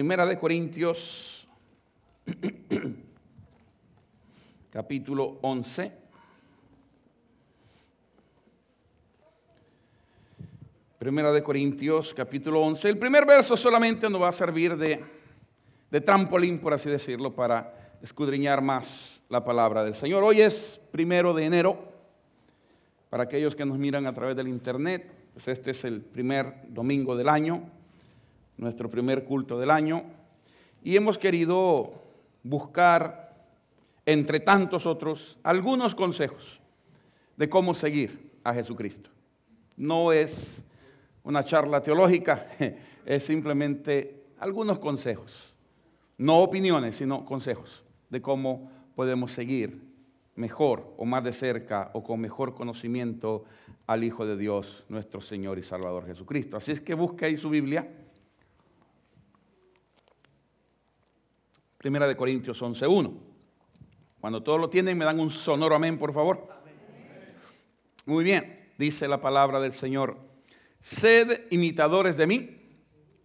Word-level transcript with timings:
Primera 0.00 0.24
de 0.24 0.38
Corintios, 0.38 1.46
capítulo 4.70 5.36
11. 5.42 5.92
Primera 10.98 11.30
de 11.30 11.42
Corintios, 11.42 12.14
capítulo 12.14 12.62
11. 12.62 12.88
El 12.88 12.96
primer 12.96 13.26
verso 13.26 13.58
solamente 13.58 14.08
nos 14.08 14.22
va 14.22 14.28
a 14.28 14.32
servir 14.32 14.74
de, 14.78 15.04
de 15.90 16.00
trampolín, 16.00 16.60
por 16.60 16.72
así 16.72 16.88
decirlo, 16.88 17.34
para 17.34 17.98
escudriñar 18.00 18.62
más 18.62 19.20
la 19.28 19.44
palabra 19.44 19.84
del 19.84 19.94
Señor. 19.94 20.24
Hoy 20.24 20.40
es 20.40 20.80
primero 20.90 21.34
de 21.34 21.44
enero. 21.44 21.78
Para 23.10 23.24
aquellos 23.24 23.54
que 23.54 23.66
nos 23.66 23.76
miran 23.76 24.06
a 24.06 24.14
través 24.14 24.34
del 24.34 24.48
internet, 24.48 25.12
pues 25.34 25.46
este 25.48 25.72
es 25.72 25.84
el 25.84 26.00
primer 26.00 26.54
domingo 26.68 27.14
del 27.14 27.28
año, 27.28 27.70
nuestro 28.60 28.90
primer 28.90 29.24
culto 29.24 29.58
del 29.58 29.70
año, 29.70 30.04
y 30.84 30.94
hemos 30.94 31.18
querido 31.18 31.92
buscar, 32.42 33.34
entre 34.06 34.40
tantos 34.40 34.86
otros, 34.86 35.38
algunos 35.42 35.94
consejos 35.94 36.60
de 37.36 37.48
cómo 37.48 37.74
seguir 37.74 38.30
a 38.44 38.52
Jesucristo. 38.52 39.10
No 39.76 40.12
es 40.12 40.62
una 41.24 41.44
charla 41.44 41.82
teológica, 41.82 42.46
es 43.06 43.24
simplemente 43.24 44.24
algunos 44.38 44.78
consejos, 44.78 45.54
no 46.18 46.38
opiniones, 46.38 46.96
sino 46.96 47.24
consejos 47.24 47.82
de 48.10 48.20
cómo 48.20 48.70
podemos 48.94 49.32
seguir 49.32 49.80
mejor 50.36 50.94
o 50.98 51.06
más 51.06 51.24
de 51.24 51.32
cerca 51.32 51.90
o 51.94 52.02
con 52.02 52.20
mejor 52.20 52.54
conocimiento 52.54 53.44
al 53.86 54.04
Hijo 54.04 54.26
de 54.26 54.36
Dios, 54.36 54.84
nuestro 54.88 55.20
Señor 55.20 55.58
y 55.58 55.62
Salvador 55.62 56.06
Jesucristo. 56.06 56.56
Así 56.56 56.72
es 56.72 56.80
que 56.80 56.94
busque 56.94 57.24
ahí 57.24 57.36
su 57.36 57.48
Biblia. 57.48 57.88
Primera 61.80 62.06
de 62.06 62.14
Corintios 62.14 62.60
11.1. 62.60 63.10
Cuando 64.20 64.42
todos 64.42 64.60
lo 64.60 64.68
tienen, 64.68 64.98
me 64.98 65.06
dan 65.06 65.18
un 65.18 65.30
sonoro 65.30 65.74
amén, 65.74 65.98
por 65.98 66.12
favor. 66.12 66.46
Muy 68.04 68.22
bien, 68.22 68.68
dice 68.76 69.08
la 69.08 69.22
palabra 69.22 69.58
del 69.60 69.72
Señor. 69.72 70.18
Sed 70.82 71.46
imitadores 71.48 72.18
de 72.18 72.26
mí, 72.26 72.58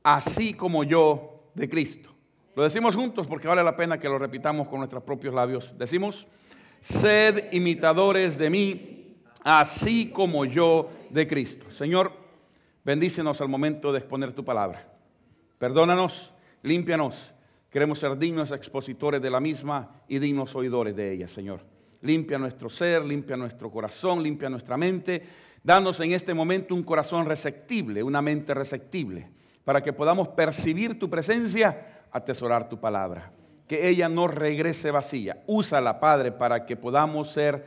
así 0.04 0.54
como 0.54 0.86
yo 0.86 1.52
de 1.54 1.68
Cristo. 1.68 2.16
Lo 2.56 2.64
decimos 2.64 2.96
juntos 2.96 3.28
porque 3.28 3.50
vale 3.50 3.62
la 3.62 3.76
pena 3.76 4.00
que 4.00 4.08
lo 4.08 4.18
repitamos 4.18 4.70
con 4.70 4.80
nuestros 4.80 5.04
propios 5.04 5.34
labios. 5.34 5.78
Decimos, 5.78 6.26
sed 6.80 7.52
imitadores 7.52 8.38
de 8.38 8.50
mí, 8.50 9.18
así 9.44 10.12
como 10.12 10.46
yo 10.46 10.90
de 11.10 11.28
Cristo. 11.28 11.70
Señor, 11.72 12.14
bendícenos 12.86 13.42
al 13.42 13.50
momento 13.50 13.92
de 13.92 14.00
exponer 14.00 14.32
tu 14.32 14.46
palabra. 14.46 14.88
Perdónanos, 15.58 16.34
límpianos. 16.62 17.35
Queremos 17.76 18.00
ser 18.00 18.18
dignos 18.18 18.52
expositores 18.52 19.22
de 19.22 19.30
la 19.30 19.42
misma 19.42 20.02
y 20.08 20.18
dignos 20.18 20.56
oidores 20.56 20.96
de 20.96 21.12
ella, 21.12 21.28
Señor. 21.28 21.60
Limpia 22.04 22.38
nuestro 22.38 22.70
ser, 22.70 23.04
limpia 23.04 23.36
nuestro 23.36 23.70
corazón, 23.70 24.24
limpia 24.24 24.50
nuestra 24.50 24.78
mente. 24.78 25.22
Danos 25.62 26.00
en 26.00 26.14
este 26.14 26.34
momento 26.34 26.74
un 26.74 26.84
corazón 26.84 27.26
receptible, 27.26 28.02
una 28.02 28.22
mente 28.22 28.54
receptible, 28.54 29.30
para 29.66 29.84
que 29.84 29.92
podamos 29.92 30.30
percibir 30.30 30.98
tu 30.98 31.10
presencia, 31.10 32.06
atesorar 32.14 32.70
tu 32.70 32.80
palabra 32.80 33.34
que 33.68 33.90
ella 33.90 34.08
no 34.08 34.30
regrese 34.30 34.90
vacía. 34.90 35.44
Úsala, 35.46 36.00
Padre, 36.00 36.32
para 36.32 36.66
que 36.66 36.78
podamos 36.78 37.34
ser 37.34 37.66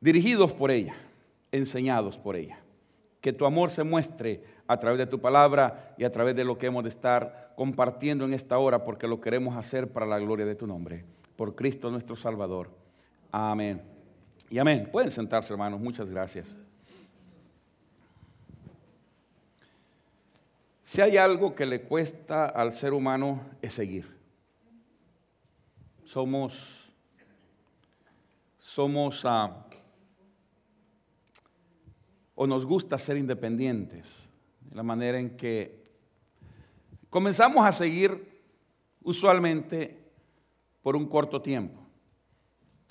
dirigidos 0.00 0.52
por 0.52 0.72
ella, 0.72 0.96
enseñados 1.52 2.18
por 2.18 2.34
ella. 2.34 2.58
Que 3.20 3.32
tu 3.32 3.46
amor 3.46 3.70
se 3.70 3.84
muestre 3.84 4.42
a 4.66 4.76
través 4.80 4.98
de 4.98 5.06
tu 5.06 5.20
palabra 5.20 5.94
y 5.98 6.02
a 6.02 6.10
través 6.10 6.34
de 6.34 6.42
lo 6.42 6.58
que 6.58 6.66
hemos 6.66 6.82
de 6.82 6.88
estar 6.88 7.43
compartiendo 7.56 8.24
en 8.24 8.34
esta 8.34 8.58
hora, 8.58 8.84
porque 8.84 9.06
lo 9.06 9.20
queremos 9.20 9.56
hacer 9.56 9.92
para 9.92 10.06
la 10.06 10.18
gloria 10.18 10.46
de 10.46 10.54
tu 10.54 10.66
nombre. 10.66 11.04
Por 11.36 11.54
Cristo 11.54 11.90
nuestro 11.90 12.16
Salvador. 12.16 12.70
Amén. 13.32 13.82
Y 14.50 14.58
amén. 14.58 14.88
Pueden 14.90 15.10
sentarse, 15.10 15.52
hermanos. 15.52 15.80
Muchas 15.80 16.08
gracias. 16.08 16.54
Si 20.84 21.00
hay 21.00 21.16
algo 21.16 21.54
que 21.54 21.66
le 21.66 21.82
cuesta 21.82 22.46
al 22.46 22.72
ser 22.72 22.92
humano 22.92 23.40
es 23.62 23.72
seguir 23.72 24.14
somos, 26.14 26.92
somos 28.58 29.22
ah, 29.24 29.66
o 32.36 32.46
nos 32.46 32.64
gusta 32.64 32.98
ser 32.98 33.16
independientes, 33.16 34.06
de 34.60 34.76
la 34.76 34.82
manera 34.82 35.18
en 35.18 35.36
que 35.36 35.83
comenzamos 37.14 37.64
a 37.64 37.70
seguir 37.70 38.42
usualmente 39.04 39.96
por 40.82 40.96
un 40.96 41.06
corto 41.06 41.40
tiempo. 41.40 41.80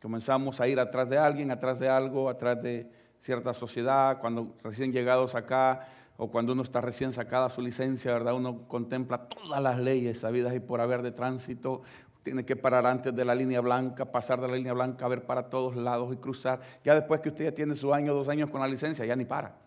Comenzamos 0.02 0.62
a 0.62 0.68
ir 0.70 0.80
atrás 0.80 1.10
de 1.10 1.18
alguien, 1.18 1.52
atrás 1.52 1.78
de 1.78 1.90
algo, 1.90 2.30
atrás 2.30 2.64
de 2.64 2.90
cierta 3.20 3.54
sociedad, 3.54 4.22
cuando 4.22 4.56
recién 4.64 4.94
llegados 4.94 5.36
acá 5.36 5.86
o 6.16 6.32
cuando 6.32 6.54
uno 6.54 6.64
está 6.64 6.80
recién 6.80 7.12
sacada 7.12 7.50
su 7.50 7.62
licencia, 7.62 8.14
¿verdad? 8.14 8.34
Uno 8.36 8.66
contempla 8.66 9.28
todas 9.28 9.62
las 9.62 9.78
leyes 9.78 10.22
sabidas 10.22 10.56
y 10.56 10.62
por 10.62 10.80
haber 10.80 11.02
de 11.02 11.12
tránsito, 11.12 11.82
tiene 12.24 12.46
que 12.46 12.56
parar 12.56 12.86
antes 12.86 13.14
de 13.14 13.26
la 13.26 13.36
línea 13.36 13.60
blanca, 13.60 14.10
pasar 14.10 14.40
de 14.40 14.48
la 14.48 14.56
línea 14.56 14.72
blanca, 14.72 15.04
a 15.04 15.10
ver 15.10 15.26
para 15.26 15.50
todos 15.50 15.76
lados 15.76 16.14
y 16.14 16.16
cruzar. 16.16 16.62
Ya 16.82 16.96
después 16.96 17.20
que 17.20 17.28
usted 17.28 17.44
ya 17.44 17.52
tiene 17.52 17.76
su 17.76 17.94
año, 17.94 18.14
dos 18.14 18.30
años 18.30 18.50
con 18.50 18.62
la 18.62 18.70
licencia, 18.70 19.06
ya 19.06 19.18
ni 19.18 19.26
para. 19.26 19.58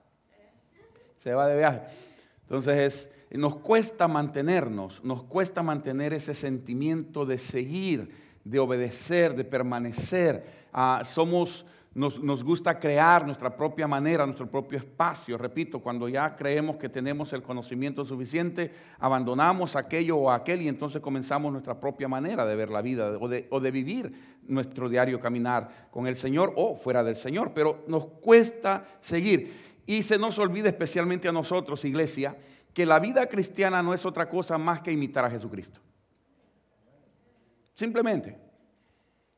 Se 1.18 1.34
va 1.34 1.46
de 1.46 1.58
viaje. 1.58 1.82
Entonces, 2.40 3.10
nos 3.30 3.56
cuesta 3.56 4.08
mantenernos, 4.08 5.02
nos 5.04 5.22
cuesta 5.24 5.62
mantener 5.62 6.12
ese 6.12 6.34
sentimiento 6.34 7.26
de 7.26 7.38
seguir, 7.38 8.10
de 8.44 8.58
obedecer, 8.58 9.34
de 9.34 9.44
permanecer. 9.44 10.44
Ah, 10.72 11.02
somos 11.04 11.66
nos, 11.96 12.44
gusta 12.44 12.78
crear 12.78 13.24
nuestra 13.24 13.56
propia 13.56 13.88
manera, 13.88 14.26
nuestro 14.26 14.50
propio 14.50 14.76
espacio. 14.76 15.38
Repito, 15.38 15.80
cuando 15.80 16.10
ya 16.10 16.36
creemos 16.36 16.76
que 16.76 16.90
tenemos 16.90 17.32
el 17.32 17.42
conocimiento 17.42 18.04
suficiente, 18.04 18.70
abandonamos 18.98 19.76
aquello 19.76 20.18
o 20.18 20.30
aquel 20.30 20.60
y 20.60 20.68
entonces 20.68 21.00
comenzamos 21.00 21.50
nuestra 21.50 21.80
propia 21.80 22.06
manera 22.06 22.44
de 22.44 22.54
ver 22.54 22.68
la 22.68 22.82
vida 22.82 23.16
o 23.18 23.28
de, 23.28 23.46
o 23.48 23.60
de 23.60 23.70
vivir 23.70 24.12
nuestro 24.46 24.90
diario 24.90 25.18
caminar 25.18 25.88
con 25.90 26.06
el 26.06 26.16
Señor 26.16 26.52
o 26.56 26.76
fuera 26.76 27.02
del 27.02 27.16
Señor. 27.16 27.52
Pero 27.54 27.84
nos 27.88 28.04
cuesta 28.04 28.84
seguir. 29.00 29.54
Y 29.86 30.02
se 30.02 30.18
nos 30.18 30.38
olvida 30.38 30.68
especialmente 30.68 31.28
a 31.28 31.32
nosotros, 31.32 31.82
iglesia, 31.86 32.36
que 32.76 32.84
la 32.84 32.98
vida 32.98 33.26
cristiana 33.26 33.82
no 33.82 33.94
es 33.94 34.04
otra 34.04 34.28
cosa 34.28 34.58
más 34.58 34.82
que 34.82 34.92
imitar 34.92 35.24
a 35.24 35.30
Jesucristo. 35.30 35.80
Simplemente. 37.72 38.36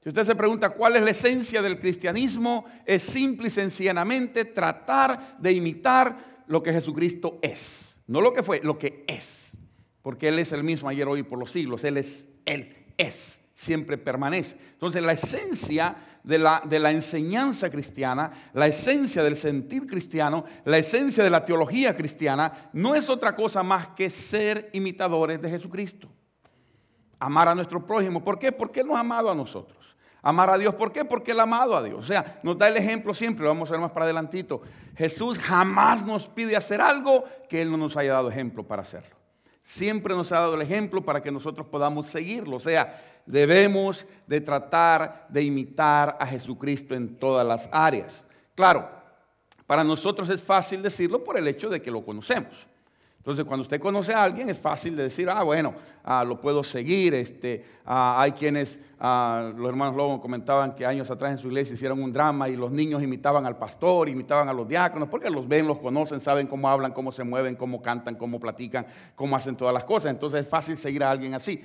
Si 0.03 0.09
usted 0.09 0.25
se 0.25 0.35
pregunta 0.35 0.71
cuál 0.71 0.97
es 0.97 1.03
la 1.03 1.13
esencia 1.13 1.63
del 1.63 1.79
cristianismo, 1.79 2.65
es 2.85 3.05
simple 3.05 3.47
y 3.47 3.51
sencillamente 3.51 4.45
tratar 4.45 5.39
de 5.39 5.53
imitar 5.53 6.43
lo 6.49 6.65
que 6.65 6.73
Jesucristo 6.73 7.39
es. 7.41 7.97
No 8.09 8.21
lo 8.21 8.33
que 8.33 8.43
fue, 8.43 8.61
lo 8.61 8.77
que 8.77 9.05
es. 9.07 9.57
Porque 10.03 10.27
Él 10.27 10.41
es 10.41 10.51
el 10.51 10.65
mismo 10.65 10.89
ayer, 10.89 11.07
hoy 11.07 11.21
y 11.21 11.23
por 11.23 11.39
los 11.39 11.53
siglos. 11.53 11.85
Él 11.85 11.99
es, 11.99 12.27
Él 12.45 12.75
es, 12.97 13.38
siempre 13.59 13.99
permanece. 13.99 14.57
Entonces 14.71 15.03
la 15.03 15.15
esencia 15.15 15.97
de 16.23 16.39
la, 16.39 16.63
de 16.65 16.79
la 16.79 16.93
enseñanza 16.93 17.69
cristiana, 17.69 18.31
la 18.53 18.69
esencia 18.69 19.21
del 19.25 19.37
sentir 19.37 19.85
cristiano, 19.89 20.45
la 20.65 20.79
esencia 20.79 21.25
de 21.25 21.31
la 21.31 21.45
teología 21.45 21.97
cristiana, 21.97 22.71
no 22.73 22.95
es 22.95 23.11
otra 23.11 23.35
cosa 23.35 23.65
más 23.65 23.89
que 23.89 24.11
ser 24.11 24.71
imitadores 24.75 25.43
de 25.43 25.51
Jesucristo. 25.51 26.09
Amar 27.19 27.49
a 27.49 27.55
nuestro 27.57 27.85
prójimo. 27.85 28.23
¿Por 28.23 28.39
qué? 28.39 28.53
Porque 28.53 28.79
Él 28.79 28.87
nos 28.87 28.97
ha 28.97 29.01
amado 29.01 29.29
a 29.29 29.35
nosotros. 29.35 29.77
Amar 30.23 30.51
a 30.51 30.59
Dios, 30.59 30.77
¿por 30.77 30.93
qué? 30.93 31.05
Porque 31.05 31.33
Él 31.33 31.41
ha 31.41 31.43
amado 31.43 31.77
a 31.77 31.83
Dios. 31.83 31.99
O 31.99 32.07
sea, 32.07 32.39
nos 32.45 32.57
da 32.57 32.69
el 32.69 32.77
ejemplo 32.77 33.13
siempre, 33.13 33.45
vamos 33.45 33.69
a 33.71 33.73
ver 33.73 33.81
más 33.81 33.91
para 33.91 34.05
adelantito. 34.05 34.63
Jesús 34.97 35.37
jamás 35.37 36.07
nos 36.07 36.29
pide 36.29 36.55
hacer 36.55 36.81
algo 36.81 37.25
que 37.49 37.61
Él 37.61 37.73
no 37.73 37.77
nos 37.77 37.97
haya 37.97 38.13
dado 38.13 38.31
ejemplo 38.31 38.63
para 38.63 38.83
hacerlo. 38.83 39.19
Siempre 39.69 40.15
nos 40.15 40.33
ha 40.33 40.37
dado 40.37 40.55
el 40.55 40.63
ejemplo 40.63 41.05
para 41.05 41.23
que 41.23 41.31
nosotros 41.31 41.67
podamos 41.67 42.07
seguirlo. 42.07 42.57
O 42.57 42.61
sea, 42.61 43.18
debemos 43.29 44.07
de 44.27 44.41
tratar 44.41 45.27
de 45.29 45.43
imitar 45.43 46.17
a 46.19 46.27
Jesucristo 46.27 46.95
en 46.95 47.17
todas 47.17 47.47
las 47.47 47.69
áreas. 47.71 48.23
Claro, 48.55 48.89
para 49.67 49.85
nosotros 49.85 50.29
es 50.31 50.43
fácil 50.43 50.83
decirlo 50.83 51.23
por 51.23 51.37
el 51.37 51.47
hecho 51.47 51.69
de 51.69 51.81
que 51.81 51.91
lo 51.91 52.05
conocemos. 52.05 52.67
Entonces, 53.19 53.45
cuando 53.45 53.61
usted 53.61 53.79
conoce 53.79 54.15
a 54.15 54.23
alguien, 54.23 54.49
es 54.49 54.59
fácil 54.59 54.97
de 54.97 55.03
decir, 55.03 55.29
ah, 55.29 55.43
bueno, 55.43 55.75
ah, 56.03 56.25
lo 56.25 56.41
puedo 56.41 56.65
seguir. 56.65 57.13
Este, 57.13 57.63
ah, 57.85 58.23
hay 58.23 58.33
quienes, 58.33 58.81
ah, 58.99 59.53
los 59.55 59.69
hermanos 59.69 59.97
Lobo 59.97 60.19
comentaban 60.19 60.75
que 60.75 60.87
años 60.87 61.11
atrás 61.11 61.33
en 61.33 61.39
su 61.39 61.49
iglesia 61.49 61.75
hicieron 61.75 62.03
un 62.03 62.11
drama 62.11 62.49
y 62.49 62.57
los 62.57 62.71
niños 62.71 63.03
imitaban 63.03 63.45
al 63.45 63.59
pastor, 63.59 64.09
imitaban 64.09 64.49
a 64.49 64.55
los 64.55 64.67
diáconos, 64.67 65.11
porque 65.11 65.29
los 65.29 65.47
ven, 65.47 65.67
los 65.67 65.79
conocen, 65.79 66.21
saben 66.21 66.47
cómo 66.47 66.71
hablan, 66.71 66.93
cómo 66.93 67.13
se 67.13 67.23
mueven, 67.23 67.57
cómo 67.57 67.83
cantan, 67.83 68.15
cómo 68.15 68.41
platican, 68.41 68.87
cómo 69.15 69.37
hacen 69.37 69.57
todas 69.57 69.75
las 69.75 69.85
cosas. 69.85 70.11
Entonces, 70.13 70.47
es 70.47 70.49
fácil 70.49 70.79
seguir 70.79 71.05
a 71.05 71.11
alguien 71.11 71.35
así. 71.35 71.61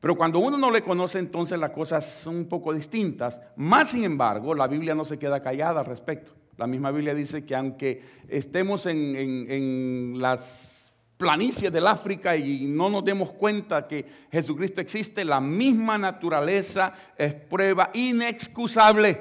Pero 0.00 0.16
cuando 0.16 0.38
uno 0.38 0.56
no 0.56 0.70
le 0.70 0.82
conoce, 0.82 1.18
entonces 1.18 1.58
las 1.58 1.70
cosas 1.70 2.04
son 2.04 2.36
un 2.36 2.48
poco 2.48 2.72
distintas. 2.72 3.40
Más 3.56 3.90
sin 3.90 4.04
embargo, 4.04 4.54
la 4.54 4.68
Biblia 4.68 4.94
no 4.94 5.04
se 5.04 5.18
queda 5.18 5.42
callada 5.42 5.80
al 5.80 5.86
respecto. 5.86 6.32
La 6.56 6.66
misma 6.66 6.90
Biblia 6.90 7.14
dice 7.14 7.44
que 7.44 7.54
aunque 7.54 8.02
estemos 8.28 8.86
en, 8.86 9.16
en 9.16 10.14
las 10.20 10.92
planicies 11.16 11.72
del 11.72 11.86
África 11.86 12.36
y 12.36 12.64
no 12.66 12.88
nos 12.88 13.04
demos 13.04 13.32
cuenta 13.32 13.86
que 13.86 14.04
Jesucristo 14.30 14.80
existe, 14.80 15.24
la 15.24 15.40
misma 15.40 15.98
naturaleza 15.98 16.94
es 17.16 17.34
prueba 17.34 17.90
inexcusable 17.92 19.20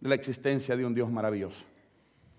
de 0.00 0.08
la 0.08 0.14
existencia 0.14 0.74
de 0.76 0.86
un 0.86 0.94
Dios 0.94 1.10
maravilloso. 1.10 1.64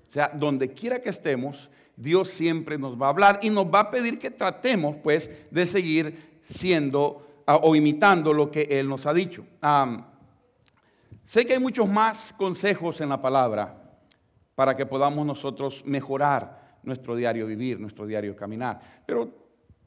O 0.08 0.12
sea, 0.12 0.32
donde 0.34 0.74
quiera 0.74 1.02
que 1.02 1.10
estemos, 1.10 1.70
Dios 1.96 2.30
siempre 2.30 2.78
nos 2.78 3.00
va 3.00 3.08
a 3.08 3.10
hablar 3.10 3.40
y 3.42 3.50
nos 3.50 3.66
va 3.66 3.82
a 3.82 3.92
pedir 3.92 4.18
que 4.18 4.32
tratemos, 4.32 4.96
pues, 5.04 5.30
de 5.52 5.66
seguir 5.66 6.40
siendo 6.42 7.27
o 7.48 7.76
imitando 7.76 8.34
lo 8.34 8.52
que 8.52 8.64
Él 8.64 8.90
nos 8.90 9.06
ha 9.06 9.14
dicho. 9.14 9.46
sé 11.26 11.46
que 11.46 11.54
hay 11.54 11.60
muchos 11.60 11.88
más 11.88 12.34
consejos 12.34 13.00
en 13.02 13.10
la 13.10 13.22
palabra 13.22 13.76
para 14.56 14.76
que 14.76 14.86
podamos 14.86 15.26
nosotros 15.26 15.84
mejorar 15.86 16.80
nuestro 16.84 17.16
diario 17.16 17.48
vivir, 17.48 17.80
nuestro 17.80 18.06
diario 18.06 18.36
caminar. 18.36 18.82
Pero 19.06 19.30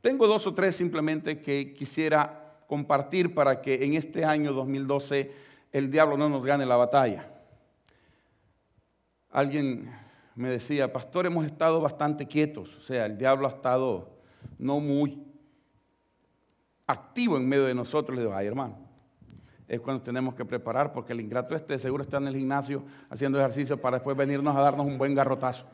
tengo 0.00 0.26
dos 0.26 0.46
o 0.46 0.54
tres 0.54 0.76
simplemente 0.76 1.40
que 1.40 1.74
quisiera 1.74 2.64
compartir 2.66 3.34
para 3.34 3.60
que 3.60 3.84
en 3.84 3.94
este 3.94 4.24
año 4.24 4.52
2012 4.52 5.32
el 5.72 5.90
diablo 5.90 6.16
no 6.16 6.28
nos 6.28 6.44
gane 6.44 6.64
la 6.64 6.76
batalla. 6.76 7.28
Alguien 9.30 9.90
me 10.34 10.50
decía, 10.50 10.92
pastor, 10.92 11.26
hemos 11.26 11.44
estado 11.44 11.80
bastante 11.80 12.26
quietos, 12.26 12.74
o 12.76 12.80
sea, 12.80 13.06
el 13.06 13.18
diablo 13.18 13.46
ha 13.46 13.50
estado 13.50 14.08
no 14.58 14.80
muy 14.80 15.29
activo 16.90 17.36
en 17.36 17.48
medio 17.48 17.64
de 17.64 17.74
nosotros. 17.74 18.16
Le 18.16 18.22
digo, 18.22 18.34
ay 18.34 18.46
hermano, 18.46 18.76
es 19.70 19.80
cuando 19.80 20.02
tenemos 20.02 20.34
que 20.34 20.44
preparar, 20.44 20.92
porque 20.92 21.12
el 21.12 21.20
ingrato 21.20 21.54
este 21.54 21.78
seguro 21.78 22.02
está 22.02 22.16
en 22.16 22.26
el 22.26 22.36
gimnasio 22.36 22.82
haciendo 23.08 23.38
ejercicio 23.38 23.80
para 23.80 23.98
después 23.98 24.16
venirnos 24.16 24.56
a 24.56 24.60
darnos 24.60 24.86
un 24.86 24.98
buen 24.98 25.14
garrotazo. 25.14 25.64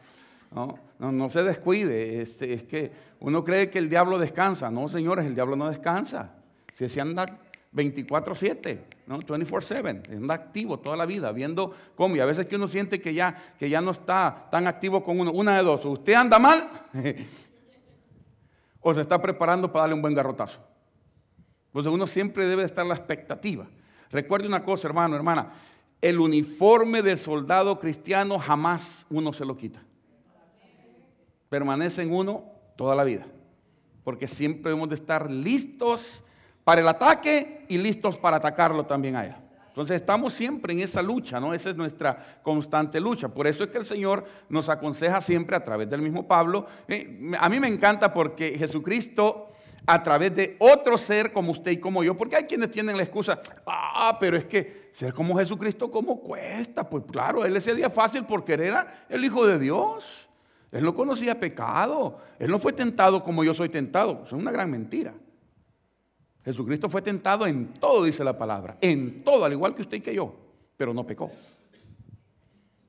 No, 0.55 0.79
no, 0.99 1.31
se 1.31 1.43
descuide. 1.43 2.23
Este, 2.23 2.53
es 2.53 2.63
que 2.63 2.93
uno 3.21 3.43
cree 3.43 3.71
que 3.71 3.79
el 3.79 3.89
diablo 3.89 4.19
descansa. 4.19 4.71
No, 4.71 4.89
señores, 4.89 5.27
el 5.27 5.35
diablo 5.35 5.57
no 5.57 5.69
descansa. 5.69 6.35
Si 6.73 6.89
se 6.89 7.01
anda 7.01 7.27
24/7, 7.73 8.79
¿no? 9.07 9.19
24/7, 9.19 10.17
anda 10.17 10.35
activo 10.35 10.79
toda 10.79 10.97
la 10.97 11.07
vida, 11.07 11.33
viendo 11.33 11.73
cómo. 11.95 12.17
Y 12.17 12.21
a 12.21 12.27
veces 12.27 12.47
que 12.47 12.57
uno 12.57 12.69
siente 12.69 13.01
que 13.01 13.15
ya, 13.15 13.37
que 13.59 13.69
ya 13.69 13.81
no 13.81 13.91
está 13.91 14.49
tan 14.51 14.67
activo 14.67 15.03
con 15.03 15.21
uno. 15.21 15.33
Una 15.33 15.57
de 15.57 15.63
dos, 15.63 15.85
usted 15.85 16.15
anda 16.15 16.39
mal 16.39 16.69
o 18.81 18.95
se 18.95 19.01
está 19.01 19.21
preparando 19.21 19.73
para 19.73 19.83
darle 19.83 19.95
un 19.95 20.03
buen 20.03 20.15
garrotazo. 20.15 20.61
Entonces 21.76 21.93
uno 21.93 22.06
siempre 22.06 22.46
debe 22.46 22.64
estar 22.64 22.82
en 22.82 22.88
la 22.88 22.94
expectativa. 22.94 23.67
Recuerde 24.11 24.49
una 24.49 24.64
cosa, 24.64 24.88
hermano, 24.88 25.14
hermana. 25.14 25.52
El 26.00 26.19
uniforme 26.19 27.02
del 27.02 27.19
soldado 27.19 27.78
cristiano 27.78 28.38
jamás 28.38 29.06
uno 29.11 29.32
se 29.32 29.44
lo 29.44 29.56
quita 29.56 29.82
permanece 31.49 32.02
en 32.02 32.12
uno 32.12 32.44
toda 32.76 32.94
la 32.94 33.05
vida. 33.05 33.26
Porque 34.05 34.28
siempre 34.28 34.73
hemos 34.73 34.88
de 34.88 34.94
estar 34.94 35.31
listos 35.31 36.23
para 36.64 36.81
el 36.81 36.88
ataque 36.88 37.64
y 37.69 37.79
listos 37.79 38.19
para 38.19 38.37
atacarlo 38.37 38.84
también 38.84 39.17
a 39.17 39.25
él. 39.25 39.34
Entonces 39.69 39.96
estamos 39.96 40.32
siempre 40.32 40.72
en 40.72 40.81
esa 40.81 41.02
lucha, 41.02 41.38
¿no? 41.38 41.52
Esa 41.52 41.70
es 41.70 41.76
nuestra 41.76 42.40
constante 42.43 42.99
lucha. 42.99 43.29
Por 43.29 43.46
eso 43.46 43.64
es 43.64 43.70
que 43.70 43.79
el 43.79 43.84
Señor 43.84 44.25
nos 44.49 44.69
aconseja 44.69 45.20
siempre 45.20 45.55
a 45.55 45.64
través 45.64 45.90
del 45.90 46.00
mismo 46.00 46.26
Pablo. 46.26 46.67
Eh, 46.88 47.32
a 47.38 47.49
mí 47.49 47.61
me 47.61 47.69
encanta 47.69 48.12
porque 48.12 48.56
Jesucristo 48.58 49.49
a 49.84 50.02
través 50.02 50.34
de 50.34 50.56
otro 50.58 50.96
ser 50.96 51.32
como 51.32 51.52
usted 51.52 51.73
y 51.73 51.81
como 51.81 52.02
yo, 52.02 52.17
porque 52.17 52.37
hay 52.37 52.44
quienes 52.44 52.70
tienen 52.70 52.96
la 52.96 53.02
excusa, 53.02 53.40
ah, 53.67 54.17
pero 54.19 54.37
es 54.37 54.44
que 54.44 54.90
ser 54.93 55.12
como 55.12 55.37
Jesucristo, 55.37 55.90
¿cómo 55.90 56.20
cuesta? 56.20 56.88
Pues 56.88 57.05
claro, 57.11 57.44
él 57.44 57.56
ese 57.56 57.75
día 57.75 57.90
fácil 57.90 58.25
porque 58.25 58.55
era 58.55 59.05
el 59.08 59.25
Hijo 59.25 59.46
de 59.46 59.58
Dios. 59.58 60.26
Él 60.73 60.82
no 60.82 60.94
conocía 60.94 61.38
pecado. 61.38 62.19
Él 62.38 62.50
no 62.50 62.58
fue 62.58 62.73
tentado 62.73 63.23
como 63.23 63.44
yo 63.44 63.55
soy 63.55 63.69
tentado. 63.69 64.25
Es 64.26 64.32
una 64.32 64.50
gran 64.50 64.70
mentira. 64.70 65.14
Jesucristo 66.44 66.88
fue 66.88 67.02
tentado 67.02 67.46
en 67.46 67.75
todo, 67.75 68.05
dice 68.05 68.22
la 68.22 68.37
palabra. 68.37 68.76
En 68.81 69.25
todo, 69.25 69.44
al 69.44 69.52
igual 69.52 69.75
que 69.75 69.82
usted 69.82 69.96
y 69.99 70.00
que 70.00 70.14
yo. 70.14 70.34
Pero 70.76 70.93
no 70.93 71.06
pecó. 71.06 71.31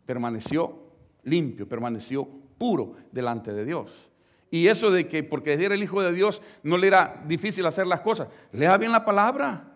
Permaneció 0.06 0.78
limpio, 1.24 1.68
permaneció 1.68 2.28
puro 2.58 2.96
delante 3.12 3.54
de 3.54 3.66
Dios. 3.66 4.07
Y 4.50 4.68
eso 4.68 4.92
de 4.92 5.08
que 5.08 5.24
porque 5.24 5.54
era 5.54 5.76
el 5.76 5.84
Hijo 5.84 6.02
de 6.02 6.14
Dios 6.14 6.42
no 6.64 6.78
le 6.78 6.88
era 6.88 7.22
difícil 7.26 7.66
hacer 7.66 7.88
las 7.88 8.02
cosas. 8.02 8.30
Lea 8.52 8.78
bien 8.78 8.92
la 8.92 9.04
palabra. 9.04 9.74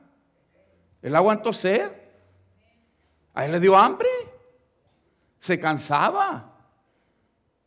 Él 1.01 1.15
aguantó 1.15 1.51
sed. 1.51 1.91
A 3.33 3.45
él 3.45 3.51
le 3.51 3.59
dio 3.59 3.77
hambre. 3.77 4.09
Se 5.39 5.59
cansaba. 5.59 6.55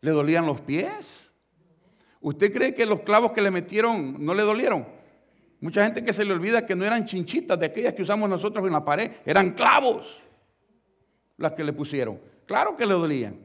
¿Le 0.00 0.10
dolían 0.10 0.46
los 0.46 0.60
pies? 0.60 1.32
¿Usted 2.20 2.52
cree 2.52 2.74
que 2.74 2.86
los 2.86 3.00
clavos 3.00 3.32
que 3.32 3.42
le 3.42 3.50
metieron 3.50 4.24
no 4.24 4.34
le 4.34 4.42
dolieron? 4.42 4.86
Mucha 5.60 5.84
gente 5.84 6.04
que 6.04 6.12
se 6.12 6.24
le 6.24 6.32
olvida 6.32 6.66
que 6.66 6.74
no 6.74 6.84
eran 6.84 7.06
chinchitas 7.06 7.58
de 7.58 7.66
aquellas 7.66 7.94
que 7.94 8.02
usamos 8.02 8.28
nosotros 8.28 8.66
en 8.66 8.72
la 8.72 8.84
pared, 8.84 9.10
eran 9.24 9.52
clavos 9.52 10.22
las 11.36 11.52
que 11.52 11.64
le 11.64 11.72
pusieron. 11.72 12.20
Claro 12.46 12.76
que 12.76 12.84
le 12.84 12.94
dolían, 12.94 13.38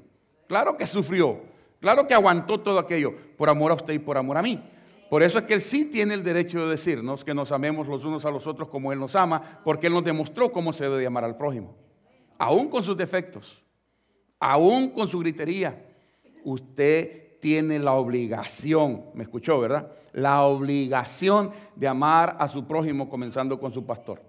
claro 0.48 0.76
que 0.78 0.86
sufrió, 0.86 1.42
claro 1.80 2.08
que 2.08 2.14
aguantó 2.14 2.60
todo 2.60 2.80
aquello 2.80 3.14
por 3.38 3.50
amor 3.50 3.72
a 3.72 3.76
usted 3.76 3.94
y 3.94 4.00
por 4.00 4.18
amor 4.18 4.38
a 4.38 4.42
mí. 4.42 4.62
Por 5.10 5.24
eso 5.24 5.40
es 5.40 5.46
que 5.46 5.56
Él 5.56 5.62
sí 5.62 5.86
tiene 5.86 6.14
el 6.14 6.24
derecho 6.24 6.64
de 6.64 6.72
decirnos 6.72 7.26
que 7.26 7.34
nos 7.34 7.52
amemos 7.52 7.88
los 7.88 8.06
unos 8.06 8.26
a 8.26 8.32
los 8.32 8.46
otros 8.46 8.70
como 8.70 8.94
Él 8.94 9.00
nos 9.00 9.16
ama, 9.16 9.42
porque 9.64 9.88
Él 9.88 9.94
nos 9.94 10.04
demostró 10.04 10.52
cómo 10.52 10.72
se 10.72 10.84
debe 10.84 11.06
amar 11.06 11.24
al 11.24 11.36
prójimo, 11.36 11.76
aún 12.38 12.70
con 12.70 12.84
sus 12.84 12.96
defectos, 12.96 13.64
aún 14.40 14.90
con 14.92 15.08
su 15.08 15.20
gritería, 15.20 15.84
usted 16.44 17.40
tiene 17.40 17.80
la 17.80 17.94
obligación, 17.94 19.06
me 19.14 19.24
escuchó, 19.24 19.60
¿verdad? 19.60 19.92
La 20.14 20.44
obligación 20.44 21.52
de 21.76 21.88
amar 21.88 22.36
a 22.40 22.48
su 22.48 22.66
prójimo 22.66 23.10
comenzando 23.10 23.60
con 23.60 23.74
su 23.74 23.86
pastor. 23.86 24.29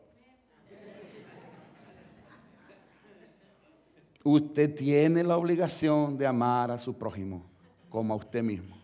Usted 4.22 4.74
tiene 4.74 5.24
la 5.24 5.36
obligación 5.36 6.18
de 6.18 6.26
amar 6.26 6.70
a 6.70 6.78
su 6.78 6.96
prójimo 6.96 7.50
como 7.88 8.14
a 8.14 8.16
usted 8.16 8.42
mismo. 8.42 8.76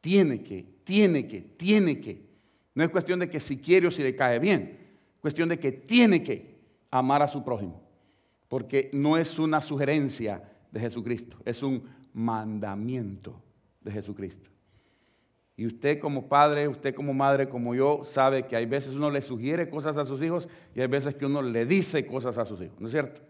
Tiene 0.00 0.42
que, 0.42 0.66
tiene 0.84 1.26
que, 1.28 1.40
tiene 1.40 2.00
que. 2.00 2.28
No 2.74 2.84
es 2.84 2.90
cuestión 2.90 3.18
de 3.18 3.28
que 3.28 3.40
si 3.40 3.58
quiere 3.58 3.86
o 3.86 3.90
si 3.90 4.02
le 4.02 4.14
cae 4.14 4.38
bien. 4.38 4.78
Es 5.14 5.20
cuestión 5.20 5.48
de 5.48 5.58
que 5.58 5.72
tiene 5.72 6.22
que 6.22 6.58
amar 6.90 7.22
a 7.22 7.28
su 7.28 7.44
prójimo. 7.44 7.80
Porque 8.48 8.90
no 8.92 9.16
es 9.16 9.38
una 9.38 9.60
sugerencia 9.60 10.42
de 10.72 10.80
Jesucristo, 10.80 11.36
es 11.44 11.62
un 11.62 11.84
mandamiento 12.12 13.40
de 13.80 13.92
Jesucristo. 13.92 14.50
Y 15.56 15.66
usted 15.66 16.00
como 16.00 16.26
padre, 16.26 16.66
usted 16.66 16.94
como 16.94 17.12
madre, 17.12 17.48
como 17.48 17.74
yo, 17.74 18.02
sabe 18.04 18.46
que 18.46 18.56
hay 18.56 18.66
veces 18.66 18.94
uno 18.94 19.10
le 19.10 19.20
sugiere 19.20 19.68
cosas 19.68 19.96
a 19.98 20.04
sus 20.04 20.22
hijos 20.22 20.48
y 20.74 20.80
hay 20.80 20.86
veces 20.86 21.14
que 21.14 21.26
uno 21.26 21.42
le 21.42 21.66
dice 21.66 22.06
cosas 22.06 22.38
a 22.38 22.44
sus 22.44 22.60
hijos, 22.62 22.80
¿no 22.80 22.86
es 22.86 22.92
cierto? 22.92 23.20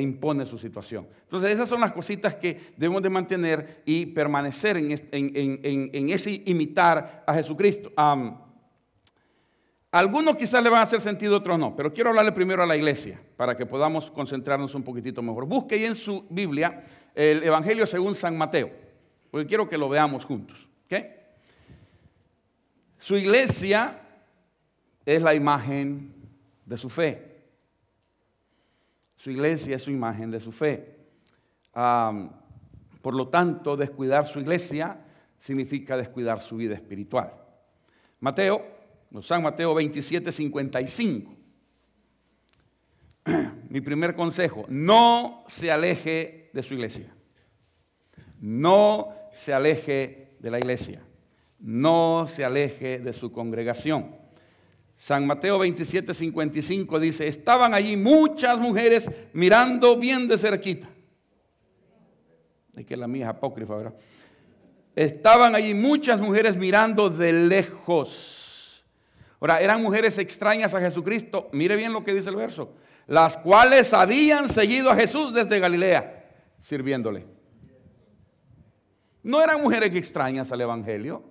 Impone 0.00 0.46
su 0.46 0.58
situación. 0.58 1.06
Entonces 1.24 1.50
esas 1.50 1.68
son 1.68 1.80
las 1.80 1.92
cositas 1.92 2.34
que 2.34 2.72
debemos 2.76 3.02
de 3.02 3.10
mantener 3.10 3.82
y 3.84 4.06
permanecer 4.06 4.76
en, 4.76 6.10
ese 6.10 6.42
imitar 6.46 7.24
a 7.26 7.34
Jesucristo. 7.34 7.92
algunos 9.90 10.36
quizás 10.36 10.62
le 10.62 10.70
van 10.70 10.80
a 10.80 10.82
hacer 10.82 11.00
sentido, 11.00 11.36
otros 11.36 11.58
no, 11.58 11.74
pero 11.74 11.92
quiero 11.92 12.10
hablarle 12.10 12.32
primero 12.32 12.62
a 12.62 12.66
la 12.66 12.76
iglesia 12.76 13.20
para 13.36 13.56
que 13.56 13.66
podamos 13.66 14.10
concentrarnos 14.10 14.74
un 14.74 14.82
poquitito 14.82 15.22
mejor. 15.22 15.46
Busque 15.46 15.76
ahí 15.76 15.84
en 15.84 15.94
su 15.94 16.26
Biblia 16.30 16.82
el 17.14 17.42
Evangelio 17.42 17.86
según 17.86 18.14
San 18.14 18.36
Mateo, 18.36 18.70
porque 19.30 19.46
quiero 19.46 19.68
que 19.68 19.78
lo 19.78 19.88
veamos 19.88 20.24
juntos. 20.24 20.68
Su 22.98 23.16
iglesia 23.16 24.00
es 25.06 25.22
la 25.22 25.34
imagen 25.34 26.12
de 26.66 26.76
su 26.76 26.90
fe. 26.90 27.27
Su 29.18 29.30
iglesia 29.30 29.76
es 29.76 29.82
su 29.82 29.90
imagen 29.90 30.30
de 30.30 30.40
su 30.40 30.52
fe. 30.52 30.96
por 33.02 33.14
lo 33.14 33.28
tanto, 33.28 33.76
descuidar 33.76 34.26
su 34.26 34.40
iglesia 34.40 34.98
significa 35.38 35.96
descuidar 35.96 36.40
su 36.40 36.56
vida 36.56 36.74
espiritual. 36.74 37.32
Mateo, 38.20 38.64
San 39.22 39.42
Mateo 39.42 39.74
27, 39.74 40.32
55. 40.32 41.36
Mi 43.68 43.80
primer 43.80 44.14
consejo, 44.14 44.64
no 44.68 45.44
se 45.48 45.70
aleje 45.70 46.50
de 46.52 46.62
su 46.62 46.74
iglesia. 46.74 47.12
No 48.40 49.08
se 49.32 49.52
aleje 49.52 50.36
de 50.38 50.50
la 50.50 50.58
iglesia. 50.58 51.02
No 51.58 52.26
se 52.28 52.44
aleje 52.44 52.98
de 53.00 53.12
su 53.12 53.32
congregación. 53.32 54.14
San 54.98 55.24
Mateo 55.28 55.60
27, 55.60 56.12
55 56.12 56.98
dice, 56.98 57.28
estaban 57.28 57.72
allí 57.72 57.96
muchas 57.96 58.58
mujeres 58.58 59.08
mirando 59.32 59.96
bien 59.96 60.26
de 60.26 60.36
cerquita. 60.36 60.88
Es 62.76 62.84
que 62.84 62.96
la 62.96 63.06
mía 63.06 63.26
es 63.26 63.30
apócrifa, 63.30 63.76
¿verdad? 63.76 63.94
Estaban 64.96 65.54
allí 65.54 65.72
muchas 65.72 66.20
mujeres 66.20 66.56
mirando 66.56 67.08
de 67.08 67.32
lejos. 67.32 68.84
Ahora, 69.38 69.60
eran 69.60 69.80
mujeres 69.80 70.18
extrañas 70.18 70.74
a 70.74 70.80
Jesucristo. 70.80 71.48
Mire 71.52 71.76
bien 71.76 71.92
lo 71.92 72.02
que 72.02 72.12
dice 72.12 72.30
el 72.30 72.36
verso. 72.36 72.74
Las 73.06 73.38
cuales 73.38 73.94
habían 73.94 74.48
seguido 74.48 74.90
a 74.90 74.96
Jesús 74.96 75.32
desde 75.32 75.60
Galilea 75.60 76.26
sirviéndole. 76.58 77.24
No 79.22 79.40
eran 79.40 79.62
mujeres 79.62 79.94
extrañas 79.94 80.50
al 80.50 80.60
Evangelio. 80.60 81.22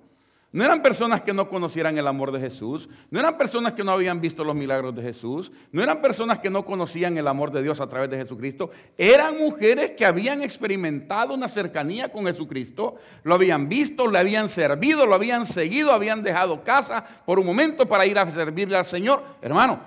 No 0.54 0.64
eran 0.64 0.82
personas 0.82 1.22
que 1.22 1.34
no 1.34 1.50
conocieran 1.50 1.98
el 1.98 2.08
amor 2.08 2.32
de 2.32 2.40
Jesús. 2.40 2.88
No 3.12 3.20
eran 3.20 3.38
personas 3.38 3.74
que 3.74 3.84
no 3.84 3.92
habían 3.92 4.22
visto 4.22 4.46
los 4.46 4.56
milagros 4.56 4.96
de 4.96 5.02
Jesús. 5.02 5.52
No 5.74 5.84
eran 5.84 6.02
personas 6.02 6.40
que 6.40 6.50
no 6.50 6.66
conocían 6.66 7.18
el 7.18 7.28
amor 7.28 7.52
de 7.52 7.62
Dios 7.62 7.82
a 7.82 7.88
través 7.88 8.10
de 8.10 8.18
Jesucristo. 8.18 8.70
Eran 8.98 9.38
mujeres 9.38 9.92
que 9.92 10.06
habían 10.06 10.42
experimentado 10.42 11.34
una 11.34 11.50
cercanía 11.50 12.10
con 12.10 12.26
Jesucristo. 12.26 12.96
Lo 13.24 13.36
habían 13.36 13.68
visto, 13.68 14.10
le 14.10 14.20
habían 14.20 14.48
servido, 14.48 15.06
lo 15.06 15.16
habían 15.16 15.46
seguido, 15.46 15.92
habían 15.92 16.24
dejado 16.24 16.64
casa 16.64 17.04
por 17.26 17.40
un 17.40 17.46
momento 17.46 17.86
para 17.86 18.06
ir 18.06 18.18
a 18.18 18.32
servirle 18.32 18.78
al 18.78 18.86
Señor. 18.86 19.22
Hermano, 19.42 19.82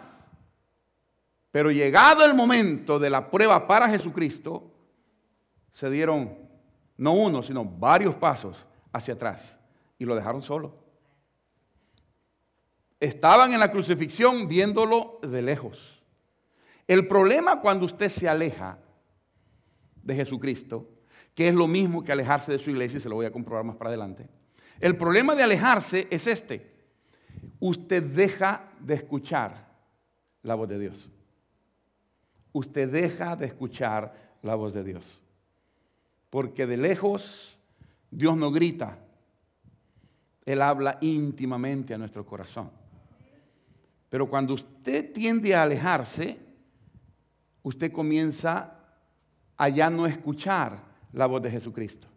pero 1.51 1.71
llegado 1.71 2.23
el 2.25 2.35
momento 2.35 2.99
de 2.99 3.09
la 3.09 3.31
prueba 3.31 3.67
para 3.67 3.89
Jesucristo, 3.89 4.71
se 5.73 5.89
dieron 5.89 6.37
no 6.99 7.13
uno, 7.13 7.43
sino 7.43 7.65
varios 7.65 8.15
pasos 8.15 8.67
hacia 8.93 9.15
atrás 9.15 9.60
y 10.01 10.07
lo 10.07 10.17
dejaron 10.17 10.43
solo. 10.43 10.75
Estaban 12.99 13.53
en 13.53 13.61
la 13.61 13.71
crucifixión 13.71 14.49
viéndolo 14.49 15.21
de 15.23 15.43
lejos. 15.43 16.03
El 16.89 17.07
problema 17.07 17.61
cuando 17.61 17.85
usted 17.85 18.09
se 18.09 18.27
aleja 18.27 18.79
de 20.03 20.15
Jesucristo, 20.15 20.89
que 21.35 21.49
es 21.49 21.55
lo 21.55 21.69
mismo 21.69 22.03
que 22.03 22.13
alejarse 22.13 22.51
de 22.51 22.59
su 22.59 22.71
iglesia, 22.71 22.97
y 22.97 23.01
se 23.01 23.11
lo 23.11 23.15
voy 23.15 23.27
a 23.27 23.31
comprobar 23.31 23.63
más 23.63 23.77
para 23.77 23.91
adelante. 23.91 24.27
El 24.81 24.97
problema 24.97 25.35
de 25.35 25.43
alejarse 25.43 26.09
es 26.11 26.27
este. 26.27 26.75
Usted 27.61 28.03
deja 28.03 28.71
de 28.81 28.95
escuchar 28.95 29.69
la 30.43 30.55
voz 30.55 30.69
de 30.71 30.79
Dios. 30.79 31.11
Usted 32.53 32.91
deja 32.91 33.37
de 33.37 33.47
escuchar 33.47 34.39
la 34.41 34.55
voz 34.55 34.73
de 34.73 34.83
Dios. 34.83 35.21
Porque 36.31 36.67
de 36.67 36.79
lejos 36.79 37.59
Dios 38.11 38.35
no 38.37 38.51
grita, 38.51 38.99
él 40.53 40.63
habla 40.63 40.99
íntimamente 41.01 41.95
a 41.95 41.99
nuestro 41.99 42.27
corazón. 42.27 42.71
Pero 44.09 44.29
cuando 44.29 44.55
usted 44.55 45.13
tiende 45.13 45.55
a 45.55 45.63
alejarse, 45.63 46.39
usted 47.63 47.93
comienza 47.93 48.77
a 49.57 49.69
ya 49.69 49.91
no 49.91 50.07
escuchar 50.07 50.83
la 51.13 51.27
voz 51.27 51.43
de 51.43 51.51
Jesucristo. 51.51 52.09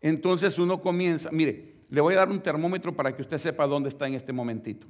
Entonces 0.00 0.58
uno 0.58 0.80
comienza, 0.80 1.30
mire, 1.32 1.80
le 1.88 2.00
voy 2.00 2.14
a 2.14 2.18
dar 2.18 2.30
un 2.30 2.40
termómetro 2.40 2.94
para 2.94 3.14
que 3.14 3.22
usted 3.22 3.38
sepa 3.38 3.66
dónde 3.66 3.88
está 3.88 4.06
en 4.06 4.14
este 4.14 4.32
momentito. 4.32 4.86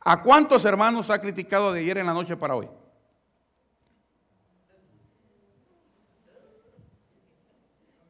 ¿A 0.00 0.22
cuántos 0.22 0.64
hermanos 0.64 1.10
ha 1.10 1.20
criticado 1.20 1.72
de 1.72 1.80
ayer 1.80 1.98
en 1.98 2.06
la 2.06 2.14
noche 2.14 2.36
para 2.36 2.54
hoy? 2.54 2.68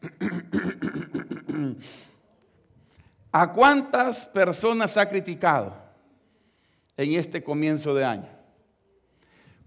¿A 3.31 3.53
cuántas 3.53 4.27
personas 4.27 4.97
ha 4.97 5.09
criticado 5.09 5.77
en 6.97 7.13
este 7.13 7.43
comienzo 7.43 7.95
de 7.95 8.05
año? 8.05 8.29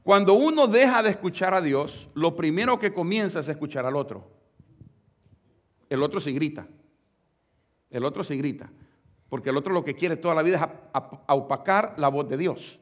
Cuando 0.03 0.34
uno 0.34 0.65
deja 0.65 1.03
de 1.03 1.12
escuchar 1.12 1.53
a 1.53 1.62
Dios, 1.62 2.10
lo 2.15 2.36
primero 2.36 2.80
que 2.80 2.94
comienza 2.94 3.39
es 3.39 3.48
escuchar 3.48 3.86
al 3.86 3.96
otro. 3.96 4.27
El 5.89 6.01
otro 6.01 6.20
se 6.20 6.32
grita. 6.32 6.68
El 7.89 8.03
otro 8.06 8.24
se 8.24 8.36
grita. 8.36 8.72
Porque 9.30 9.50
el 9.51 9.58
otro 9.58 9.74
lo 9.74 9.84
que 9.84 9.96
quiere 9.96 10.18
toda 10.18 10.34
la 10.34 10.41
vida 10.41 10.58
es 10.94 11.01
opacar 11.27 11.94
la 11.98 12.08
voz 12.08 12.27
de 12.27 12.38
Dios. 12.38 12.80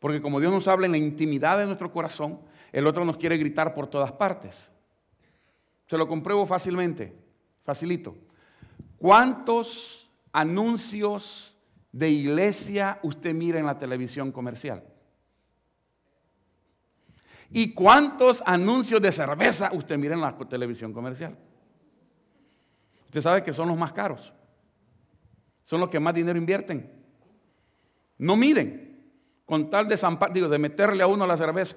Porque 0.00 0.20
como 0.20 0.40
Dios 0.40 0.52
nos 0.52 0.66
habla 0.66 0.86
en 0.86 0.92
la 0.92 0.98
intimidad 0.98 1.58
de 1.58 1.66
nuestro 1.66 1.92
corazón, 1.92 2.40
el 2.72 2.86
otro 2.86 3.04
nos 3.04 3.16
quiere 3.16 3.36
gritar 3.36 3.74
por 3.74 3.86
todas 3.86 4.10
partes. 4.12 4.70
Se 5.86 5.96
lo 5.96 6.08
compruebo 6.08 6.46
fácilmente, 6.46 7.16
facilito. 7.64 8.16
¿Cuántos 8.98 9.99
anuncios 10.32 11.56
de 11.92 12.10
iglesia 12.10 12.98
usted 13.02 13.34
mira 13.34 13.58
en 13.58 13.66
la 13.66 13.78
televisión 13.78 14.32
comercial? 14.32 14.84
¿Y 17.50 17.74
cuántos 17.74 18.42
anuncios 18.46 19.02
de 19.02 19.10
cerveza 19.10 19.70
usted 19.72 19.98
mira 19.98 20.14
en 20.14 20.20
la 20.20 20.36
televisión 20.36 20.92
comercial? 20.92 21.36
Usted 23.06 23.20
sabe 23.20 23.42
que 23.42 23.52
son 23.52 23.68
los 23.68 23.76
más 23.76 23.92
caros. 23.92 24.32
Son 25.64 25.80
los 25.80 25.88
que 25.88 25.98
más 25.98 26.14
dinero 26.14 26.38
invierten. 26.38 26.90
No 28.18 28.36
miden 28.36 28.90
con 29.50 29.68
tal 29.68 29.88
de 29.88 29.98
digo, 30.32 30.48
de 30.48 30.58
meterle 30.58 31.02
a 31.02 31.08
uno 31.08 31.26
la 31.26 31.36
cerveza. 31.36 31.74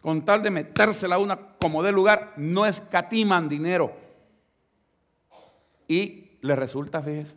Con 0.00 0.24
tal 0.24 0.42
de 0.42 0.50
metérsela 0.50 1.16
a 1.16 1.18
una 1.18 1.36
como 1.58 1.82
de 1.82 1.92
lugar, 1.92 2.32
no 2.38 2.64
escatiman 2.64 3.46
dinero. 3.46 3.94
Y 5.86 6.27
le 6.40 6.56
resulta, 6.56 7.02
fíjese. 7.02 7.34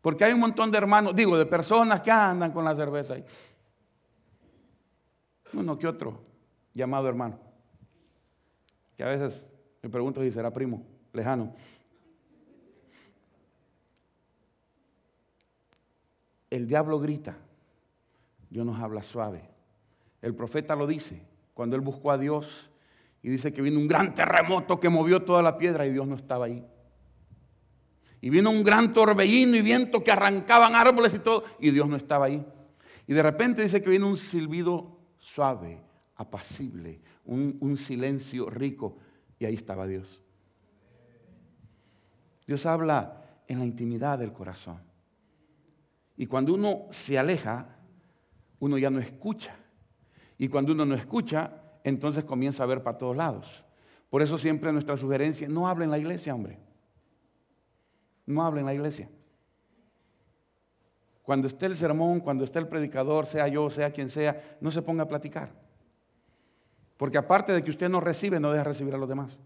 Porque 0.00 0.24
hay 0.24 0.32
un 0.32 0.40
montón 0.40 0.70
de 0.70 0.78
hermanos, 0.78 1.16
digo, 1.16 1.36
de 1.36 1.46
personas 1.46 2.00
que 2.00 2.10
andan 2.10 2.52
con 2.52 2.64
la 2.64 2.76
cerveza 2.76 3.14
ahí. 3.14 3.24
Uno 5.52 5.78
que 5.78 5.86
otro 5.86 6.20
llamado 6.72 7.08
hermano. 7.08 7.38
Que 8.96 9.02
a 9.02 9.08
veces 9.08 9.44
me 9.82 9.90
pregunto 9.90 10.22
si 10.22 10.30
será 10.30 10.52
primo, 10.52 10.86
lejano. 11.12 11.54
El 16.50 16.66
diablo 16.68 17.00
grita, 17.00 17.36
Dios 18.48 18.64
nos 18.64 18.78
habla 18.78 19.02
suave. 19.02 19.42
El 20.22 20.34
profeta 20.34 20.76
lo 20.76 20.86
dice 20.86 21.20
cuando 21.54 21.74
él 21.74 21.82
buscó 21.82 22.10
a 22.10 22.18
Dios 22.18 22.70
y 23.22 23.28
dice 23.28 23.52
que 23.52 23.62
vino 23.62 23.80
un 23.80 23.88
gran 23.88 24.14
terremoto 24.14 24.78
que 24.78 24.88
movió 24.88 25.22
toda 25.24 25.42
la 25.42 25.58
piedra 25.58 25.86
y 25.86 25.92
Dios 25.92 26.06
no 26.06 26.14
estaba 26.14 26.46
ahí. 26.46 26.64
Y 28.26 28.30
vino 28.30 28.50
un 28.50 28.64
gran 28.64 28.92
torbellino 28.92 29.54
y 29.54 29.62
viento 29.62 30.02
que 30.02 30.10
arrancaban 30.10 30.74
árboles 30.74 31.14
y 31.14 31.20
todo, 31.20 31.44
y 31.60 31.70
Dios 31.70 31.88
no 31.88 31.94
estaba 31.94 32.26
ahí. 32.26 32.44
Y 33.06 33.14
de 33.14 33.22
repente 33.22 33.62
dice 33.62 33.80
que 33.80 33.88
vino 33.88 34.08
un 34.08 34.16
silbido 34.16 34.98
suave, 35.16 35.80
apacible, 36.16 37.00
un, 37.24 37.56
un 37.60 37.76
silencio 37.76 38.50
rico, 38.50 38.98
y 39.38 39.44
ahí 39.44 39.54
estaba 39.54 39.86
Dios. 39.86 40.24
Dios 42.48 42.66
habla 42.66 43.22
en 43.46 43.60
la 43.60 43.64
intimidad 43.64 44.18
del 44.18 44.32
corazón. 44.32 44.80
Y 46.16 46.26
cuando 46.26 46.52
uno 46.52 46.88
se 46.90 47.20
aleja, 47.20 47.76
uno 48.58 48.76
ya 48.76 48.90
no 48.90 48.98
escucha. 48.98 49.54
Y 50.36 50.48
cuando 50.48 50.72
uno 50.72 50.84
no 50.84 50.96
escucha, 50.96 51.62
entonces 51.84 52.24
comienza 52.24 52.64
a 52.64 52.66
ver 52.66 52.82
para 52.82 52.98
todos 52.98 53.16
lados. 53.16 53.62
Por 54.10 54.20
eso 54.20 54.36
siempre 54.36 54.72
nuestra 54.72 54.96
sugerencia, 54.96 55.48
no 55.48 55.68
hable 55.68 55.84
en 55.84 55.92
la 55.92 55.98
iglesia, 55.98 56.34
hombre. 56.34 56.65
No 58.26 58.44
hable 58.44 58.60
en 58.60 58.66
la 58.66 58.74
iglesia. 58.74 59.08
Cuando 61.22 61.46
esté 61.48 61.66
el 61.66 61.76
sermón, 61.76 62.20
cuando 62.20 62.44
esté 62.44 62.58
el 62.58 62.68
predicador, 62.68 63.26
sea 63.26 63.48
yo, 63.48 63.68
sea 63.70 63.90
quien 63.90 64.08
sea, 64.08 64.58
no 64.60 64.70
se 64.70 64.82
ponga 64.82 65.04
a 65.04 65.08
platicar. 65.08 65.50
Porque 66.96 67.18
aparte 67.18 67.52
de 67.52 67.64
que 67.64 67.70
usted 67.70 67.88
no 67.88 68.00
recibe, 68.00 68.38
no 68.38 68.52
deja 68.52 68.64
recibir 68.64 68.94
a 68.94 68.98
los 68.98 69.08
demás. 69.08 69.36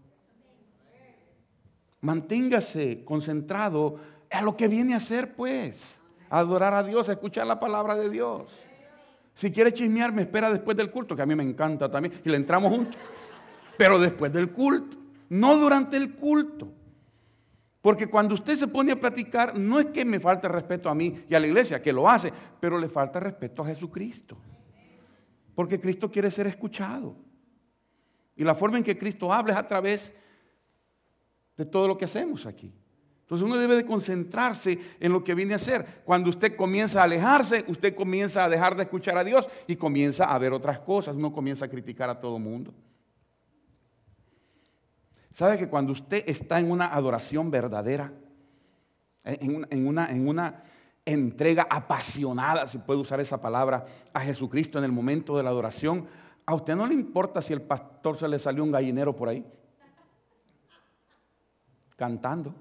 Manténgase 2.01 3.03
concentrado 3.03 3.97
a 4.29 4.41
lo 4.41 4.55
que 4.55 4.67
viene 4.67 4.93
a 4.93 4.97
hacer, 4.97 5.35
pues. 5.35 5.99
Adorar 6.29 6.73
a 6.73 6.83
Dios, 6.83 7.09
a 7.09 7.13
escuchar 7.13 7.45
la 7.45 7.59
palabra 7.59 7.95
de 7.95 8.09
Dios. 8.09 8.51
Si 9.33 9.51
quiere 9.51 9.73
chismear, 9.73 10.11
me 10.11 10.21
espera 10.21 10.49
después 10.49 10.77
del 10.77 10.91
culto, 10.91 11.15
que 11.15 11.21
a 11.21 11.25
mí 11.25 11.35
me 11.35 11.43
encanta 11.43 11.89
también, 11.89 12.21
y 12.23 12.29
le 12.29 12.37
entramos 12.37 12.71
juntos. 12.71 12.95
Pero 13.77 13.99
después 13.99 14.31
del 14.31 14.51
culto, 14.51 14.97
no 15.29 15.57
durante 15.57 15.97
el 15.97 16.15
culto. 16.15 16.71
Porque 17.81 18.07
cuando 18.07 18.35
usted 18.35 18.55
se 18.55 18.67
pone 18.67 18.91
a 18.91 18.99
platicar, 18.99 19.57
no 19.57 19.79
es 19.79 19.87
que 19.87 20.05
me 20.05 20.19
falte 20.19 20.47
respeto 20.47 20.87
a 20.87 20.95
mí 20.95 21.23
y 21.27 21.33
a 21.33 21.39
la 21.39 21.47
iglesia, 21.47 21.81
que 21.81 21.91
lo 21.91 22.07
hace, 22.07 22.31
pero 22.59 22.77
le 22.77 22.87
falta 22.87 23.19
respeto 23.19 23.63
a 23.63 23.65
Jesucristo. 23.65 24.37
Porque 25.55 25.79
Cristo 25.79 26.09
quiere 26.11 26.29
ser 26.29 26.45
escuchado. 26.45 27.15
Y 28.35 28.43
la 28.43 28.53
forma 28.53 28.77
en 28.77 28.83
que 28.83 28.97
Cristo 28.97 29.33
habla 29.33 29.53
es 29.53 29.59
a 29.59 29.67
través 29.67 30.13
de 31.57 31.65
todo 31.65 31.87
lo 31.87 31.97
que 31.97 32.05
hacemos 32.05 32.45
aquí. 32.45 32.71
Entonces 33.21 33.47
uno 33.47 33.57
debe 33.57 33.75
de 33.75 33.85
concentrarse 33.85 34.77
en 34.99 35.11
lo 35.11 35.23
que 35.23 35.33
viene 35.33 35.53
a 35.53 35.55
hacer. 35.55 36.01
Cuando 36.03 36.29
usted 36.29 36.55
comienza 36.55 37.01
a 37.01 37.05
alejarse, 37.05 37.63
usted 37.67 37.95
comienza 37.95 38.43
a 38.43 38.49
dejar 38.49 38.75
de 38.75 38.83
escuchar 38.83 39.17
a 39.17 39.23
Dios 39.23 39.47
y 39.67 39.75
comienza 39.75 40.25
a 40.25 40.37
ver 40.37 40.53
otras 40.53 40.79
cosas. 40.79 41.15
Uno 41.15 41.31
comienza 41.31 41.65
a 41.65 41.69
criticar 41.69 42.09
a 42.09 42.19
todo 42.19 42.37
el 42.37 42.43
mundo. 42.43 42.73
¿Sabe 45.33 45.57
que 45.57 45.69
cuando 45.69 45.93
usted 45.93 46.23
está 46.27 46.59
en 46.59 46.69
una 46.69 46.93
adoración 46.93 47.49
verdadera, 47.49 48.11
en 49.23 49.85
una, 49.85 50.09
en 50.09 50.27
una, 50.27 50.63
entrega 51.05 51.65
apasionada, 51.69 52.67
si 52.67 52.77
puede 52.77 52.99
usar 52.99 53.19
esa 53.19 53.41
palabra, 53.41 53.85
a 54.13 54.19
Jesucristo 54.21 54.77
en 54.77 54.85
el 54.85 54.91
momento 54.91 55.35
de 55.35 55.43
la 55.43 55.49
adoración, 55.49 56.07
a 56.45 56.53
usted 56.53 56.75
no 56.75 56.85
le 56.85 56.93
importa 56.93 57.41
si 57.41 57.53
el 57.53 57.61
pastor 57.61 58.17
se 58.17 58.27
le 58.27 58.37
salió 58.37 58.63
un 58.63 58.71
gallinero 58.71 59.15
por 59.15 59.29
ahí, 59.29 59.45
cantando. 61.95 62.53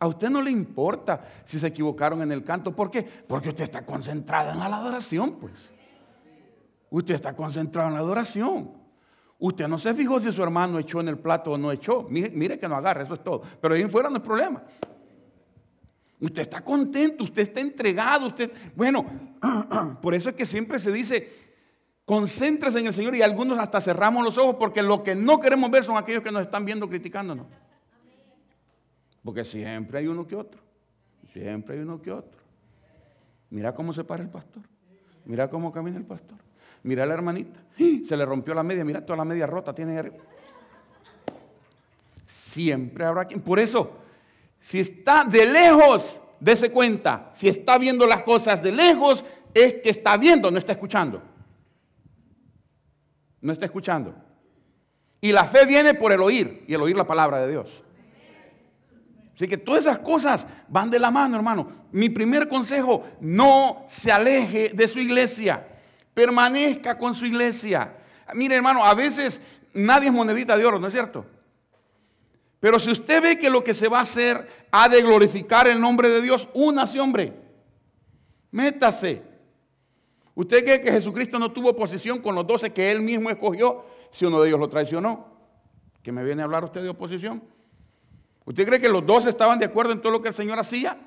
A 0.00 0.06
usted 0.06 0.30
no 0.30 0.40
le 0.40 0.50
importa 0.50 1.22
si 1.44 1.58
se 1.58 1.66
equivocaron 1.66 2.22
en 2.22 2.30
el 2.30 2.44
canto. 2.44 2.74
¿Por 2.74 2.88
qué? 2.88 3.02
Porque 3.02 3.48
usted 3.48 3.64
está 3.64 3.84
concentrado 3.84 4.52
en 4.52 4.60
la 4.60 4.66
adoración, 4.66 5.36
pues. 5.40 5.52
Usted 6.90 7.14
está 7.14 7.34
concentrado 7.34 7.88
en 7.88 7.94
la 7.94 8.00
adoración. 8.00 8.70
Usted 9.40 9.68
no 9.68 9.78
se 9.78 9.94
fijó 9.94 10.18
si 10.18 10.32
su 10.32 10.42
hermano 10.42 10.78
echó 10.78 11.00
en 11.00 11.08
el 11.08 11.18
plato 11.18 11.52
o 11.52 11.58
no 11.58 11.70
echó. 11.70 12.06
Mire, 12.10 12.58
que 12.58 12.68
no 12.68 12.76
agarra, 12.76 13.02
eso 13.04 13.14
es 13.14 13.22
todo. 13.22 13.42
Pero 13.60 13.74
ahí 13.74 13.84
fuera 13.88 14.10
no 14.10 14.16
es 14.16 14.22
problema. 14.22 14.62
Usted 16.20 16.42
está 16.42 16.60
contento, 16.62 17.22
usted 17.22 17.42
está 17.42 17.60
entregado, 17.60 18.26
usted... 18.26 18.50
Bueno, 18.74 19.06
por 20.02 20.14
eso 20.14 20.30
es 20.30 20.34
que 20.34 20.44
siempre 20.44 20.80
se 20.80 20.90
dice, 20.90 21.28
concéntrese 22.04 22.80
en 22.80 22.88
el 22.88 22.92
Señor 22.92 23.14
y 23.14 23.22
algunos 23.22 23.56
hasta 23.58 23.80
cerramos 23.80 24.24
los 24.24 24.36
ojos 24.36 24.56
porque 24.58 24.82
lo 24.82 25.04
que 25.04 25.14
no 25.14 25.38
queremos 25.38 25.70
ver 25.70 25.84
son 25.84 25.96
aquellos 25.96 26.24
que 26.24 26.32
nos 26.32 26.42
están 26.42 26.64
viendo 26.64 26.88
criticándonos. 26.88 27.46
Porque 29.22 29.44
siempre 29.44 30.00
hay 30.00 30.08
uno 30.08 30.26
que 30.26 30.34
otro. 30.34 30.60
Siempre 31.32 31.76
hay 31.76 31.82
uno 31.82 32.02
que 32.02 32.10
otro. 32.10 32.40
Mira 33.50 33.72
cómo 33.72 33.92
se 33.92 34.02
para 34.02 34.24
el 34.24 34.30
pastor. 34.30 34.64
Mira 35.24 35.48
cómo 35.48 35.70
camina 35.70 35.98
el 35.98 36.04
pastor. 36.04 36.38
Mira 36.82 37.04
a 37.04 37.06
la 37.06 37.14
hermanita. 37.14 37.60
Se 38.08 38.16
le 38.16 38.24
rompió 38.24 38.54
la 38.54 38.62
media. 38.62 38.84
Mira 38.84 39.04
toda 39.04 39.16
la 39.16 39.24
media 39.24 39.46
rota. 39.46 39.74
Tiene 39.74 40.12
Siempre 42.24 43.04
habrá 43.04 43.24
quien. 43.24 43.40
Por 43.40 43.58
eso, 43.58 43.90
si 44.60 44.80
está 44.80 45.24
de 45.24 45.46
lejos, 45.46 46.20
dése 46.40 46.70
cuenta. 46.70 47.30
Si 47.32 47.48
está 47.48 47.78
viendo 47.78 48.06
las 48.06 48.22
cosas 48.22 48.62
de 48.62 48.72
lejos, 48.72 49.24
es 49.54 49.74
que 49.74 49.90
está 49.90 50.16
viendo, 50.16 50.50
no 50.50 50.58
está 50.58 50.72
escuchando. 50.72 51.22
No 53.40 53.52
está 53.52 53.66
escuchando. 53.66 54.14
Y 55.20 55.32
la 55.32 55.44
fe 55.44 55.66
viene 55.66 55.94
por 55.94 56.12
el 56.12 56.20
oír 56.20 56.64
y 56.66 56.74
el 56.74 56.82
oír 56.82 56.96
la 56.96 57.06
palabra 57.06 57.40
de 57.40 57.50
Dios. 57.50 57.82
Así 59.34 59.46
que 59.46 59.56
todas 59.56 59.86
esas 59.86 60.00
cosas 60.00 60.46
van 60.68 60.90
de 60.90 60.98
la 60.98 61.10
mano, 61.10 61.36
hermano. 61.36 61.68
Mi 61.92 62.08
primer 62.08 62.48
consejo, 62.48 63.04
no 63.20 63.84
se 63.86 64.10
aleje 64.10 64.70
de 64.74 64.88
su 64.88 64.98
iglesia. 64.98 65.64
Permanezca 66.18 66.98
con 66.98 67.14
su 67.14 67.26
iglesia. 67.26 67.94
Mire, 68.34 68.56
hermano, 68.56 68.84
a 68.84 68.92
veces 68.92 69.40
nadie 69.72 70.08
es 70.08 70.12
monedita 70.12 70.56
de 70.56 70.66
oro, 70.66 70.80
¿no 70.80 70.88
es 70.88 70.92
cierto? 70.92 71.24
Pero 72.58 72.80
si 72.80 72.90
usted 72.90 73.22
ve 73.22 73.38
que 73.38 73.48
lo 73.48 73.62
que 73.62 73.72
se 73.72 73.86
va 73.86 74.00
a 74.00 74.02
hacer 74.02 74.66
ha 74.72 74.88
de 74.88 75.00
glorificar 75.00 75.68
el 75.68 75.80
nombre 75.80 76.08
de 76.08 76.20
Dios, 76.20 76.48
únase, 76.54 76.98
hombre. 76.98 77.34
Métase. 78.50 79.22
¿Usted 80.34 80.64
cree 80.64 80.82
que 80.82 80.90
Jesucristo 80.90 81.38
no 81.38 81.52
tuvo 81.52 81.70
oposición 81.70 82.18
con 82.18 82.34
los 82.34 82.44
doce 82.44 82.72
que 82.72 82.90
él 82.90 83.00
mismo 83.00 83.30
escogió 83.30 83.84
si 84.10 84.24
uno 84.24 84.40
de 84.40 84.48
ellos 84.48 84.58
lo 84.58 84.68
traicionó? 84.68 85.28
¿Que 86.02 86.10
me 86.10 86.24
viene 86.24 86.42
a 86.42 86.46
hablar 86.46 86.64
usted 86.64 86.82
de 86.82 86.88
oposición? 86.88 87.44
¿Usted 88.44 88.66
cree 88.66 88.80
que 88.80 88.88
los 88.88 89.06
dos 89.06 89.24
estaban 89.26 89.60
de 89.60 89.66
acuerdo 89.66 89.92
en 89.92 90.00
todo 90.00 90.10
lo 90.10 90.20
que 90.20 90.28
el 90.28 90.34
Señor 90.34 90.58
hacía? 90.58 90.98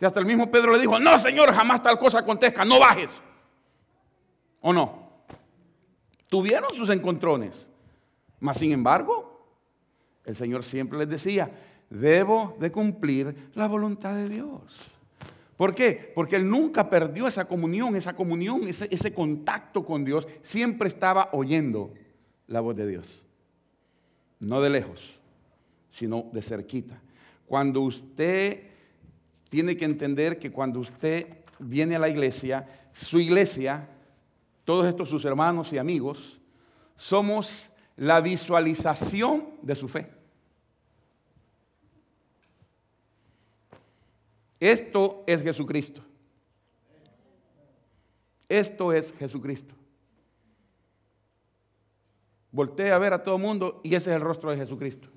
Y 0.00 0.06
hasta 0.06 0.20
el 0.20 0.24
mismo 0.24 0.50
Pedro 0.50 0.72
le 0.72 0.78
dijo, 0.78 0.98
no 0.98 1.18
Señor, 1.18 1.52
jamás 1.52 1.82
tal 1.82 1.98
cosa 1.98 2.20
acontezca, 2.20 2.64
no 2.64 2.80
bajes. 2.80 3.20
¿O 4.66 4.72
no? 4.72 5.04
Tuvieron 6.30 6.70
sus 6.74 6.88
encontrones. 6.88 7.66
Mas 8.40 8.56
sin 8.56 8.72
embargo, 8.72 9.46
el 10.24 10.34
Señor 10.34 10.64
siempre 10.64 10.98
les 10.98 11.08
decía, 11.08 11.50
debo 11.90 12.56
de 12.58 12.72
cumplir 12.72 13.50
la 13.52 13.68
voluntad 13.68 14.14
de 14.14 14.30
Dios. 14.30 14.62
¿Por 15.58 15.74
qué? 15.74 16.10
Porque 16.14 16.36
él 16.36 16.48
nunca 16.48 16.88
perdió 16.88 17.26
esa 17.26 17.44
comunión, 17.44 17.94
esa 17.94 18.16
comunión, 18.16 18.66
ese, 18.66 18.88
ese, 18.90 19.12
contacto 19.12 19.84
con 19.84 20.02
Dios. 20.02 20.26
Siempre 20.40 20.88
estaba 20.88 21.28
oyendo 21.32 21.92
la 22.46 22.60
voz 22.60 22.74
de 22.74 22.86
Dios. 22.86 23.26
No 24.40 24.62
de 24.62 24.70
lejos 24.70 25.20
sino 25.90 26.28
de 26.32 26.42
cerquita. 26.42 27.00
Cuando 27.46 27.82
usted 27.82 28.62
tiene 29.48 29.76
que 29.76 29.84
entender 29.84 30.40
que 30.40 30.50
cuando 30.50 30.80
usted 30.80 31.28
viene 31.60 31.94
a 31.94 32.00
la 32.00 32.08
iglesia, 32.08 32.66
su 32.92 33.20
iglesia, 33.20 33.88
todos 34.64 34.86
estos 34.86 35.08
sus 35.08 35.24
hermanos 35.24 35.72
y 35.72 35.78
amigos, 35.78 36.38
somos 36.96 37.70
la 37.96 38.20
visualización 38.20 39.50
de 39.62 39.74
su 39.74 39.88
fe. 39.88 40.10
Esto 44.58 45.24
es 45.26 45.42
Jesucristo. 45.42 46.02
Esto 48.48 48.92
es 48.92 49.12
Jesucristo. 49.18 49.74
Voltea 52.50 52.94
a 52.94 52.98
ver 52.98 53.12
a 53.12 53.22
todo 53.22 53.36
el 53.36 53.42
mundo 53.42 53.80
y 53.82 53.94
ese 53.94 54.10
es 54.10 54.16
el 54.16 54.22
rostro 54.22 54.50
de 54.50 54.56
Jesucristo. 54.56 55.08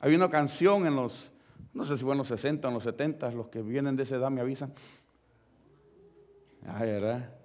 Había 0.00 0.18
una 0.18 0.28
canción 0.28 0.86
en 0.86 0.96
los, 0.96 1.30
no 1.72 1.84
sé 1.84 1.96
si 1.96 2.02
fue 2.02 2.12
en 2.12 2.18
los 2.18 2.28
60, 2.28 2.68
en 2.68 2.74
los 2.74 2.82
70, 2.82 3.30
los 3.30 3.48
que 3.48 3.62
vienen 3.62 3.96
de 3.96 4.02
esa 4.02 4.16
edad 4.16 4.30
me 4.30 4.40
avisan. 4.40 4.72
Ay, 6.66 6.88
¿verdad? 6.88 7.35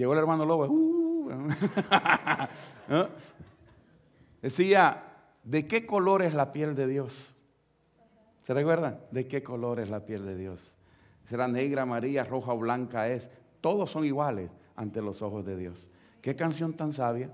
Llegó 0.00 0.14
el 0.14 0.18
hermano 0.18 0.46
Lobo. 0.46 0.64
Uh, 0.66 1.28
Decía, 4.40 5.02
¿de 5.44 5.66
qué 5.66 5.84
color 5.84 6.22
es 6.22 6.32
la 6.32 6.54
piel 6.54 6.74
de 6.74 6.86
Dios? 6.86 7.36
¿Se 8.40 8.54
recuerdan? 8.54 8.98
¿De 9.10 9.28
qué 9.28 9.42
color 9.42 9.78
es 9.78 9.90
la 9.90 10.06
piel 10.06 10.24
de 10.24 10.36
Dios? 10.36 10.74
Será 11.24 11.48
negra, 11.48 11.82
amarilla, 11.82 12.24
roja 12.24 12.54
o 12.54 12.58
blanca 12.58 13.08
es. 13.08 13.30
Todos 13.60 13.90
son 13.90 14.06
iguales 14.06 14.50
ante 14.74 15.02
los 15.02 15.20
ojos 15.20 15.44
de 15.44 15.54
Dios. 15.58 15.90
¿Qué 16.22 16.34
canción 16.34 16.72
tan 16.72 16.94
sabia? 16.94 17.30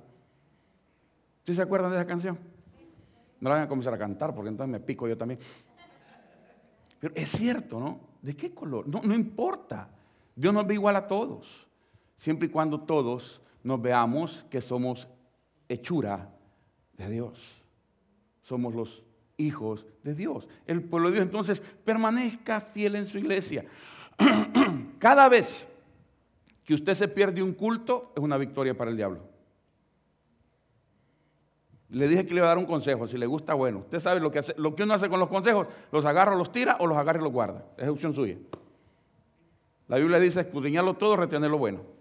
¿Sí 1.45 1.55
se 1.55 1.63
acuerdan 1.63 1.93
de 1.93 1.99
esa 1.99 2.07
canción? 2.09 2.37
No 3.39 3.49
la 3.49 3.55
van 3.55 3.65
a 3.67 3.69
comenzar 3.69 3.95
a 3.95 3.99
cantar 3.99 4.35
porque 4.35 4.49
entonces 4.49 4.73
me 4.73 4.81
pico 4.81 5.07
yo 5.07 5.17
también. 5.17 5.39
Pero 6.99 7.15
es 7.15 7.31
cierto, 7.31 7.79
¿no? 7.79 8.01
¿De 8.21 8.35
qué 8.35 8.53
color? 8.53 8.89
No, 8.89 9.03
no 9.05 9.15
importa. 9.15 9.89
Dios 10.35 10.53
nos 10.53 10.67
ve 10.67 10.75
igual 10.75 10.97
a 10.97 11.07
todos. 11.07 11.66
Siempre 12.17 12.49
y 12.49 12.51
cuando 12.51 12.81
todos 12.81 13.41
nos 13.63 13.81
veamos 13.81 14.45
que 14.51 14.61
somos 14.61 15.09
hechura 15.69 16.31
de 16.97 17.11
Dios. 17.11 17.39
Somos 18.43 18.75
los 18.75 19.03
hijos 19.37 19.87
de 20.03 20.15
Dios. 20.15 20.49
El 20.67 20.83
pueblo 20.83 21.09
de 21.09 21.17
Dios 21.17 21.27
entonces 21.27 21.61
permanezca 21.61 22.61
fiel 22.61 22.97
en 22.97 23.07
su 23.07 23.19
iglesia. 23.19 23.65
Cada 24.99 25.29
vez 25.29 25.67
que 26.65 26.75
usted 26.75 26.95
se 26.95 27.09
pierde 27.09 27.43
un 27.43 27.53
culto 27.53 28.13
es 28.17 28.23
una 28.23 28.39
victoria 28.39 28.77
para 28.77 28.91
el 28.91 28.97
diablo. 28.97 29.21
Le 31.91 32.09
dije 32.09 32.27
que 32.27 32.35
le 32.35 32.39
iba 32.39 32.47
a 32.47 32.51
dar 32.51 32.59
un 32.59 32.67
consejo, 32.67 33.07
si 33.07 33.17
le 33.17 33.27
gusta, 33.27 33.55
bueno. 33.55 33.79
Usted 33.79 34.01
sabe 34.01 34.21
lo 34.21 34.31
que, 34.31 34.41
lo 34.57 34.75
que 34.75 34.83
uno 34.83 34.95
hace 34.95 35.09
con 35.09 35.21
los 35.21 35.29
consejos, 35.29 35.69
los 35.93 36.05
agarra, 36.05 36.35
los 36.35 36.51
tira 36.51 36.77
o 36.81 36.87
los 36.87 36.99
agarra 36.99 37.21
y 37.21 37.23
los 37.23 37.33
guarda. 37.33 37.65
Es 37.77 37.89
opción 37.89 38.13
suya. 38.13 38.37
La 39.87 39.99
Biblia 39.99 40.19
dice 40.19 40.41
escudriñarlo 40.41 40.95
todo, 40.95 41.17
retener 41.17 41.51
lo 41.51 41.59
bueno. 41.59 41.96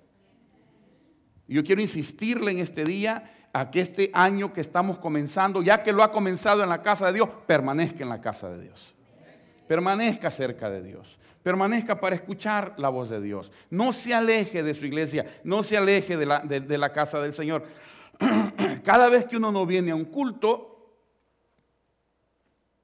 Yo 1.48 1.64
quiero 1.64 1.82
insistirle 1.82 2.52
en 2.52 2.60
este 2.60 2.84
día 2.84 3.32
a 3.54 3.72
que 3.72 3.82
este 3.82 4.12
año 4.14 4.52
que 4.52 4.62
estamos 4.62 4.98
comenzando, 4.98 5.62
ya 5.62 5.82
que 5.82 5.94
lo 5.94 6.04
ha 6.04 6.12
comenzado 6.12 6.64
en 6.64 6.70
la 6.70 6.82
casa 6.82 7.08
de 7.08 7.14
Dios, 7.14 7.30
permanezca 7.46 8.04
en 8.04 8.10
la 8.10 8.22
casa 8.22 8.50
de 8.50 8.64
Dios. 8.64 8.94
Permanezca 9.68 10.30
cerca 10.30 10.70
de 10.70 10.84
Dios. 10.84 11.18
Permanezca 11.42 12.00
para 12.00 12.16
escuchar 12.16 12.74
la 12.78 12.90
voz 12.90 13.10
de 13.10 13.22
Dios. 13.22 13.52
No 13.70 13.94
se 13.94 14.14
aleje 14.14 14.64
de 14.64 14.74
su 14.74 14.86
iglesia, 14.86 15.26
no 15.44 15.64
se 15.64 15.78
aleje 15.78 16.18
de 16.18 16.26
la, 16.26 16.40
de 16.40 16.78
la 16.78 16.92
casa 16.92 17.20
del 17.20 17.34
Señor. 17.34 17.64
cada 18.84 19.10
vez 19.10 19.26
que 19.26 19.38
uno 19.38 19.52
no 19.52 19.66
viene 19.66 19.92
a 19.92 19.96
un 19.96 20.06
culto, 20.06 20.72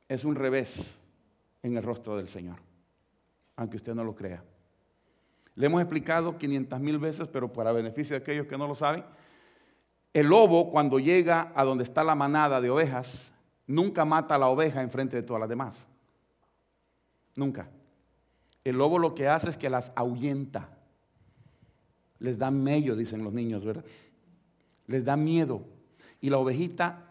es 0.08 0.26
un 0.26 0.36
revés 0.36 1.00
en 1.64 1.78
el 1.78 1.84
rostro 1.84 2.18
del 2.18 2.28
Señor, 2.28 2.58
aunque 3.56 3.78
usted 3.78 3.96
no 3.96 4.04
lo 4.04 4.16
crea. 4.16 4.44
Le 5.56 5.66
hemos 5.66 5.82
explicado 5.82 6.38
500 6.38 6.80
mil 6.80 6.98
veces, 6.98 7.28
pero 7.28 7.52
para 7.52 7.72
beneficio 7.72 8.16
de 8.16 8.22
aquellos 8.22 8.48
que 8.48 8.58
no 8.58 8.68
lo 8.68 8.76
saben, 8.76 9.04
el 10.14 10.28
lobo 10.28 10.72
cuando 10.72 11.00
llega 11.00 11.52
a 11.56 11.64
donde 11.64 11.84
está 11.84 12.04
la 12.04 12.16
manada 12.16 12.62
de 12.62 12.70
ovejas, 12.70 13.34
nunca 13.68 14.06
mata 14.06 14.36
a 14.36 14.38
la 14.38 14.48
oveja 14.48 14.82
enfrente 14.82 15.16
de 15.16 15.24
todas 15.24 15.40
las 15.40 15.50
demás. 15.50 15.88
Nunca. 17.36 17.70
El 18.64 18.78
lobo 18.78 19.00
lo 19.00 19.16
que 19.16 19.28
hace 19.28 19.50
es 19.50 19.58
que 19.58 19.70
las 19.70 19.92
ahuyenta. 19.96 20.70
Les 22.20 22.38
da 22.38 22.52
mello, 22.52 22.96
dicen 22.96 23.24
los 23.24 23.34
niños, 23.34 23.66
¿verdad? 23.66 23.84
les 24.92 25.06
da 25.06 25.16
miedo. 25.18 25.64
Y 26.20 26.30
la 26.30 26.38
ovejita 26.38 27.10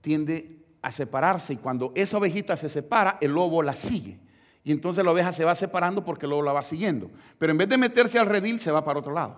tiende 0.00 0.64
a 0.82 0.90
separarse 0.90 1.52
y 1.52 1.56
cuando 1.56 1.92
esa 1.94 2.18
ovejita 2.18 2.56
se 2.56 2.68
separa, 2.68 3.18
el 3.20 3.32
lobo 3.32 3.62
la 3.62 3.74
sigue. 3.74 4.18
Y 4.64 4.72
entonces 4.72 5.04
la 5.04 5.12
oveja 5.12 5.32
se 5.32 5.44
va 5.44 5.54
separando 5.54 6.04
porque 6.04 6.26
el 6.26 6.30
lobo 6.30 6.42
la 6.42 6.52
va 6.52 6.62
siguiendo. 6.62 7.10
Pero 7.38 7.52
en 7.52 7.58
vez 7.58 7.68
de 7.68 7.78
meterse 7.78 8.18
al 8.18 8.26
redil, 8.26 8.60
se 8.60 8.70
va 8.70 8.84
para 8.84 8.98
otro 8.98 9.12
lado. 9.12 9.36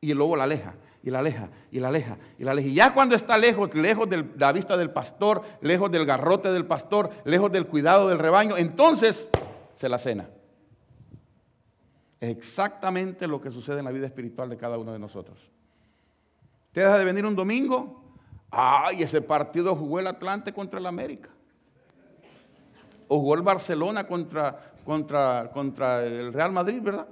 Y 0.00 0.10
el 0.10 0.18
lobo 0.18 0.36
la 0.36 0.44
aleja, 0.44 0.74
y 1.02 1.10
la 1.10 1.18
aleja, 1.18 1.48
y 1.70 1.80
la 1.80 1.88
aleja, 1.88 2.16
y 2.38 2.44
la 2.44 2.52
aleja. 2.52 2.68
Y 2.68 2.74
ya 2.74 2.94
cuando 2.94 3.14
está 3.14 3.36
lejos, 3.36 3.74
lejos 3.74 4.08
de 4.08 4.24
la 4.36 4.52
vista 4.52 4.76
del 4.76 4.90
pastor, 4.90 5.42
lejos 5.60 5.90
del 5.90 6.06
garrote 6.06 6.50
del 6.50 6.66
pastor, 6.66 7.10
lejos 7.24 7.50
del 7.50 7.66
cuidado 7.66 8.08
del 8.08 8.18
rebaño, 8.18 8.56
entonces 8.56 9.28
se 9.74 9.88
la 9.88 9.98
cena. 9.98 10.28
Es 12.20 12.30
exactamente 12.30 13.26
lo 13.26 13.40
que 13.40 13.50
sucede 13.50 13.78
en 13.78 13.84
la 13.84 13.90
vida 13.92 14.06
espiritual 14.06 14.48
de 14.48 14.56
cada 14.56 14.78
uno 14.78 14.92
de 14.92 14.98
nosotros. 14.98 15.38
Usted 16.68 16.82
deja 16.82 16.98
de 16.98 17.04
venir 17.04 17.24
un 17.24 17.36
domingo. 17.36 18.04
Ay, 18.50 19.02
ese 19.02 19.20
partido 19.20 19.76
jugó 19.76 20.00
el 20.00 20.06
Atlante 20.06 20.52
contra 20.52 20.80
el 20.80 20.86
América. 20.86 21.30
O 23.08 23.20
jugó 23.20 23.34
el 23.34 23.42
Barcelona 23.42 24.06
contra, 24.06 24.72
contra, 24.84 25.50
contra 25.52 26.04
el 26.04 26.32
Real 26.32 26.52
Madrid, 26.52 26.80
¿verdad? 26.82 27.08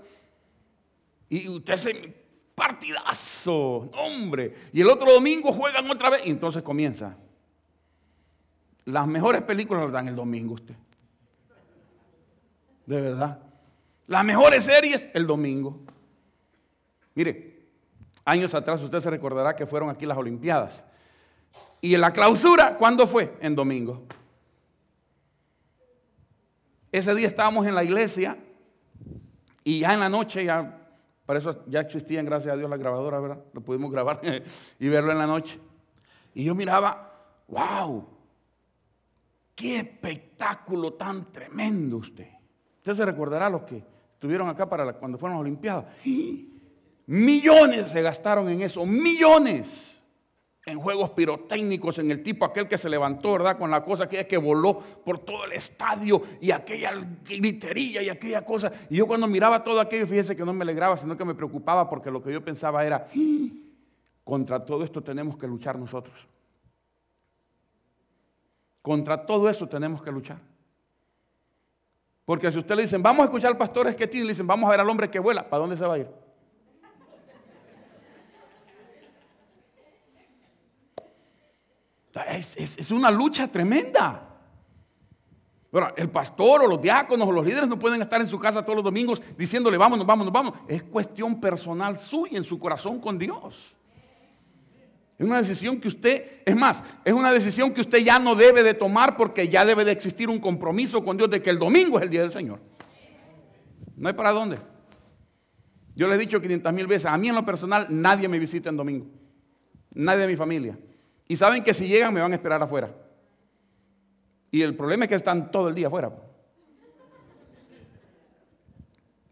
Y 1.28 1.48
usted 1.48 1.76
se. 1.76 2.26
partidazo, 2.54 3.90
hombre. 3.92 4.54
Y 4.72 4.80
el 4.80 4.88
otro 4.88 5.12
domingo 5.12 5.52
juegan 5.52 5.90
otra 5.90 6.10
vez 6.10 6.26
y 6.26 6.30
entonces 6.30 6.62
comienza. 6.62 7.16
Las 8.84 9.06
mejores 9.06 9.42
películas 9.42 9.84
las 9.84 9.92
dan 9.92 10.08
el 10.08 10.14
domingo 10.14 10.54
usted. 10.54 10.74
De 12.86 13.00
verdad. 13.00 13.40
Las 14.06 14.24
mejores 14.24 14.64
series 14.64 15.08
el 15.12 15.26
domingo. 15.26 15.80
Mire, 17.14 17.56
años 18.24 18.54
atrás 18.54 18.80
usted 18.80 19.00
se 19.00 19.10
recordará 19.10 19.56
que 19.56 19.66
fueron 19.66 19.90
aquí 19.90 20.06
las 20.06 20.16
Olimpiadas. 20.16 20.84
Y 21.80 21.94
en 21.94 22.00
la 22.00 22.12
clausura, 22.12 22.76
¿cuándo 22.76 23.06
fue? 23.06 23.36
En 23.40 23.54
domingo. 23.54 24.04
Ese 26.92 27.14
día 27.14 27.26
estábamos 27.26 27.66
en 27.66 27.74
la 27.74 27.84
iglesia 27.84 28.38
y 29.64 29.80
ya 29.80 29.92
en 29.92 30.00
la 30.00 30.08
noche, 30.08 30.44
ya, 30.44 30.88
para 31.24 31.38
eso 31.38 31.64
ya 31.66 31.80
existían, 31.80 32.24
gracias 32.24 32.54
a 32.54 32.56
Dios, 32.56 32.70
las 32.70 32.78
grabadoras, 32.78 33.20
¿verdad? 33.20 33.38
Lo 33.52 33.60
pudimos 33.60 33.90
grabar 33.90 34.20
y 34.78 34.88
verlo 34.88 35.12
en 35.12 35.18
la 35.18 35.26
noche. 35.26 35.58
Y 36.34 36.44
yo 36.44 36.54
miraba, 36.54 37.12
wow, 37.48 38.06
qué 39.54 39.78
espectáculo 39.78 40.92
tan 40.92 41.32
tremendo 41.32 41.96
usted. 41.96 42.28
Usted 42.78 42.94
se 42.94 43.04
recordará 43.04 43.50
los 43.50 43.62
que 43.62 43.82
estuvieron 44.14 44.48
acá 44.48 44.68
para 44.68 44.92
cuando 44.92 45.18
fueron 45.18 45.36
las 45.36 45.42
Olimpiadas. 45.42 45.86
Millones 47.06 47.90
se 47.90 48.02
gastaron 48.02 48.48
en 48.48 48.62
eso, 48.62 48.84
millones 48.84 49.95
en 50.66 50.80
juegos 50.80 51.10
pirotécnicos, 51.10 52.00
en 52.00 52.10
el 52.10 52.24
tipo 52.24 52.44
aquel 52.44 52.66
que 52.66 52.76
se 52.76 52.90
levantó, 52.90 53.34
¿verdad? 53.34 53.56
Con 53.56 53.70
la 53.70 53.84
cosa 53.84 54.08
que, 54.08 54.26
que 54.26 54.36
voló 54.36 54.80
por 54.80 55.20
todo 55.20 55.44
el 55.44 55.52
estadio 55.52 56.20
y 56.40 56.50
aquella 56.50 56.92
gritería 57.24 58.02
y 58.02 58.08
aquella 58.08 58.44
cosa. 58.44 58.72
Y 58.90 58.96
yo 58.96 59.06
cuando 59.06 59.28
miraba 59.28 59.62
todo 59.62 59.80
aquello, 59.80 60.08
fíjese 60.08 60.34
que 60.34 60.44
no 60.44 60.52
me 60.52 60.62
alegraba, 60.62 60.96
sino 60.96 61.16
que 61.16 61.24
me 61.24 61.36
preocupaba 61.36 61.88
porque 61.88 62.10
lo 62.10 62.20
que 62.20 62.32
yo 62.32 62.44
pensaba 62.44 62.84
era, 62.84 63.06
contra 64.24 64.64
todo 64.64 64.82
esto 64.82 65.00
tenemos 65.04 65.36
que 65.36 65.46
luchar 65.46 65.78
nosotros. 65.78 66.26
Contra 68.82 69.24
todo 69.24 69.48
eso 69.48 69.68
tenemos 69.68 70.02
que 70.02 70.10
luchar. 70.10 70.38
Porque 72.24 72.50
si 72.50 72.58
usted 72.58 72.74
le 72.74 72.82
dicen, 72.82 73.04
vamos 73.04 73.20
a 73.20 73.24
escuchar 73.26 73.52
al 73.52 73.56
pastor 73.56 73.94
que 73.94 74.08
tiene, 74.08 74.26
le 74.26 74.32
dicen, 74.32 74.48
vamos 74.48 74.66
a 74.66 74.72
ver 74.72 74.80
al 74.80 74.90
hombre 74.90 75.08
que 75.08 75.20
vuela, 75.20 75.48
¿para 75.48 75.60
dónde 75.60 75.76
se 75.76 75.86
va 75.86 75.94
a 75.94 75.98
ir? 75.98 76.25
Es, 82.28 82.90
una 82.90 83.10
lucha 83.10 83.48
tremenda. 83.48 84.22
El 85.96 86.08
pastor 86.08 86.62
o 86.62 86.66
los 86.66 86.80
diáconos 86.80 87.28
o 87.28 87.32
los 87.32 87.44
líderes 87.44 87.68
no 87.68 87.78
pueden 87.78 88.00
estar 88.00 88.20
en 88.20 88.26
su 88.26 88.38
casa 88.38 88.64
todos 88.64 88.76
los 88.76 88.84
domingos 88.84 89.20
diciéndole, 89.36 89.76
vámonos, 89.76 90.06
vámonos, 90.06 90.32
vámonos. 90.32 90.60
Es 90.66 90.82
cuestión 90.82 91.38
personal 91.38 91.98
suya 91.98 92.38
en 92.38 92.44
su 92.44 92.58
corazón 92.58 92.98
con 92.98 93.18
Dios. 93.18 93.74
Es 95.18 95.26
una 95.26 95.38
decisión 95.38 95.80
que 95.80 95.88
usted, 95.88 96.42
es 96.44 96.56
más, 96.56 96.82
es 97.04 97.12
una 97.12 97.32
decisión 97.32 97.72
que 97.72 97.80
usted 97.80 97.98
ya 97.98 98.18
no 98.18 98.34
debe 98.34 98.62
de 98.62 98.74
tomar 98.74 99.16
porque 99.16 99.48
ya 99.48 99.64
debe 99.64 99.84
de 99.84 99.92
existir 99.92 100.28
un 100.28 100.38
compromiso 100.38 101.02
con 101.04 101.16
Dios 101.16 101.30
de 101.30 101.42
que 101.42 101.50
el 101.50 101.58
domingo 101.58 101.98
es 101.98 102.04
el 102.04 102.10
día 102.10 102.22
del 102.22 102.32
Señor. 102.32 102.60
No 103.96 104.08
hay 104.08 104.14
para 104.14 104.30
dónde. 104.30 104.58
Yo 105.94 106.06
le 106.06 106.14
he 106.14 106.18
dicho 106.18 106.40
500 106.40 106.72
mil 106.72 106.86
veces, 106.86 107.06
a 107.06 107.16
mí 107.16 107.28
en 107.28 107.34
lo 107.34 107.44
personal 107.44 107.86
nadie 107.90 108.28
me 108.28 108.38
visita 108.38 108.68
en 108.68 108.76
domingo. 108.76 109.06
Nadie 109.92 110.20
de 110.20 110.26
mi 110.26 110.36
familia. 110.36 110.78
Y 111.28 111.36
saben 111.36 111.62
que 111.62 111.74
si 111.74 111.86
llegan 111.86 112.14
me 112.14 112.20
van 112.20 112.32
a 112.32 112.36
esperar 112.36 112.62
afuera. 112.62 112.94
Y 114.50 114.62
el 114.62 114.76
problema 114.76 115.04
es 115.04 115.08
que 115.08 115.14
están 115.16 115.50
todo 115.50 115.68
el 115.68 115.74
día 115.74 115.88
afuera. 115.88 116.12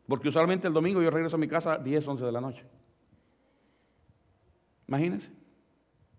Porque 0.07 0.29
usualmente 0.29 0.67
el 0.67 0.75
domingo 0.75 1.01
yo 1.01 1.11
regreso 1.11 1.37
a 1.37 1.39
mi 1.39 1.49
casa 1.49 1.75
a 1.75 1.79
10, 1.79 2.07
11 2.07 2.25
de 2.25 2.33
la 2.33 2.41
noche. 2.41 2.65
Imagínense. 4.87 5.31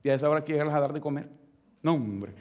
Y 0.02 0.10
a 0.10 0.16
esa 0.16 0.30
hora 0.30 0.44
quiero 0.44 0.70
a 0.70 0.80
dar 0.80 0.94
de 0.94 1.02
comer. 1.02 1.30
No, 1.82 1.94
hombre. 1.94 2.34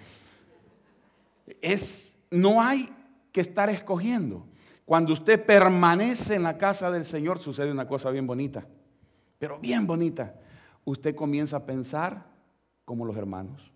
Es, 1.61 2.17
no 2.31 2.63
hay 2.63 2.89
que 3.33 3.41
estar 3.41 3.69
escogiendo. 3.69 4.47
Cuando 4.85 5.13
usted 5.13 5.45
permanece 5.45 6.35
en 6.35 6.43
la 6.43 6.57
casa 6.57 6.91
del 6.91 7.05
Señor 7.05 7.39
sucede 7.39 7.71
una 7.71 7.87
cosa 7.87 8.11
bien 8.11 8.27
bonita. 8.27 8.67
Pero 9.39 9.59
bien 9.59 9.87
bonita. 9.87 10.35
Usted 10.85 11.15
comienza 11.15 11.59
a 11.59 11.67
pensar 11.67 12.34
como 12.85 13.05
los 13.05 13.17
hermanos. 13.17 13.73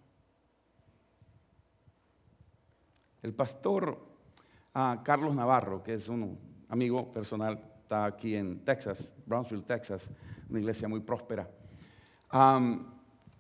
El 3.23 3.35
pastor 3.35 3.99
ah, 4.75 5.01
Carlos 5.05 5.35
Navarro, 5.35 5.83
que 5.83 5.95
es 5.95 6.09
un 6.09 6.39
amigo 6.69 7.13
personal, 7.13 7.61
está 7.83 8.05
aquí 8.05 8.37
en 8.37 8.65
Texas, 8.65 9.15
Brownsville, 9.27 9.63
Texas, 9.63 10.11
una 10.49 10.61
iglesia 10.61 10.89
muy 10.89 11.01
próspera. 11.01 11.49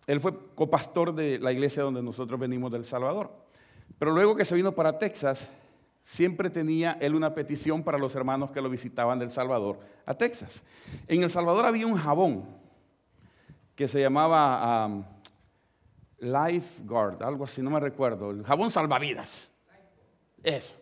él 0.06 0.20
fue 0.20 0.54
copastor 0.54 1.14
de 1.14 1.38
la 1.38 1.52
iglesia 1.52 1.82
donde 1.82 2.02
nosotros 2.02 2.40
venimos 2.40 2.72
del 2.72 2.84
Salvador. 2.84 3.30
Pero 3.98 4.12
luego 4.12 4.34
que 4.34 4.44
se 4.44 4.54
vino 4.54 4.72
para 4.72 4.98
Texas, 4.98 5.50
siempre 6.02 6.48
tenía 6.48 6.92
él 7.00 7.14
una 7.14 7.34
petición 7.34 7.82
para 7.82 7.98
los 7.98 8.14
hermanos 8.14 8.50
que 8.50 8.62
lo 8.62 8.70
visitaban 8.70 9.18
del 9.18 9.30
Salvador 9.30 9.80
a 10.06 10.14
Texas. 10.14 10.62
En 11.06 11.22
El 11.22 11.30
Salvador 11.30 11.66
había 11.66 11.86
un 11.86 11.96
jabón 11.96 12.44
que 13.74 13.86
se 13.86 14.00
llamaba 14.00 15.06
Lifeguard, 16.20 17.22
algo 17.22 17.44
así, 17.44 17.62
no 17.62 17.70
me 17.70 17.80
recuerdo. 17.80 18.30
El 18.30 18.44
jabón 18.44 18.70
salvavidas. 18.70 19.48
Eso. 20.42 20.74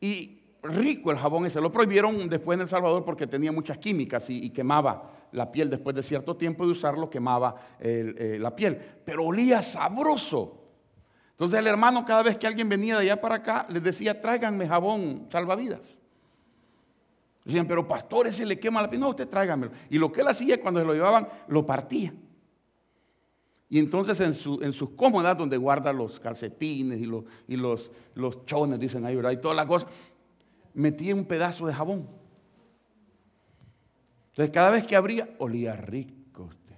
Y 0.00 0.42
rico 0.62 1.10
el 1.10 1.18
jabón 1.18 1.46
ese. 1.46 1.60
Lo 1.60 1.72
prohibieron 1.72 2.28
después 2.28 2.56
en 2.56 2.62
El 2.62 2.68
Salvador 2.68 3.04
porque 3.04 3.26
tenía 3.26 3.52
muchas 3.52 3.78
químicas 3.78 4.28
y, 4.30 4.50
quemaba 4.50 5.10
la 5.32 5.50
piel. 5.50 5.70
Después 5.70 5.96
de 5.96 6.02
cierto 6.02 6.36
tiempo 6.36 6.64
de 6.64 6.72
usarlo, 6.72 7.10
quemaba 7.10 7.56
eh, 7.80 8.36
la 8.40 8.54
piel. 8.54 8.78
Pero 9.04 9.24
olía 9.24 9.62
sabroso. 9.62 10.58
Entonces 11.32 11.58
el 11.58 11.66
hermano, 11.66 12.04
cada 12.04 12.22
vez 12.22 12.36
que 12.36 12.46
alguien 12.46 12.68
venía 12.68 12.96
de 12.96 13.02
allá 13.02 13.20
para 13.20 13.36
acá, 13.36 13.66
les 13.68 13.82
decía: 13.82 14.20
tráiganme 14.20 14.68
jabón 14.68 15.26
salvavidas. 15.30 15.82
Decían, 17.44 17.66
pero 17.66 17.88
pastor, 17.88 18.28
ese 18.28 18.46
le 18.46 18.60
quema 18.60 18.80
la 18.80 18.88
piel. 18.88 19.00
No, 19.00 19.08
usted 19.08 19.28
tráiganmelo. 19.28 19.72
Y 19.90 19.98
lo 19.98 20.12
que 20.12 20.20
él 20.20 20.28
hacía 20.28 20.60
cuando 20.60 20.78
se 20.78 20.86
lo 20.86 20.94
llevaban, 20.94 21.28
lo 21.48 21.66
partía. 21.66 22.14
Y 23.72 23.78
entonces 23.78 24.20
en, 24.20 24.34
su, 24.34 24.60
en 24.60 24.74
sus 24.74 24.90
cómodas 24.90 25.38
donde 25.38 25.56
guarda 25.56 25.94
los 25.94 26.20
calcetines 26.20 27.00
y 27.00 27.06
los, 27.06 27.24
y 27.48 27.56
los, 27.56 27.90
los 28.14 28.44
chones, 28.44 28.78
dicen 28.78 29.06
ahí, 29.06 29.16
¿verdad? 29.16 29.30
Y 29.30 29.38
todas 29.38 29.56
las 29.56 29.64
cosas, 29.64 29.88
metía 30.74 31.14
un 31.14 31.24
pedazo 31.24 31.66
de 31.66 31.72
jabón. 31.72 32.06
Entonces 34.28 34.52
cada 34.52 34.68
vez 34.72 34.84
que 34.86 34.94
abría, 34.94 35.26
olía 35.38 35.74
rico 35.74 36.50
usted. 36.50 36.74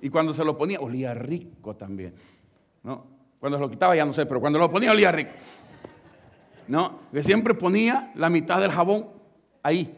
Y 0.00 0.08
cuando 0.08 0.32
se 0.32 0.42
lo 0.42 0.56
ponía, 0.56 0.80
olía 0.80 1.12
rico 1.12 1.76
también. 1.76 2.14
¿no? 2.82 3.04
Cuando 3.38 3.58
se 3.58 3.64
lo 3.64 3.68
quitaba 3.68 3.94
ya 3.94 4.06
no 4.06 4.14
sé, 4.14 4.24
pero 4.24 4.40
cuando 4.40 4.58
lo 4.58 4.70
ponía 4.70 4.92
olía 4.92 5.12
rico. 5.12 5.32
¿No? 6.68 7.00
Que 7.12 7.22
siempre 7.22 7.52
ponía 7.52 8.12
la 8.14 8.30
mitad 8.30 8.62
del 8.62 8.70
jabón 8.70 9.10
ahí. 9.62 9.94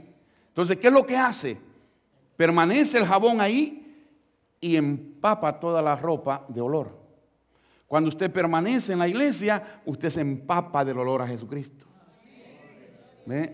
Entonces, 0.48 0.76
¿qué 0.76 0.88
es 0.88 0.92
lo 0.92 1.06
que 1.06 1.16
hace? 1.16 1.56
Permanece 2.36 2.98
el 2.98 3.06
jabón 3.06 3.40
ahí 3.40 3.84
y 4.60 4.76
empapa 4.76 5.58
toda 5.58 5.82
la 5.82 5.96
ropa 5.96 6.44
de 6.48 6.60
olor. 6.60 6.98
Cuando 7.86 8.08
usted 8.08 8.30
permanece 8.30 8.92
en 8.92 8.98
la 8.98 9.08
iglesia, 9.08 9.80
usted 9.86 10.10
se 10.10 10.20
empapa 10.20 10.84
del 10.84 10.98
olor 10.98 11.22
a 11.22 11.26
Jesucristo. 11.26 11.86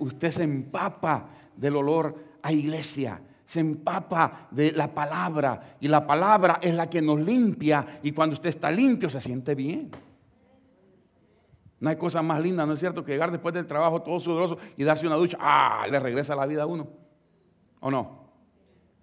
Usted 0.01 0.31
se 0.31 0.43
empapa 0.43 1.29
del 1.57 1.77
olor 1.77 2.15
a 2.43 2.53
iglesia, 2.53 3.21
se 3.45 3.61
empapa 3.61 4.49
de 4.51 4.73
la 4.73 4.93
palabra 4.93 5.77
y 5.81 5.89
la 5.89 6.07
palabra 6.07 6.59
es 6.63 6.75
la 6.75 6.89
que 6.89 7.03
nos 7.03 7.21
limpia 7.21 8.01
y 8.03 8.13
cuando 8.13 8.35
usted 8.35 8.51
está 8.51 8.71
limpio 8.71 9.09
se 9.09 9.21
siente 9.21 9.55
bien. 9.55 9.91
No 11.81 11.91
hay 11.91 11.97
cosa 11.97 12.23
más 12.23 12.41
linda, 12.41 12.65
¿no 12.65 12.73
es 12.73 12.81
cierto? 12.81 13.05
Que 13.05 13.13
llegar 13.13 13.31
después 13.31 13.53
del 13.55 13.67
trabajo 13.67 14.01
todo 14.03 14.19
sudoroso 14.21 14.59
y 14.77 14.85
darse 14.85 15.07
una 15.07 15.17
ducha, 15.17 15.37
¡ah! 15.41 15.87
Le 15.91 16.01
regresa 16.01 16.35
la 16.35 16.47
vida 16.47 16.63
a 16.63 16.67
uno. 16.67 16.89
¿O 17.81 17.91
no? 17.91 18.31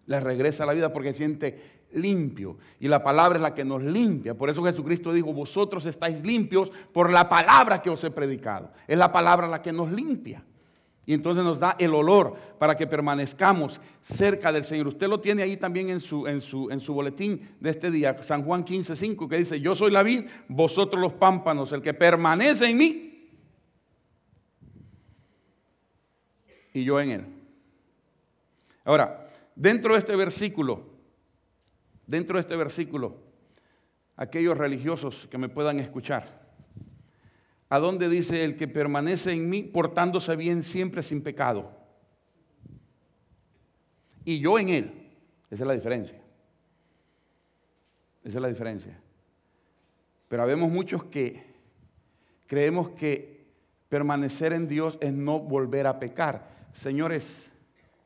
Le 0.08 0.20
regresa 0.20 0.66
la 0.66 0.74
vida 0.74 0.92
porque 0.92 1.14
siente 1.14 1.81
limpio. 1.94 2.58
Y 2.80 2.88
la 2.88 3.04
palabra 3.04 3.38
es 3.38 3.42
la 3.42 3.54
que 3.54 3.66
nos 3.66 3.84
limpia. 3.84 4.34
Por 4.36 4.50
eso 4.50 4.64
Jesucristo 4.64 5.14
dijo, 5.14 5.34
vosotros 5.34 5.86
estáis 5.86 6.26
limpios 6.26 6.70
por 6.92 7.10
la 7.10 7.28
palabra 7.28 7.82
que 7.82 7.90
os 7.90 8.04
he 8.04 8.12
predicado. 8.12 8.72
Es 8.88 8.98
la 8.98 9.12
palabra 9.12 9.48
la 9.48 9.62
que 9.62 9.72
nos 9.72 9.92
limpia. 9.92 10.44
Y 11.06 11.14
entonces 11.14 11.44
nos 11.44 11.60
da 11.60 11.76
el 11.80 11.94
olor 11.94 12.36
para 12.60 12.78
que 12.78 12.86
permanezcamos 12.86 13.82
cerca 14.02 14.52
del 14.52 14.64
Señor. 14.64 14.88
Usted 14.88 15.08
lo 15.08 15.20
tiene 15.20 15.42
ahí 15.42 15.58
también 15.58 15.90
en 15.90 16.00
su, 16.00 16.28
en 16.28 16.42
su, 16.42 16.70
en 16.70 16.80
su 16.80 16.94
boletín 16.94 17.42
de 17.60 17.72
este 17.72 17.90
día, 17.90 18.16
San 18.24 18.44
Juan 18.44 18.64
15, 18.64 18.96
5, 18.96 19.28
que 19.28 19.38
dice, 19.38 19.60
yo 19.60 19.74
soy 19.74 19.92
la 19.92 20.04
vid, 20.04 20.26
vosotros 20.48 21.02
los 21.02 21.14
pámpanos, 21.14 21.74
el 21.74 21.82
que 21.82 21.94
permanece 21.94 22.70
en 22.70 22.78
mí 22.78 23.30
y 26.74 26.84
yo 26.84 27.00
en 27.00 27.12
él. 27.12 27.26
Ahora, 28.86 29.28
dentro 29.56 29.94
de 29.94 30.00
este 30.00 30.16
versículo, 30.16 30.91
dentro 32.12 32.36
de 32.36 32.42
este 32.42 32.58
versículo, 32.58 33.16
aquellos 34.18 34.58
religiosos 34.58 35.28
que 35.32 35.38
me 35.38 35.48
puedan 35.48 35.80
escuchar, 35.80 36.42
a 37.70 37.80
dónde 37.80 38.10
dice 38.10 38.44
el 38.44 38.58
que 38.58 38.68
permanece 38.68 39.32
en 39.32 39.50
mí 39.50 39.64
portándose 39.64 40.36
bien 40.36 40.62
siempre 40.62 41.04
sin 41.04 41.24
pecado. 41.24 41.80
y 44.24 44.40
yo 44.40 44.60
en 44.60 44.70
Él. 44.70 44.92
Esa 45.50 45.64
es 45.64 45.68
la 45.68 45.74
diferencia. 45.74 46.22
Esa 48.24 48.38
es 48.38 48.42
la 48.42 48.50
diferencia. 48.50 49.00
Pero 50.28 50.44
habemos 50.44 50.70
muchos 50.70 51.06
que 51.06 51.44
creemos 52.46 52.90
que 52.92 53.48
permanecer 53.90 54.54
en 54.54 54.68
Dios 54.68 54.98
es 55.02 55.12
no 55.14 55.40
volver 55.40 55.88
a 55.88 55.98
pecar. 55.98 56.68
Señores, 56.72 57.52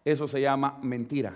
eso 0.06 0.28
se 0.28 0.40
llama 0.40 0.80
mentira. 0.82 1.36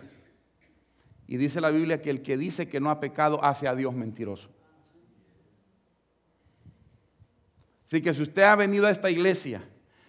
Y 1.32 1.38
dice 1.38 1.62
la 1.62 1.70
Biblia 1.70 2.02
que 2.02 2.10
el 2.10 2.24
que 2.24 2.38
dice 2.38 2.68
que 2.68 2.80
no 2.80 2.90
ha 2.90 3.00
pecado 3.00 3.44
hace 3.44 3.68
a 3.68 3.76
Dios 3.76 3.94
mentiroso. 3.94 4.50
Así 7.86 8.02
que 8.02 8.16
si 8.16 8.24
usted 8.24 8.42
ha 8.42 8.56
venido 8.56 8.88
a 8.88 8.90
esta 8.90 9.12
iglesia 9.12 9.62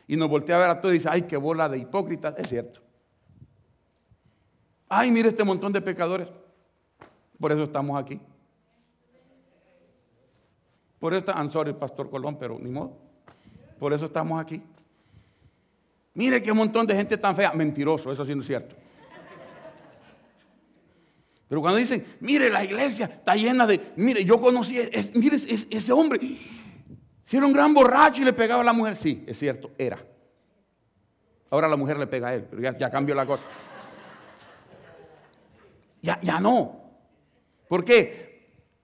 y 0.06 0.16
nos 0.16 0.30
voltea 0.30 0.56
a 0.56 0.60
ver 0.60 0.70
a 0.70 0.80
todos 0.80 0.94
y 0.94 0.98
dice, 0.98 1.10
ay, 1.12 1.22
qué 1.22 1.36
bola 1.36 1.68
de 1.68 1.76
hipócritas, 1.76 2.34
es 2.38 2.48
cierto. 2.48 2.80
Ay, 4.88 5.10
mire 5.10 5.28
este 5.28 5.44
montón 5.44 5.74
de 5.74 5.82
pecadores. 5.82 6.26
Por 7.38 7.52
eso 7.52 7.64
estamos 7.64 8.02
aquí. 8.02 8.18
Por 10.98 11.12
eso, 11.12 11.32
I'm 11.32 11.50
sorry, 11.50 11.74
Pastor 11.74 12.08
Colón, 12.08 12.38
pero 12.38 12.58
ni 12.58 12.70
modo. 12.70 12.96
Por 13.78 13.92
eso 13.92 14.06
estamos 14.06 14.40
aquí. 14.40 14.62
Mire 16.14 16.42
qué 16.42 16.54
montón 16.54 16.86
de 16.86 16.94
gente 16.94 17.18
tan 17.18 17.36
fea. 17.36 17.52
Mentiroso, 17.52 18.10
eso 18.10 18.24
sí 18.24 18.32
es 18.32 18.46
cierto. 18.46 18.74
Pero 21.50 21.60
cuando 21.60 21.76
dicen, 21.76 22.02
mire, 22.20 22.48
la 22.48 22.64
iglesia 22.64 23.04
está 23.04 23.34
llena 23.34 23.66
de, 23.66 23.92
mire, 23.96 24.24
yo 24.24 24.40
conocí, 24.40 24.78
mire 25.14 25.36
ese 25.36 25.92
hombre, 25.92 26.18
si 27.26 27.36
era 27.36 27.44
un 27.44 27.52
gran 27.52 27.74
borracho 27.74 28.22
y 28.22 28.24
le 28.24 28.32
pegaba 28.32 28.62
a 28.62 28.64
la 28.64 28.72
mujer, 28.72 28.96
sí, 28.96 29.22
es 29.26 29.38
cierto, 29.38 29.72
era. 29.76 30.02
Ahora 31.50 31.68
la 31.68 31.76
mujer 31.76 31.98
le 31.98 32.06
pega 32.06 32.28
a 32.28 32.34
él, 32.34 32.46
pero 32.48 32.62
ya, 32.62 32.78
ya 32.78 32.88
cambió 32.88 33.14
la 33.14 33.26
cosa. 33.26 33.42
Ya, 36.00 36.18
ya 36.22 36.40
no. 36.40 36.80
¿Por 37.68 37.84
qué? 37.84 38.30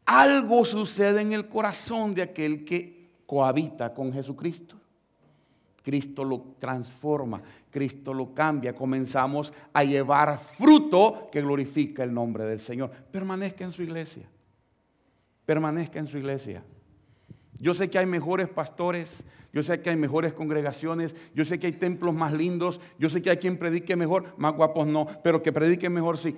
algo 0.07 0.65
sucede 0.65 1.21
en 1.21 1.33
el 1.33 1.49
corazón 1.49 2.15
de 2.15 2.23
aquel 2.23 2.65
que 2.65 3.11
cohabita 3.27 3.93
con 3.93 4.13
Jesucristo. 4.13 4.77
Cristo 5.87 6.25
lo 6.25 6.57
transforma, 6.59 7.41
Cristo 7.71 8.13
lo 8.13 8.35
cambia, 8.35 8.75
comenzamos 8.75 9.53
a 9.73 9.85
llevar 9.85 10.37
fruto 10.37 11.29
que 11.31 11.41
glorifica 11.41 12.03
el 12.03 12.13
nombre 12.13 12.43
del 12.43 12.59
Señor. 12.59 12.91
Permanezca 12.91 13.63
en 13.63 13.71
su 13.71 13.85
iglesia, 13.85 14.29
permanezca 15.45 16.01
en 16.01 16.09
su 16.09 16.19
iglesia. 16.19 16.65
Yo 17.61 17.73
sé 17.73 17.89
que 17.89 18.01
hay 18.01 18.07
mejores 18.07 18.49
pastores, 18.49 19.23
yo 19.53 19.63
sé 19.63 19.81
que 19.81 19.91
hay 19.91 19.95
mejores 19.95 20.33
congregaciones, 20.33 21.15
yo 21.37 21.45
sé 21.45 21.61
que 21.61 21.69
hay 21.69 21.75
templos 21.75 22.13
más 22.13 22.33
lindos, 22.33 22.81
yo 22.99 23.09
sé 23.09 23.23
que 23.23 23.31
hay 23.31 23.37
quien 23.37 23.57
predique 23.57 23.95
mejor, 23.95 24.35
más 24.39 24.57
guapos 24.57 24.89
no, 24.89 25.07
pero 25.23 25.41
que 25.41 25.53
predique 25.53 25.89
mejor 25.89 26.19
sí. 26.19 26.35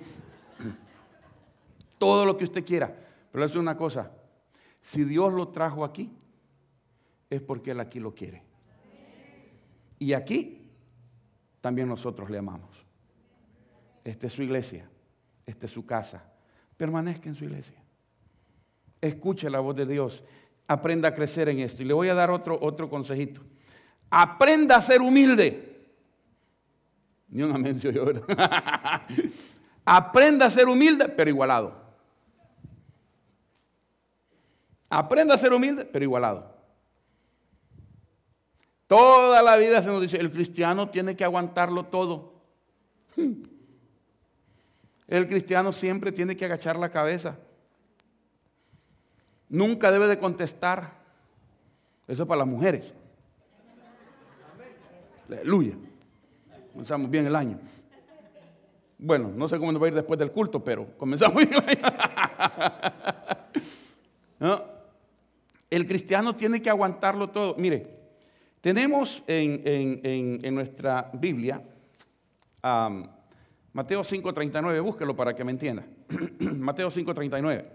Todo 1.97 2.23
lo 2.23 2.37
que 2.37 2.43
usted 2.43 2.63
quiera. 2.63 2.95
Pero 3.31 3.43
es 3.43 3.55
una 3.55 3.75
cosa, 3.75 4.11
si 4.79 5.03
Dios 5.05 5.33
lo 5.33 5.47
trajo 5.47 5.83
aquí, 5.83 6.11
es 7.31 7.41
porque 7.41 7.71
Él 7.71 7.79
aquí 7.79 7.99
lo 7.99 8.13
quiere. 8.13 8.47
Y 9.99 10.13
aquí 10.13 10.65
también 11.61 11.89
nosotros 11.89 12.29
le 12.29 12.37
amamos. 12.37 12.69
Esta 14.03 14.27
es 14.27 14.33
su 14.33 14.41
iglesia, 14.41 14.89
esta 15.45 15.65
es 15.65 15.71
su 15.71 15.85
casa. 15.85 16.23
Permanezca 16.77 17.27
en 17.27 17.35
su 17.35 17.43
iglesia. 17.43 17.77
Escuche 19.01 19.49
la 19.49 19.59
voz 19.59 19.75
de 19.75 19.85
Dios. 19.85 20.23
Aprenda 20.67 21.09
a 21.09 21.13
crecer 21.13 21.49
en 21.49 21.59
esto. 21.59 21.83
Y 21.83 21.85
le 21.85 21.93
voy 21.93 22.07
a 22.07 22.13
dar 22.13 22.31
otro, 22.31 22.57
otro 22.61 22.89
consejito. 22.89 23.41
Aprenda 24.09 24.77
a 24.77 24.81
ser 24.81 25.01
humilde. 25.01 25.65
Ni 27.27 27.43
una 27.43 27.57
mención 27.57 27.93
yo, 27.93 28.05
Aprenda 29.85 30.45
a 30.45 30.49
ser 30.49 30.67
humilde, 30.67 31.09
pero 31.09 31.29
igualado. 31.29 31.75
Aprenda 34.89 35.35
a 35.35 35.37
ser 35.37 35.53
humilde, 35.53 35.85
pero 35.85 36.05
igualado. 36.05 36.58
Toda 38.89 39.43
la 39.43 39.55
vida 39.55 39.83
se 39.83 39.89
nos 39.89 40.01
dice, 40.01 40.17
el 40.17 40.31
cristiano 40.31 40.89
tiene 40.89 41.15
que 41.15 41.23
aguantarlo 41.23 41.85
todo. 41.85 42.33
El 45.07 45.27
cristiano 45.27 45.71
siempre 45.71 46.11
tiene 46.11 46.35
que 46.35 46.45
agachar 46.45 46.75
la 46.75 46.89
cabeza. 46.89 47.37
Nunca 49.47 49.91
debe 49.91 50.07
de 50.07 50.17
contestar. 50.17 50.91
Eso 52.07 52.23
es 52.23 52.27
para 52.27 52.39
las 52.39 52.47
mujeres. 52.47 52.91
Aleluya. 55.27 55.75
Comenzamos 56.71 57.11
bien 57.11 57.27
el 57.27 57.35
año. 57.35 57.59
Bueno, 58.97 59.31
no 59.35 59.47
sé 59.47 59.59
cómo 59.59 59.71
nos 59.71 59.79
va 59.79 59.85
a 59.85 59.89
ir 59.89 59.93
después 59.93 60.17
del 60.17 60.31
culto, 60.31 60.63
pero 60.63 60.97
comenzamos 60.97 61.45
bien 61.45 61.53
el 61.53 61.77
año. 64.39 64.63
El 65.69 65.85
cristiano 65.85 66.35
tiene 66.35 66.63
que 66.63 66.71
aguantarlo 66.71 67.29
todo. 67.29 67.53
Mire, 67.55 67.98
tenemos 68.61 69.23
en, 69.27 70.53
nuestra 70.53 71.09
Biblia 71.13 71.61
Mateo 73.73 74.01
5.39, 74.01 74.81
búsquelo 74.81 75.15
para 75.15 75.33
que 75.33 75.43
me 75.43 75.51
entienda. 75.51 75.85
Mateo 76.39 76.89
5.39, 76.89 77.65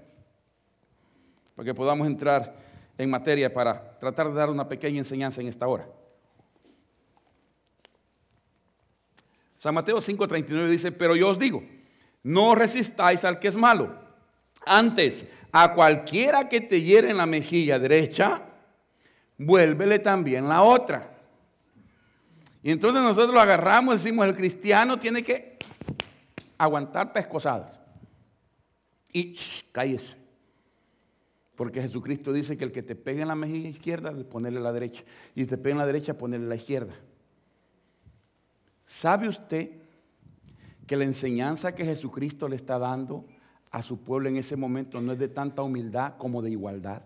para 1.54 1.64
que 1.64 1.74
podamos 1.74 2.06
entrar 2.06 2.56
en 2.98 3.10
materia 3.10 3.52
para 3.52 3.98
tratar 3.98 4.28
de 4.28 4.34
dar 4.34 4.50
una 4.50 4.68
pequeña 4.68 4.98
enseñanza 4.98 5.40
en 5.40 5.48
esta 5.48 5.66
hora. 5.66 5.88
San 9.58 9.74
Mateo 9.74 9.98
5.39 9.98 10.68
dice, 10.68 10.92
pero 10.92 11.16
yo 11.16 11.30
os 11.30 11.38
digo, 11.38 11.62
no 12.22 12.54
resistáis 12.54 13.24
al 13.24 13.38
que 13.38 13.48
es 13.48 13.56
malo 13.56 14.04
antes, 14.66 15.26
a 15.52 15.74
cualquiera 15.74 16.48
que 16.48 16.60
te 16.60 16.82
hiere 16.82 17.10
en 17.10 17.16
la 17.16 17.26
mejilla 17.26 17.78
derecha, 17.78 18.42
vuélvele 19.38 19.98
también 19.98 20.48
la 20.48 20.62
otra. 20.62 21.10
Y 22.62 22.70
entonces 22.70 23.02
nosotros 23.02 23.34
lo 23.34 23.40
agarramos, 23.40 24.02
decimos, 24.02 24.26
el 24.26 24.34
cristiano 24.34 24.98
tiene 24.98 25.22
que 25.22 25.58
aguantar 26.56 27.12
pescosadas. 27.12 27.78
Y 29.12 29.36
cállese. 29.70 30.16
Porque 31.56 31.82
Jesucristo 31.82 32.32
dice 32.32 32.56
que 32.56 32.64
el 32.64 32.72
que 32.72 32.82
te 32.82 32.96
pegue 32.96 33.22
en 33.22 33.28
la 33.28 33.34
mejilla 33.34 33.68
izquierda, 33.68 34.12
ponerle 34.30 34.60
la 34.60 34.72
derecha. 34.72 35.04
Y 35.34 35.44
te 35.44 35.58
pega 35.58 35.74
en 35.74 35.78
la 35.78 35.86
derecha, 35.86 36.18
ponerle 36.18 36.48
la 36.48 36.56
izquierda. 36.56 36.94
¿Sabe 38.86 39.28
usted 39.28 39.70
que 40.86 40.96
la 40.96 41.04
enseñanza 41.04 41.74
que 41.74 41.84
Jesucristo 41.84 42.48
le 42.48 42.56
está 42.56 42.78
dando 42.78 43.24
a 43.74 43.82
su 43.82 43.98
pueblo 43.98 44.28
en 44.28 44.36
ese 44.36 44.56
momento 44.56 45.00
no 45.00 45.12
es 45.12 45.18
de 45.18 45.26
tanta 45.26 45.62
humildad 45.62 46.14
como 46.16 46.42
de 46.42 46.50
igualdad. 46.50 47.02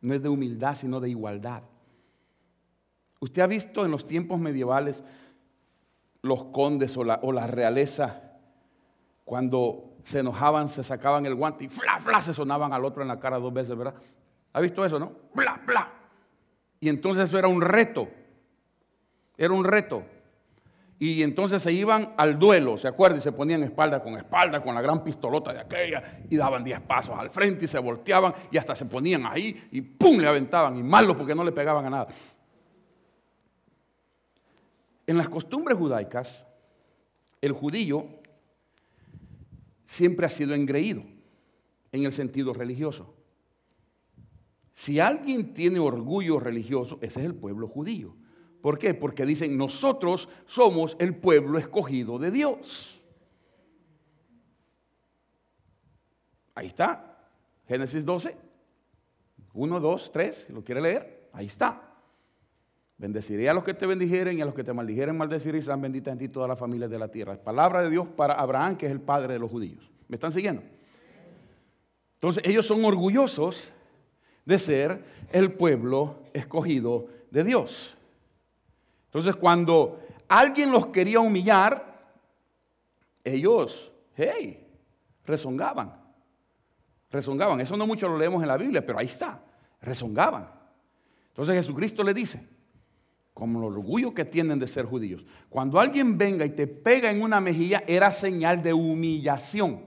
No 0.00 0.14
es 0.14 0.22
de 0.22 0.28
humildad, 0.28 0.74
sino 0.74 1.00
de 1.00 1.10
igualdad. 1.10 1.62
Usted 3.20 3.42
ha 3.42 3.46
visto 3.46 3.84
en 3.84 3.90
los 3.90 4.06
tiempos 4.06 4.38
medievales 4.38 5.02
los 6.22 6.44
condes 6.44 6.96
o 6.96 7.04
la, 7.04 7.46
realeza, 7.46 8.22
cuando 9.24 9.96
se 10.04 10.20
enojaban, 10.20 10.68
se 10.68 10.82
sacaban 10.82 11.26
el 11.26 11.34
guante 11.34 11.64
y 11.64 11.68
fla, 11.68 11.98
fla, 12.00 12.22
se 12.22 12.34
sonaban 12.34 12.72
al 12.72 12.84
otro 12.84 13.02
en 13.02 13.08
la 13.08 13.18
cara 13.18 13.38
dos 13.38 13.52
veces, 13.52 13.76
¿verdad? 13.76 13.94
¿Ha 14.52 14.60
visto 14.60 14.84
eso, 14.84 14.98
no? 14.98 15.12
Bla, 15.34 15.60
bla. 15.66 15.92
Y 16.80 16.88
entonces 16.88 17.28
eso 17.28 17.38
era 17.38 17.48
un 17.48 17.60
reto. 17.60 18.08
Era 19.36 19.52
un 19.52 19.64
reto 19.64 20.04
y 21.00 21.22
entonces 21.22 21.62
se 21.62 21.72
iban 21.72 22.14
al 22.16 22.38
duelo, 22.38 22.76
¿se 22.76 22.88
acuerdan? 22.88 23.20
Y 23.20 23.22
se 23.22 23.30
ponían 23.30 23.62
espalda 23.62 24.02
con 24.02 24.16
espalda 24.16 24.60
con 24.60 24.74
la 24.74 24.82
gran 24.82 25.04
pistolota 25.04 25.52
de 25.52 25.60
aquella 25.60 26.22
y 26.28 26.36
daban 26.36 26.64
diez 26.64 26.80
pasos 26.80 27.16
al 27.16 27.30
frente 27.30 27.66
y 27.66 27.68
se 27.68 27.78
volteaban 27.78 28.34
y 28.50 28.58
hasta 28.58 28.74
se 28.74 28.84
ponían 28.84 29.24
ahí 29.24 29.68
y 29.70 29.80
¡pum! 29.80 30.18
le 30.18 30.26
aventaban 30.26 30.76
y 30.76 30.82
malo 30.82 31.16
porque 31.16 31.36
no 31.36 31.44
le 31.44 31.52
pegaban 31.52 31.86
a 31.86 31.90
nada. 31.90 32.08
En 35.06 35.16
las 35.16 35.28
costumbres 35.28 35.78
judaicas, 35.78 36.44
el 37.40 37.52
judío 37.52 38.06
siempre 39.84 40.26
ha 40.26 40.28
sido 40.28 40.54
engreído 40.54 41.04
en 41.92 42.04
el 42.04 42.12
sentido 42.12 42.52
religioso. 42.52 43.14
Si 44.74 44.98
alguien 44.98 45.54
tiene 45.54 45.78
orgullo 45.78 46.40
religioso, 46.40 46.98
ese 47.00 47.20
es 47.20 47.26
el 47.26 47.34
pueblo 47.34 47.68
judío. 47.68 48.16
¿Por 48.60 48.78
qué? 48.78 48.94
Porque 48.94 49.24
dicen, 49.24 49.56
nosotros 49.56 50.28
somos 50.46 50.96
el 50.98 51.14
pueblo 51.14 51.58
escogido 51.58 52.18
de 52.18 52.30
Dios. 52.30 53.00
Ahí 56.54 56.66
está, 56.66 57.18
Génesis 57.68 58.04
12, 58.04 58.36
1, 59.52 59.80
2, 59.80 60.12
3, 60.12 60.44
si 60.48 60.52
lo 60.52 60.64
quiere 60.64 60.80
leer, 60.80 61.28
ahí 61.32 61.46
está. 61.46 61.82
Bendeciré 62.96 63.48
a 63.48 63.54
los 63.54 63.62
que 63.62 63.74
te 63.74 63.86
bendijeren 63.86 64.38
y 64.38 64.40
a 64.40 64.44
los 64.44 64.54
que 64.54 64.64
te 64.64 64.72
maldijeren 64.72 65.16
maldeciré 65.16 65.58
y 65.58 65.62
serán 65.62 65.80
benditas 65.80 66.10
en 66.10 66.18
ti 66.18 66.28
todas 66.28 66.48
las 66.48 66.58
familias 66.58 66.90
de 66.90 66.98
la 66.98 67.08
tierra. 67.08 67.36
palabra 67.36 67.82
de 67.82 67.90
Dios 67.90 68.08
para 68.08 68.34
Abraham, 68.34 68.76
que 68.76 68.86
es 68.86 68.92
el 68.92 69.00
padre 69.00 69.34
de 69.34 69.38
los 69.38 69.50
judíos. 69.50 69.88
¿Me 70.08 70.16
están 70.16 70.32
siguiendo? 70.32 70.62
Entonces 72.14 72.42
ellos 72.44 72.66
son 72.66 72.84
orgullosos 72.84 73.70
de 74.44 74.58
ser 74.58 75.04
el 75.30 75.52
pueblo 75.52 76.24
escogido 76.32 77.06
de 77.30 77.44
Dios. 77.44 77.97
Entonces, 79.18 79.40
cuando 79.40 80.00
alguien 80.28 80.70
los 80.70 80.86
quería 80.86 81.18
humillar, 81.18 82.12
ellos, 83.24 83.92
hey, 84.14 84.64
rezongaban. 85.24 86.00
Rezongaban. 87.10 87.60
Eso 87.60 87.76
no 87.76 87.84
mucho 87.84 88.06
lo 88.06 88.16
leemos 88.16 88.40
en 88.42 88.48
la 88.48 88.56
Biblia, 88.56 88.86
pero 88.86 89.00
ahí 89.00 89.06
está. 89.06 89.42
Rezongaban. 89.80 90.48
Entonces 91.30 91.56
Jesucristo 91.56 92.04
le 92.04 92.14
dice, 92.14 92.46
como 93.34 93.58
el 93.58 93.74
orgullo 93.74 94.14
que 94.14 94.24
tienen 94.24 94.60
de 94.60 94.68
ser 94.68 94.86
judíos, 94.86 95.26
cuando 95.48 95.80
alguien 95.80 96.16
venga 96.16 96.46
y 96.46 96.50
te 96.50 96.68
pega 96.68 97.10
en 97.10 97.20
una 97.20 97.40
mejilla, 97.40 97.82
era 97.88 98.12
señal 98.12 98.62
de 98.62 98.72
humillación. 98.72 99.84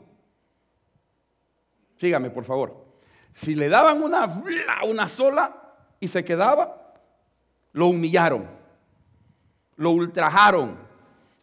Sígame, 1.97 2.31
por 2.31 2.43
favor. 2.43 2.85
Si 3.31 3.55
le 3.55 3.69
daban 3.69 4.03
una, 4.03 4.43
una 4.89 5.07
sola 5.07 5.73
y 6.01 6.09
se 6.09 6.25
quedaba, 6.25 6.95
lo 7.71 7.87
humillaron, 7.87 8.59
lo 9.75 9.91
ultrajaron, 9.91 10.77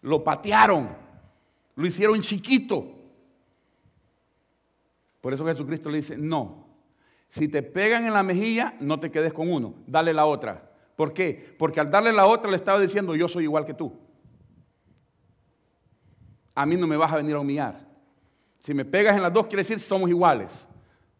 lo 0.03 0.23
patearon, 0.23 0.89
lo 1.75 1.87
hicieron 1.87 2.21
chiquito. 2.21 2.87
Por 5.21 5.35
eso 5.35 5.47
Jesucristo 5.47 5.91
le 5.91 5.99
dice, 5.99 6.17
no, 6.17 6.67
si 7.29 7.49
te 7.49 7.63
pegan 7.63 8.07
en 8.07 8.15
la 8.15 8.23
mejilla, 8.23 8.75
no 8.81 8.99
te 9.01 9.11
quedes 9.11 9.33
con 9.33 9.51
uno, 9.51 9.75
dale 9.87 10.13
la 10.13 10.27
otra. 10.27 10.71
¿Por 10.97 11.13
qué? 11.13 11.55
Porque 11.59 11.81
al 11.81 11.91
darle 11.91 12.13
la 12.13 12.27
otra 12.27 12.51
le 12.51 12.57
estaba 12.57 12.81
diciendo, 12.81 13.15
yo 13.15 13.29
soy 13.29 13.45
igual 13.45 13.65
que 13.65 13.75
tú. 13.75 13.93
A 16.55 16.67
mí 16.67 16.77
no 16.77 16.89
me 16.89 16.97
vas 16.97 17.13
a 17.13 17.17
venir 17.17 17.37
a 17.37 17.41
humillar. 17.41 17.87
Si 18.59 18.75
me 18.75 18.85
pegas 18.85 19.17
en 19.17 19.23
las 19.23 19.33
dos, 19.33 19.47
quiere 19.47 19.61
decir 19.61 19.79
somos 19.79 20.11
iguales. 20.11 20.67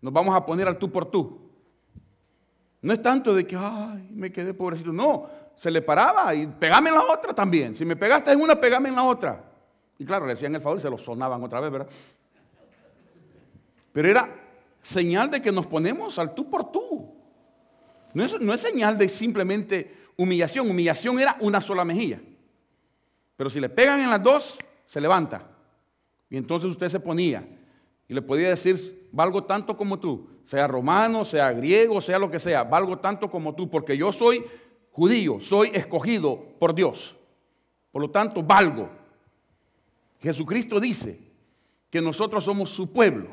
Nos 0.01 0.13
vamos 0.13 0.35
a 0.35 0.45
poner 0.45 0.67
al 0.67 0.79
tú 0.79 0.91
por 0.91 1.11
tú. 1.11 1.49
No 2.83 2.93
es 2.93 3.01
tanto 3.01 3.35
de 3.35 3.47
que, 3.47 3.57
ay, 3.57 4.09
me 4.13 4.33
quedé 4.33 4.55
pobrecito. 4.55 4.93
No, 4.93 5.29
se 5.59 5.71
le 5.71 5.83
paraba 5.83 6.35
y 6.35 6.47
pegame 6.47 6.89
en 6.89 6.95
la 6.95 7.05
otra 7.05 7.35
también. 7.35 7.75
Si 7.75 7.85
me 7.85 7.97
pegaste 7.97 8.31
en 8.31 8.41
una, 8.41 8.59
pegame 8.59 8.89
en 8.89 8.95
la 8.95 9.03
otra. 9.03 9.45
Y 9.99 10.05
claro, 10.05 10.25
le 10.27 10.35
hacían 10.35 10.55
el 10.55 10.61
favor 10.61 10.79
y 10.79 10.81
se 10.81 10.89
lo 10.89 10.97
sonaban 10.97 11.43
otra 11.43 11.61
vez, 11.61 11.71
¿verdad? 11.71 11.89
Pero 13.93 14.09
era 14.09 14.29
señal 14.81 15.31
de 15.31 15.43
que 15.43 15.51
nos 15.51 15.67
ponemos 15.67 16.19
al 16.19 16.35
tú 16.35 16.49
por 16.49 16.71
tú. 16.71 17.13
No 18.15 18.23
es, 18.23 18.41
no 18.41 18.55
es 18.55 18.61
señal 18.61 18.97
de 18.97 19.09
simplemente 19.09 19.97
humillación. 20.17 20.71
Humillación 20.71 21.19
era 21.19 21.37
una 21.41 21.61
sola 21.61 21.85
mejilla. 21.85 22.21
Pero 23.37 23.51
si 23.51 23.61
le 23.61 23.69
pegan 23.69 24.01
en 24.01 24.11
las 24.11 24.23
dos, 24.23 24.57
se 24.85 25.01
levanta. 25.01 25.43
Y 26.31 26.37
entonces 26.37 26.71
usted 26.71 26.89
se 26.89 27.01
ponía 27.01 27.45
y 28.07 28.15
le 28.15 28.23
podía 28.23 28.49
decir, 28.49 29.09
valgo 29.13 29.45
tanto 29.45 29.77
como 29.77 29.99
tú, 29.99 30.29
sea 30.45 30.67
romano, 30.67 31.25
sea 31.25 31.53
griego, 31.53 32.01
sea 32.01 32.19
lo 32.19 32.31
que 32.31 32.39
sea, 32.39 32.65
valgo 32.65 32.99
tanto 32.99 33.31
como 33.31 33.55
tú, 33.55 33.69
porque 33.69 33.97
yo 33.97 34.13
soy 34.13 34.45
judío, 34.99 35.41
soy 35.41 35.71
escogido 35.73 36.37
por 36.59 36.75
Dios. 36.75 37.15
Por 37.93 38.03
lo 38.03 38.11
tanto, 38.11 38.43
valgo. 38.43 38.91
Jesucristo 40.21 40.81
dice 40.81 41.21
que 41.89 42.01
nosotros 42.01 42.43
somos 42.43 42.71
su 42.71 42.93
pueblo. 42.93 43.29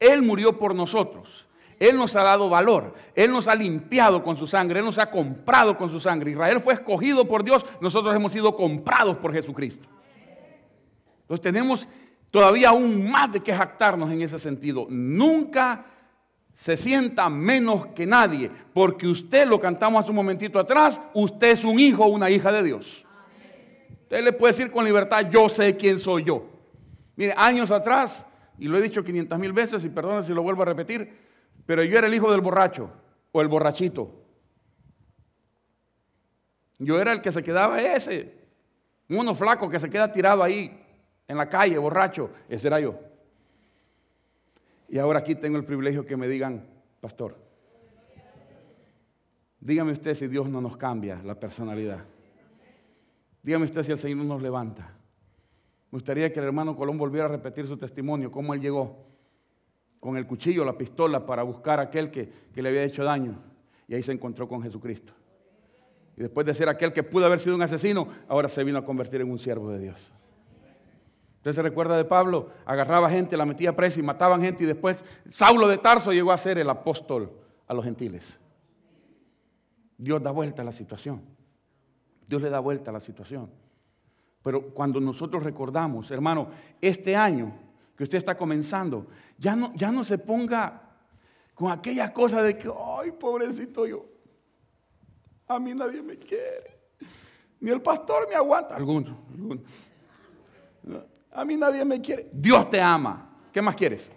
Él 0.00 0.22
murió 0.22 0.58
por 0.58 0.74
nosotros. 0.74 1.46
Él 1.78 1.96
nos 1.96 2.16
ha 2.16 2.24
dado 2.24 2.50
valor. 2.50 2.94
Él 3.14 3.30
nos 3.30 3.46
ha 3.46 3.54
limpiado 3.54 4.24
con 4.24 4.36
su 4.36 4.48
sangre. 4.48 4.80
Él 4.80 4.84
nos 4.84 4.98
ha 4.98 5.10
comprado 5.10 5.78
con 5.78 5.88
su 5.88 6.00
sangre. 6.00 6.32
Israel 6.32 6.60
fue 6.60 6.74
escogido 6.74 7.26
por 7.26 7.44
Dios. 7.44 7.64
Nosotros 7.80 8.14
hemos 8.14 8.32
sido 8.32 8.56
comprados 8.56 9.16
por 9.18 9.32
Jesucristo. 9.32 9.88
Entonces 11.20 11.42
tenemos 11.42 11.88
todavía 12.32 12.70
aún 12.70 13.08
más 13.08 13.32
de 13.32 13.40
que 13.40 13.54
jactarnos 13.54 14.10
en 14.10 14.22
ese 14.22 14.40
sentido. 14.40 14.88
Nunca 14.90 15.86
se 16.58 16.76
sienta 16.76 17.30
menos 17.30 17.86
que 17.94 18.04
nadie, 18.04 18.50
porque 18.74 19.06
usted, 19.06 19.46
lo 19.46 19.60
cantamos 19.60 20.00
hace 20.00 20.10
un 20.10 20.16
momentito 20.16 20.58
atrás, 20.58 21.00
usted 21.14 21.52
es 21.52 21.62
un 21.62 21.78
hijo 21.78 22.04
o 22.04 22.08
una 22.08 22.28
hija 22.30 22.50
de 22.50 22.64
Dios. 22.64 23.06
Usted 24.02 24.24
le 24.24 24.32
puede 24.32 24.54
decir 24.54 24.72
con 24.72 24.84
libertad, 24.84 25.30
yo 25.30 25.48
sé 25.48 25.76
quién 25.76 26.00
soy 26.00 26.24
yo. 26.24 26.50
Mire, 27.14 27.32
años 27.36 27.70
atrás, 27.70 28.26
y 28.58 28.66
lo 28.66 28.76
he 28.76 28.82
dicho 28.82 29.04
500 29.04 29.38
mil 29.38 29.52
veces, 29.52 29.84
y 29.84 29.88
perdone 29.88 30.24
si 30.24 30.34
lo 30.34 30.42
vuelvo 30.42 30.62
a 30.62 30.64
repetir, 30.64 31.16
pero 31.64 31.84
yo 31.84 31.96
era 31.96 32.08
el 32.08 32.14
hijo 32.14 32.28
del 32.32 32.40
borracho 32.40 32.90
o 33.30 33.40
el 33.40 33.46
borrachito. 33.46 34.10
Yo 36.80 37.00
era 37.00 37.12
el 37.12 37.22
que 37.22 37.30
se 37.30 37.44
quedaba 37.44 37.80
ese, 37.80 38.34
uno 39.08 39.32
flaco 39.36 39.70
que 39.70 39.78
se 39.78 39.88
queda 39.88 40.10
tirado 40.10 40.42
ahí 40.42 40.76
en 41.28 41.36
la 41.36 41.48
calle, 41.48 41.78
borracho. 41.78 42.30
Ese 42.48 42.66
era 42.66 42.80
yo. 42.80 42.98
Y 44.88 44.98
ahora 44.98 45.18
aquí 45.18 45.34
tengo 45.34 45.58
el 45.58 45.64
privilegio 45.64 46.06
que 46.06 46.16
me 46.16 46.28
digan, 46.28 46.66
pastor, 47.00 47.36
dígame 49.60 49.92
usted 49.92 50.14
si 50.14 50.26
Dios 50.28 50.48
no 50.48 50.60
nos 50.60 50.76
cambia 50.76 51.22
la 51.22 51.38
personalidad. 51.38 52.04
Dígame 53.42 53.66
usted 53.66 53.82
si 53.82 53.92
el 53.92 53.98
Señor 53.98 54.24
nos 54.24 54.40
levanta. 54.40 54.94
Me 55.90 55.96
gustaría 55.96 56.32
que 56.32 56.40
el 56.40 56.46
hermano 56.46 56.74
Colón 56.74 56.96
volviera 56.96 57.26
a 57.26 57.28
repetir 57.28 57.66
su 57.66 57.76
testimonio, 57.76 58.30
cómo 58.30 58.54
él 58.54 58.60
llegó 58.60 59.06
con 60.00 60.16
el 60.16 60.26
cuchillo, 60.26 60.64
la 60.64 60.76
pistola, 60.76 61.24
para 61.26 61.42
buscar 61.42 61.80
a 61.80 61.84
aquel 61.84 62.10
que, 62.10 62.28
que 62.52 62.62
le 62.62 62.70
había 62.70 62.82
hecho 62.82 63.04
daño. 63.04 63.38
Y 63.88 63.94
ahí 63.94 64.02
se 64.02 64.12
encontró 64.12 64.48
con 64.48 64.62
Jesucristo. 64.62 65.12
Y 66.16 66.22
después 66.22 66.46
de 66.46 66.54
ser 66.54 66.68
aquel 66.68 66.92
que 66.92 67.02
pudo 67.02 67.26
haber 67.26 67.40
sido 67.40 67.56
un 67.56 67.62
asesino, 67.62 68.08
ahora 68.26 68.48
se 68.48 68.64
vino 68.64 68.78
a 68.78 68.84
convertir 68.84 69.20
en 69.20 69.30
un 69.30 69.38
siervo 69.38 69.70
de 69.70 69.78
Dios. 69.78 70.12
Usted 71.48 71.62
se 71.62 71.66
recuerda 71.66 71.96
de 71.96 72.04
Pablo, 72.04 72.50
agarraba 72.66 73.08
gente, 73.08 73.34
la 73.34 73.46
metía 73.46 73.74
presa 73.74 73.98
y 73.98 74.02
mataban 74.02 74.42
gente 74.42 74.64
y 74.64 74.66
después 74.66 75.02
Saulo 75.30 75.66
de 75.66 75.78
Tarso 75.78 76.12
llegó 76.12 76.30
a 76.30 76.36
ser 76.36 76.58
el 76.58 76.68
apóstol 76.68 77.32
a 77.66 77.72
los 77.72 77.86
gentiles. 77.86 78.38
Dios 79.96 80.22
da 80.22 80.30
vuelta 80.30 80.60
a 80.60 80.64
la 80.66 80.72
situación. 80.72 81.22
Dios 82.26 82.42
le 82.42 82.50
da 82.50 82.60
vuelta 82.60 82.90
a 82.90 82.92
la 82.92 83.00
situación. 83.00 83.50
Pero 84.42 84.74
cuando 84.74 85.00
nosotros 85.00 85.42
recordamos, 85.42 86.10
hermano, 86.10 86.48
este 86.82 87.16
año 87.16 87.54
que 87.96 88.02
usted 88.02 88.18
está 88.18 88.36
comenzando, 88.36 89.06
ya 89.38 89.56
no, 89.56 89.72
ya 89.74 89.90
no 89.90 90.04
se 90.04 90.18
ponga 90.18 90.82
con 91.54 91.72
aquella 91.72 92.12
cosa 92.12 92.42
de 92.42 92.58
que, 92.58 92.68
ay, 92.68 93.12
pobrecito 93.12 93.86
yo, 93.86 94.04
a 95.46 95.58
mí 95.58 95.72
nadie 95.72 96.02
me 96.02 96.18
quiere, 96.18 96.78
ni 97.58 97.70
el 97.70 97.80
pastor 97.80 98.28
me 98.28 98.34
aguanta, 98.34 98.76
algunos, 98.76 99.16
algunos. 99.30 99.62
A 101.38 101.44
mí 101.44 101.56
nadie 101.56 101.84
me 101.84 102.00
quiere. 102.00 102.28
Dios 102.32 102.68
te 102.68 102.80
ama. 102.80 103.30
¿Qué 103.52 103.62
más 103.62 103.76
quieres? 103.76 104.10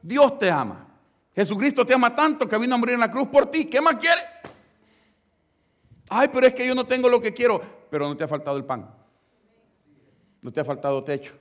Dios 0.00 0.38
te 0.38 0.50
ama. 0.50 0.88
Jesucristo 1.34 1.84
te 1.84 1.92
ama 1.92 2.14
tanto 2.14 2.48
que 2.48 2.56
vino 2.56 2.74
a 2.74 2.78
morir 2.78 2.94
en 2.94 3.00
la 3.00 3.10
cruz 3.10 3.28
por 3.28 3.50
ti. 3.50 3.66
¿Qué 3.66 3.82
más 3.82 3.96
quieres? 3.96 4.24
Ay, 6.08 6.28
pero 6.32 6.46
es 6.46 6.54
que 6.54 6.66
yo 6.66 6.74
no 6.74 6.86
tengo 6.86 7.06
lo 7.06 7.20
que 7.20 7.34
quiero. 7.34 7.60
Pero 7.90 8.08
no 8.08 8.16
te 8.16 8.24
ha 8.24 8.28
faltado 8.28 8.56
el 8.56 8.64
pan. 8.64 8.90
No 10.40 10.50
te 10.50 10.60
ha 10.60 10.64
faltado 10.64 11.04
techo. 11.04 11.34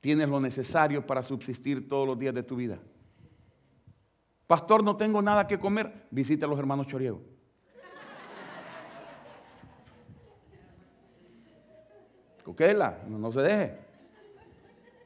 Tienes 0.00 0.26
lo 0.26 0.40
necesario 0.40 1.06
para 1.06 1.22
subsistir 1.22 1.90
todos 1.90 2.08
los 2.08 2.18
días 2.18 2.34
de 2.34 2.44
tu 2.44 2.56
vida. 2.56 2.78
Pastor, 4.46 4.82
no 4.82 4.96
tengo 4.96 5.20
nada 5.20 5.46
que 5.46 5.60
comer. 5.60 6.06
Visita 6.10 6.46
a 6.46 6.48
los 6.48 6.58
hermanos 6.58 6.86
Choriego. 6.86 7.20
Coquela, 12.42 12.98
no, 13.06 13.32
se 13.32 13.40
deje. 13.40 13.78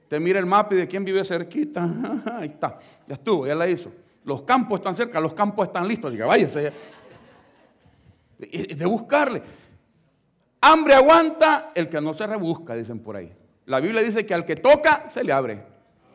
Te 0.09 0.21
mira 0.21 0.39
el 0.39 0.47
mapa 0.47 0.75
y 0.75 0.79
de 0.79 0.89
quién 0.89 1.05
vive 1.05 1.25
cerquita. 1.25 1.85
Ahí 2.39 2.49
está, 2.49 2.79
ya 3.07 3.15
estuvo, 3.15 3.47
ya 3.47 3.55
la 3.55 3.69
hizo. 3.69 3.93
Los 4.25 4.43
campos 4.43 4.81
están 4.81 4.97
cerca, 4.97 5.21
los 5.21 5.35
campos 5.35 5.67
están 5.69 5.87
listos. 5.87 6.13
Diga, 6.13 6.27
váyase. 6.27 6.73
De 8.39 8.87
buscarle. 8.87 9.43
Hambre 10.61 10.95
aguanta 10.95 11.71
el 11.75 11.89
que 11.89 12.01
no 12.01 12.15
se 12.15 12.27
rebusca, 12.27 12.75
dicen 12.75 13.01
por 13.01 13.17
ahí. 13.17 13.33
La 13.67 13.81
Biblia 13.81 14.03
dice 14.03 14.25
que 14.25 14.35
al 14.35 14.45
que 14.45 14.57
toca 14.57 15.11
se 15.11 15.23
le 15.23 15.33
abre, 15.33 15.63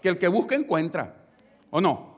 que 0.01 0.09
el 0.09 0.17
que 0.17 0.27
busca 0.27 0.55
encuentra. 0.55 1.15
¿O 1.69 1.79
no? 1.79 2.11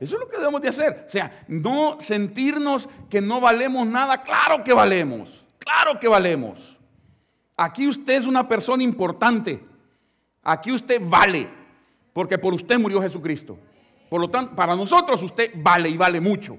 Eso 0.00 0.14
es 0.14 0.20
lo 0.20 0.28
que 0.28 0.36
debemos 0.36 0.60
de 0.60 0.68
hacer. 0.68 1.04
O 1.06 1.10
sea, 1.10 1.44
no 1.48 2.00
sentirnos 2.00 2.88
que 3.10 3.20
no 3.20 3.40
valemos 3.40 3.86
nada. 3.86 4.22
Claro 4.22 4.62
que 4.62 4.72
valemos. 4.72 5.44
Claro 5.58 5.98
que 5.98 6.08
valemos. 6.08 6.77
Aquí 7.60 7.88
usted 7.88 8.18
es 8.18 8.24
una 8.24 8.46
persona 8.46 8.84
importante. 8.84 9.60
Aquí 10.44 10.70
usted 10.70 11.02
vale, 11.04 11.48
porque 12.12 12.38
por 12.38 12.54
usted 12.54 12.78
murió 12.78 13.02
Jesucristo. 13.02 13.58
Por 14.08 14.20
lo 14.20 14.30
tanto, 14.30 14.54
para 14.54 14.76
nosotros 14.76 15.20
usted 15.24 15.50
vale 15.56 15.88
y 15.88 15.96
vale 15.96 16.20
mucho. 16.20 16.56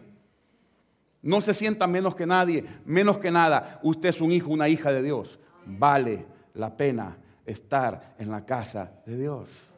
No 1.22 1.40
se 1.40 1.54
sienta 1.54 1.88
menos 1.88 2.16
que 2.16 2.26
nadie, 2.26 2.66
menos 2.86 3.18
que 3.18 3.32
nada. 3.32 3.80
Usted 3.82 4.10
es 4.10 4.20
un 4.20 4.34
hijo, 4.34 4.52
una 4.52 4.68
hija 4.68 4.92
de 4.92 5.02
Dios. 5.02 5.40
Vale 5.66 6.26
la 6.54 6.76
pena 6.76 7.16
estar 7.46 8.16
en 8.20 8.30
la 8.30 8.46
casa 8.46 8.92
de 9.06 9.18
Dios. 9.18 9.74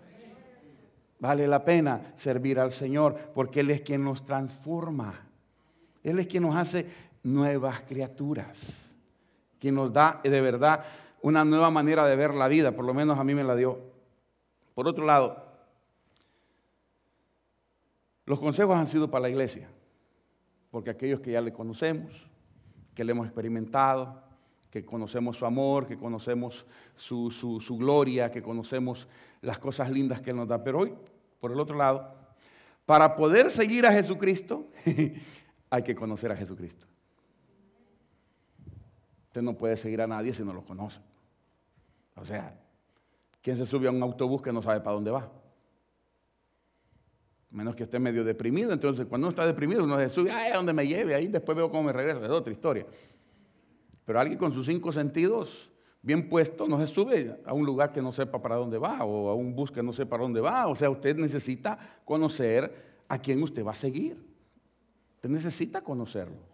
Vale 1.20 1.46
la 1.46 1.64
pena 1.64 2.14
servir 2.16 2.60
al 2.60 2.72
Señor 2.72 3.16
porque 3.36 3.60
Él 3.60 3.70
es 3.70 3.82
quien 3.82 4.04
nos 4.04 4.26
transforma. 4.26 5.14
Él 6.04 6.18
es 6.18 6.26
quien 6.26 6.42
nos 6.42 6.56
hace 6.56 6.88
nuevas 7.22 7.82
criaturas. 7.82 8.90
Quien 9.60 9.76
nos 9.76 9.94
da 9.94 10.20
de 10.24 10.42
verdad 10.42 10.84
una 11.22 11.46
nueva 11.46 11.70
manera 11.70 12.06
de 12.06 12.16
ver 12.16 12.34
la 12.34 12.48
vida, 12.48 12.72
por 12.72 12.86
lo 12.86 12.94
menos 12.94 13.20
a 13.20 13.24
mí 13.24 13.36
me 13.36 13.44
la 13.44 13.56
dio. 13.56 13.80
Por 14.74 14.88
otro 14.88 15.06
lado, 15.06 15.46
los 18.26 18.40
consejos 18.40 18.78
han 18.78 18.88
sido 18.88 19.10
para 19.10 19.24
la 19.24 19.30
iglesia, 19.30 19.70
porque 20.72 20.90
aquellos 20.90 21.20
que 21.20 21.32
ya 21.32 21.42
le 21.42 21.54
conocemos, 21.54 22.12
que 22.96 23.04
le 23.04 23.12
hemos 23.12 23.28
experimentado, 23.28 24.22
que 24.70 24.86
conocemos 24.86 25.38
su 25.38 25.46
amor, 25.46 25.86
que 25.86 25.98
conocemos 25.98 26.66
su, 26.96 27.30
su, 27.30 27.78
gloria, 27.78 28.32
que 28.32 28.42
conocemos 28.42 29.08
las 29.42 29.60
cosas 29.60 29.92
lindas 29.92 30.22
que 30.22 30.34
nos 30.34 30.48
da. 30.48 30.64
Pero 30.64 30.80
hoy, 30.80 30.94
por 31.42 31.52
el 31.52 31.60
otro 31.60 31.76
lado, 31.76 32.16
para 32.86 33.16
poder 33.16 33.52
seguir 33.52 33.86
a 33.86 33.92
Jesucristo, 33.92 34.70
hay 35.70 35.84
que 35.84 35.94
conocer 35.94 36.32
a 36.32 36.38
Jesucristo. 36.38 36.88
Usted 39.28 39.42
no 39.42 39.58
puede 39.58 39.76
seguir 39.76 40.02
a 40.02 40.08
nadie 40.08 40.34
si 40.34 40.44
no 40.44 40.54
lo 40.54 40.64
conoce. 40.64 41.02
O 42.22 42.26
sea, 42.26 42.56
¿quién 43.42 43.58
se 43.58 43.66
sube 43.66 43.88
a 43.88 43.92
un 43.92 44.02
autobús 44.04 44.44
que 44.44 44.54
no 44.54 44.62
sabe 44.62 44.80
para 44.82 44.94
dónde 44.94 45.10
va? 45.10 45.32
Menos 47.50 47.76
que 47.76 47.84
esté 47.84 47.98
medio 47.98 48.24
deprimido. 48.24 48.72
Entonces, 48.72 49.08
cuando 49.08 49.26
uno 49.26 49.32
está 49.32 49.46
deprimido, 49.48 49.84
uno 49.84 49.98
se 49.98 50.08
sube, 50.08 50.32
ay, 50.32 50.52
a 50.52 50.58
donde 50.58 50.72
me 50.72 50.86
lleve, 50.86 51.16
ahí 51.16 51.28
después 51.28 51.58
veo 51.58 51.72
cómo 51.72 51.84
me 51.84 51.94
regreso. 51.94 52.24
Es 52.24 52.30
otra 52.30 52.54
historia. 52.54 52.86
Pero 54.06 54.20
alguien 54.20 54.38
con 54.38 54.54
sus 54.54 54.68
cinco 54.68 54.92
sentidos 54.92 55.72
bien 56.04 56.30
puestos 56.30 56.70
no 56.70 56.80
se 56.80 56.86
sube 56.86 57.42
a 57.44 57.54
un 57.54 57.66
lugar 57.66 57.92
que 57.92 58.04
no 58.04 58.12
sepa 58.12 58.40
para 58.40 58.56
dónde 58.56 58.78
va 58.78 59.04
o 59.04 59.30
a 59.30 59.34
un 59.34 59.56
bus 59.56 59.72
que 59.72 59.82
no 59.82 59.92
sepa 59.92 60.12
para 60.12 60.24
dónde 60.24 60.42
va. 60.42 60.68
O 60.68 60.76
sea, 60.76 60.92
usted 60.92 61.16
necesita 61.16 61.80
conocer 62.06 63.04
a 63.08 63.18
quién 63.18 63.42
usted 63.42 63.66
va 63.66 63.72
a 63.72 63.76
seguir. 63.76 64.24
Usted 65.16 65.30
necesita 65.30 65.82
conocerlo. 65.82 66.51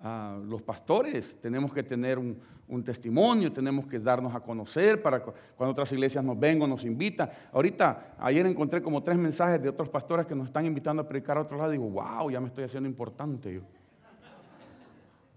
A 0.00 0.38
los 0.46 0.62
pastores 0.62 1.40
tenemos 1.40 1.72
que 1.72 1.82
tener 1.82 2.18
un, 2.18 2.38
testimonio, 2.84 3.52
tenemos 3.52 3.86
que 3.86 3.98
darnos 3.98 4.32
a 4.34 4.40
conocer 4.40 5.02
para 5.02 5.20
cuando 5.20 5.72
otras 5.72 5.90
iglesias 5.90 6.22
nos 6.22 6.38
ven 6.38 6.62
o 6.62 6.68
nos 6.68 6.84
invitan. 6.84 7.28
Ahorita, 7.52 8.14
ayer 8.18 8.46
encontré 8.46 8.80
como 8.80 9.02
tres 9.02 9.18
mensajes 9.18 9.60
de 9.60 9.68
otros 9.68 9.88
pastores 9.88 10.26
que 10.26 10.34
nos 10.34 10.46
están 10.46 10.66
invitando 10.66 11.02
a 11.02 11.08
predicar 11.08 11.36
a 11.38 11.40
otro 11.40 11.56
lado. 11.56 11.70
Digo, 11.70 11.88
wow, 11.88 12.30
ya 12.30 12.40
me 12.40 12.46
estoy 12.48 12.64
haciendo 12.64 12.88
importante 12.88 13.54
yo. 13.54 13.62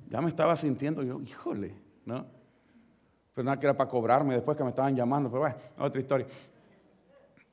Ya 0.09 0.21
me 0.21 0.27
estaba 0.27 0.55
sintiendo 0.55 1.01
yo, 1.01 1.21
híjole, 1.21 1.73
¿no? 2.05 2.25
Pero 3.33 3.45
nada 3.45 3.59
que 3.59 3.65
era 3.65 3.75
para 3.75 3.89
cobrarme 3.89 4.35
después 4.35 4.57
que 4.57 4.63
me 4.63 4.69
estaban 4.69 4.95
llamando, 4.95 5.29
pero 5.29 5.41
bueno, 5.41 5.55
otra 5.79 6.01
historia. 6.01 6.27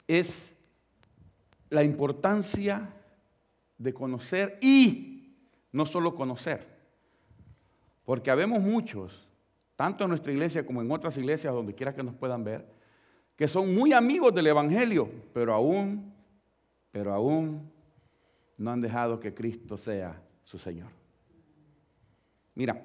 Es 0.07 0.55
la 1.71 1.83
importancia 1.85 2.93
de 3.79 3.95
conocer 3.95 4.59
y 4.61 5.37
no 5.73 5.87
solo 5.87 6.15
conocer. 6.15 6.78
Porque 8.09 8.31
habemos 8.31 8.63
muchos, 8.63 9.29
tanto 9.77 10.05
en 10.05 10.09
nuestra 10.09 10.33
iglesia 10.33 10.65
como 10.65 10.81
en 10.81 10.91
otras 10.91 11.19
iglesias, 11.19 11.53
donde 11.53 11.75
quiera 11.75 11.95
que 11.95 12.03
nos 12.03 12.15
puedan 12.15 12.43
ver, 12.43 12.65
que 13.37 13.47
son 13.47 13.75
muy 13.75 13.93
amigos 13.93 14.35
del 14.35 14.47
Evangelio, 14.47 15.11
pero 15.35 15.53
aún, 15.53 16.11
pero 16.91 17.13
aún 17.13 17.71
no 18.57 18.71
han 18.71 18.81
dejado 18.81 19.21
que 19.21 19.35
Cristo 19.35 19.77
sea 19.77 20.23
su 20.43 20.57
Señor. 20.57 20.89
Mira, 22.55 22.83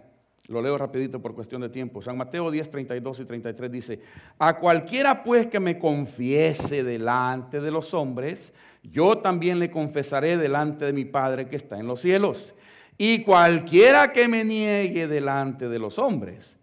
lo 0.47 0.61
leo 0.61 0.77
rapidito 0.77 1.21
por 1.21 1.33
cuestión 1.33 1.61
de 1.61 1.69
tiempo. 1.69 2.01
San 2.01 2.17
Mateo 2.17 2.51
10, 2.51 2.69
32 2.69 3.21
y 3.21 3.23
33 3.23 3.71
dice, 3.71 4.01
a 4.37 4.59
cualquiera 4.59 5.23
pues 5.23 5.47
que 5.47 5.61
me 5.61 5.79
confiese 5.79 6.83
delante 6.83 7.61
de 7.61 7.71
los 7.71 7.93
hombres, 7.93 8.53
yo 8.83 9.19
también 9.19 9.57
le 9.59 9.71
confesaré 9.71 10.35
delante 10.35 10.83
de 10.83 10.91
mi 10.91 11.05
Padre 11.05 11.47
que 11.47 11.55
está 11.55 11.79
en 11.79 11.87
los 11.87 12.01
cielos. 12.01 12.53
Y 12.97 13.23
cualquiera 13.23 14.11
que 14.11 14.27
me 14.27 14.43
niegue 14.43 15.07
delante 15.07 15.67
de 15.67 15.79
los 15.79 15.97
hombres, 15.97 16.57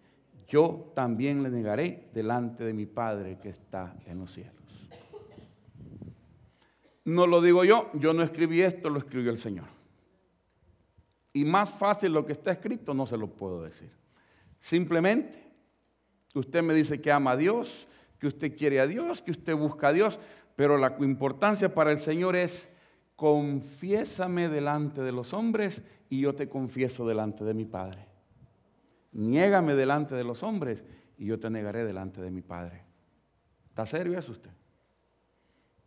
yo 0.47 0.91
también 0.95 1.43
le 1.43 1.49
negaré 1.49 2.09
delante 2.13 2.63
de 2.63 2.73
mi 2.73 2.85
Padre 2.85 3.37
que 3.41 3.49
está 3.49 3.95
en 4.05 4.19
los 4.19 4.31
cielos. 4.31 4.53
No 7.03 7.25
lo 7.27 7.41
digo 7.41 7.63
yo, 7.63 7.89
yo 7.93 8.13
no 8.13 8.23
escribí 8.23 8.61
esto, 8.61 8.89
lo 8.89 8.99
escribió 8.99 9.31
el 9.31 9.37
Señor. 9.37 9.65
Y 11.33 11.45
más 11.45 11.71
fácil 11.71 12.13
lo 12.13 12.25
que 12.25 12.33
está 12.33 12.51
escrito 12.51 12.93
no 12.93 13.05
se 13.05 13.17
lo 13.17 13.27
puedo 13.27 13.63
decir. 13.63 13.91
Simplemente, 14.59 15.43
usted 16.35 16.61
me 16.61 16.73
dice 16.73 17.01
que 17.01 17.11
ama 17.11 17.31
a 17.31 17.37
Dios, 17.37 17.87
que 18.19 18.27
usted 18.27 18.55
quiere 18.55 18.79
a 18.79 18.87
Dios, 18.87 19.21
que 19.21 19.31
usted 19.31 19.55
busca 19.55 19.87
a 19.87 19.93
Dios, 19.93 20.19
pero 20.55 20.77
la 20.77 20.95
importancia 20.99 21.73
para 21.73 21.91
el 21.91 21.99
Señor 21.99 22.35
es, 22.35 22.69
confiésame 23.21 24.49
delante 24.49 25.03
de 25.03 25.11
los 25.11 25.31
hombres 25.35 25.83
y 26.09 26.21
yo 26.21 26.33
te 26.33 26.49
confieso 26.49 27.07
delante 27.07 27.43
de 27.43 27.53
mi 27.53 27.65
Padre. 27.65 28.07
Niégame 29.11 29.75
delante 29.75 30.15
de 30.15 30.23
los 30.23 30.41
hombres 30.41 30.83
y 31.19 31.27
yo 31.27 31.39
te 31.39 31.51
negaré 31.51 31.85
delante 31.85 32.19
de 32.19 32.31
mi 32.31 32.41
Padre. 32.41 32.81
¿Está 33.69 33.85
serio 33.85 34.17
eso 34.17 34.31
usted? 34.31 34.49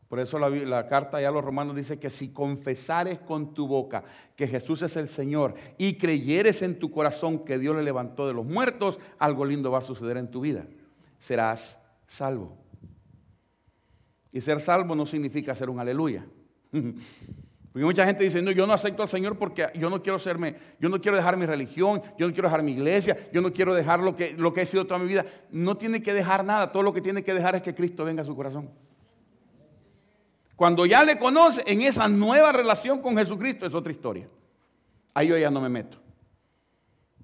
Por 0.07 0.20
eso 0.20 0.39
la, 0.39 0.87
carta 0.87 1.20
ya 1.20 1.30
a 1.30 1.32
los 1.32 1.45
romanos 1.45 1.74
dice 1.74 1.99
que 1.99 2.09
si 2.09 2.28
confesares 2.28 3.18
con 3.18 3.53
tu 3.53 3.66
boca 3.66 4.05
que 4.37 4.47
Jesús 4.47 4.82
es 4.82 4.97
el 4.97 5.09
Señor 5.09 5.57
y 5.76 5.99
creyeres 5.99 6.62
en 6.62 6.78
tu 6.78 6.93
corazón 6.93 7.45
que 7.45 7.59
Dios 7.59 7.74
le 7.74 7.82
levantó 7.82 8.28
de 8.28 8.35
los 8.35 8.47
muertos, 8.47 9.01
algo 9.18 9.45
lindo 9.45 9.72
va 9.72 9.78
a 9.78 9.80
suceder 9.80 10.18
en 10.18 10.30
tu 10.30 10.41
vida. 10.41 10.68
Serás 11.18 11.80
salvo. 12.07 12.57
Y 14.30 14.41
ser 14.41 14.61
salvo 14.61 14.95
no 14.95 15.05
significa 15.05 15.53
ser 15.57 15.68
un 15.68 15.80
aleluya. 15.80 16.24
Porque 17.75 17.87
mucha 17.87 18.07
gente 18.07 18.22
dice, 18.22 18.41
no, 18.41 18.53
yo 18.53 18.68
no 18.68 18.72
acepto 18.72 19.03
al 19.03 19.09
Señor 19.09 19.37
porque 19.37 19.66
yo 19.75 19.91
no 19.91 20.01
quiero 20.01 20.20
serme, 20.20 20.55
yo 20.79 20.89
no 20.89 21.01
quiero 21.01 21.16
dejar 21.16 21.37
mi 21.37 21.45
religión, 21.45 22.01
yo 22.16 22.29
no 22.29 22.33
quiero 22.33 22.49
dejar 22.49 22.62
mi 22.62 22.70
iglesia, 22.70 23.16
yo 23.33 23.41
no 23.41 23.53
quiero 23.53 23.75
dejar 23.75 23.99
lo 23.99 24.14
que, 24.14 24.35
lo 24.39 24.55
que 24.55 24.62
he 24.62 24.66
sido 24.66 24.87
toda 24.87 25.01
mi 25.01 25.09
vida. 25.09 25.27
No 25.51 25.77
tiene 25.77 26.01
que 26.01 26.14
dejar 26.14 26.45
nada, 26.45 26.70
todo 26.70 26.85
lo 26.85 26.93
que 26.93 27.01
tiene 27.01 27.25
que 27.25 27.35
dejar 27.35 27.57
es 27.57 27.62
que 27.62 27.75
Cristo 27.75 28.05
venga 28.05 28.22
a 28.22 28.25
su 28.25 28.37
corazón. 28.37 28.70
Cuando 30.55 30.87
ya 30.87 31.03
le 31.03 31.18
conoce 31.18 31.64
en 31.66 31.83
esa 31.83 32.07
nueva 32.07 32.53
relación 32.53 33.03
con 33.03 33.16
Jesucristo 33.16 33.66
es 33.66 33.75
otra 33.75 33.93
historia. 33.93 34.29
Ahí 35.12 35.27
yo 35.27 35.37
ya 35.37 35.51
no 35.51 35.61
me 35.61 35.68
meto. 35.68 35.99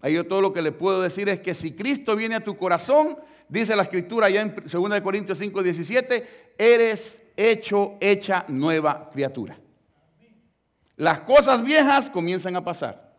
Ahí 0.01 0.15
yo 0.15 0.27
todo 0.27 0.41
lo 0.41 0.53
que 0.53 0.63
le 0.63 0.73
puedo 0.73 1.01
decir 1.01 1.29
es 1.29 1.41
que 1.41 1.55
si 1.55 1.73
Cristo 1.73 2.17
viene 2.17 2.35
a 2.35 2.43
tu 2.43 2.57
corazón, 2.57 3.19
dice 3.51 3.77
la 3.77 3.83
escritura 3.83 4.31
ya 4.31 4.43
en 4.43 4.55
2 4.55 5.01
Corintios 5.01 5.39
5, 5.39 5.63
17, 5.63 6.55
eres 6.57 7.21
hecho, 7.37 7.97
hecha 8.01 8.45
nueva 8.49 9.11
criatura. 9.11 9.59
Las 10.97 11.21
cosas 11.21 11.63
viejas 11.63 12.11
comienzan 12.11 12.57
a 12.57 12.65
pasar 12.65 13.19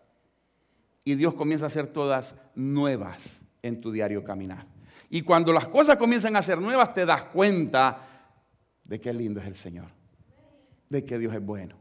y 1.04 1.16
Dios 1.16 1.34
comienza 1.34 1.66
a 1.66 1.68
hacer 1.68 1.88
todas 1.88 2.36
nuevas 2.56 3.42
en 3.62 3.82
tu 3.82 3.92
diario 3.92 4.24
caminar. 4.24 4.66
Y 5.10 5.24
cuando 5.24 5.52
las 5.52 5.68
cosas 5.68 5.98
comienzan 5.98 6.36
a 6.36 6.42
ser 6.42 6.60
nuevas, 6.60 6.94
te 6.94 7.06
das 7.06 7.26
cuenta 7.26 8.08
de 8.84 9.00
qué 9.00 9.14
lindo 9.14 9.40
es 9.40 9.48
el 9.48 9.56
Señor 9.56 10.02
de 10.92 11.06
que 11.06 11.18
Dios 11.18 11.34
es 11.34 11.44
bueno. 11.44 11.76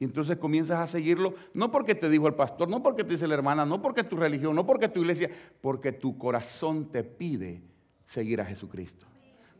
Y 0.00 0.04
entonces 0.04 0.38
comienzas 0.38 0.80
a 0.80 0.86
seguirlo, 0.86 1.34
no 1.52 1.70
porque 1.70 1.94
te 1.94 2.08
dijo 2.08 2.26
el 2.26 2.34
pastor, 2.34 2.68
no 2.68 2.82
porque 2.82 3.04
te 3.04 3.10
dice 3.10 3.26
la 3.26 3.34
hermana, 3.34 3.66
no 3.66 3.80
porque 3.82 4.02
tu 4.02 4.16
religión, 4.16 4.56
no 4.56 4.66
porque 4.66 4.88
tu 4.88 5.00
iglesia, 5.00 5.30
porque 5.60 5.92
tu 5.92 6.16
corazón 6.16 6.90
te 6.90 7.04
pide 7.04 7.62
seguir 8.06 8.40
a 8.40 8.46
Jesucristo. 8.46 9.06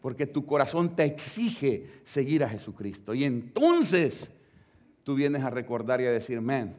Porque 0.00 0.26
tu 0.26 0.46
corazón 0.46 0.96
te 0.96 1.04
exige 1.04 1.86
seguir 2.04 2.44
a 2.44 2.48
Jesucristo. 2.48 3.12
Y 3.12 3.24
entonces 3.24 4.32
tú 5.02 5.14
vienes 5.14 5.42
a 5.42 5.50
recordar 5.50 6.00
y 6.00 6.06
a 6.06 6.12
decir, 6.12 6.40
men, 6.40 6.74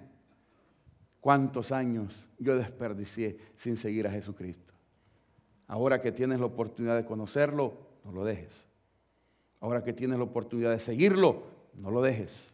cuántos 1.20 1.72
años 1.72 2.28
yo 2.40 2.56
desperdicié 2.56 3.38
sin 3.56 3.78
seguir 3.78 4.08
a 4.08 4.12
Jesucristo. 4.12 4.74
Ahora 5.68 6.02
que 6.02 6.12
tienes 6.12 6.40
la 6.40 6.46
oportunidad 6.46 6.96
de 6.96 7.06
conocerlo, 7.06 7.74
no 8.06 8.12
lo 8.14 8.24
dejes. 8.24 8.66
Ahora 9.60 9.84
que 9.84 9.92
tienes 9.92 10.18
la 10.18 10.24
oportunidad 10.24 10.72
de 10.72 10.80
seguirlo, 10.80 11.44
no 11.74 11.92
lo 11.92 12.02
dejes. 12.02 12.54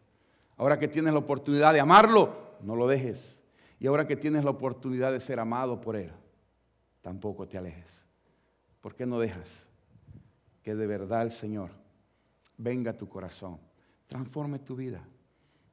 Ahora 0.57 0.80
que 0.80 0.88
tienes 0.88 1.14
la 1.14 1.20
oportunidad 1.20 1.74
de 1.74 1.80
amarlo, 1.80 2.55
no 2.61 2.76
lo 2.76 2.88
dejes. 2.88 3.41
Y 3.80 3.88
ahora 3.88 4.07
que 4.07 4.16
tienes 4.16 4.43
la 4.43 4.51
oportunidad 4.51 5.11
de 5.11 5.20
ser 5.20 5.39
amado 5.39 5.82
por 5.82 5.95
Él, 5.95 6.11
tampoco 7.01 7.47
te 7.47 7.57
alejes. 7.57 8.03
¿Por 8.84 8.96
qué 8.96 9.06
no 9.06 9.18
dejas 9.18 9.66
que 10.62 10.76
de 10.76 10.86
verdad 10.86 11.22
el 11.22 11.32
Señor 11.32 11.70
venga 12.58 12.92
a 12.92 12.98
tu 12.98 13.08
corazón, 13.08 13.58
transforme 14.08 14.60
tu 14.60 14.76
vida? 14.76 15.08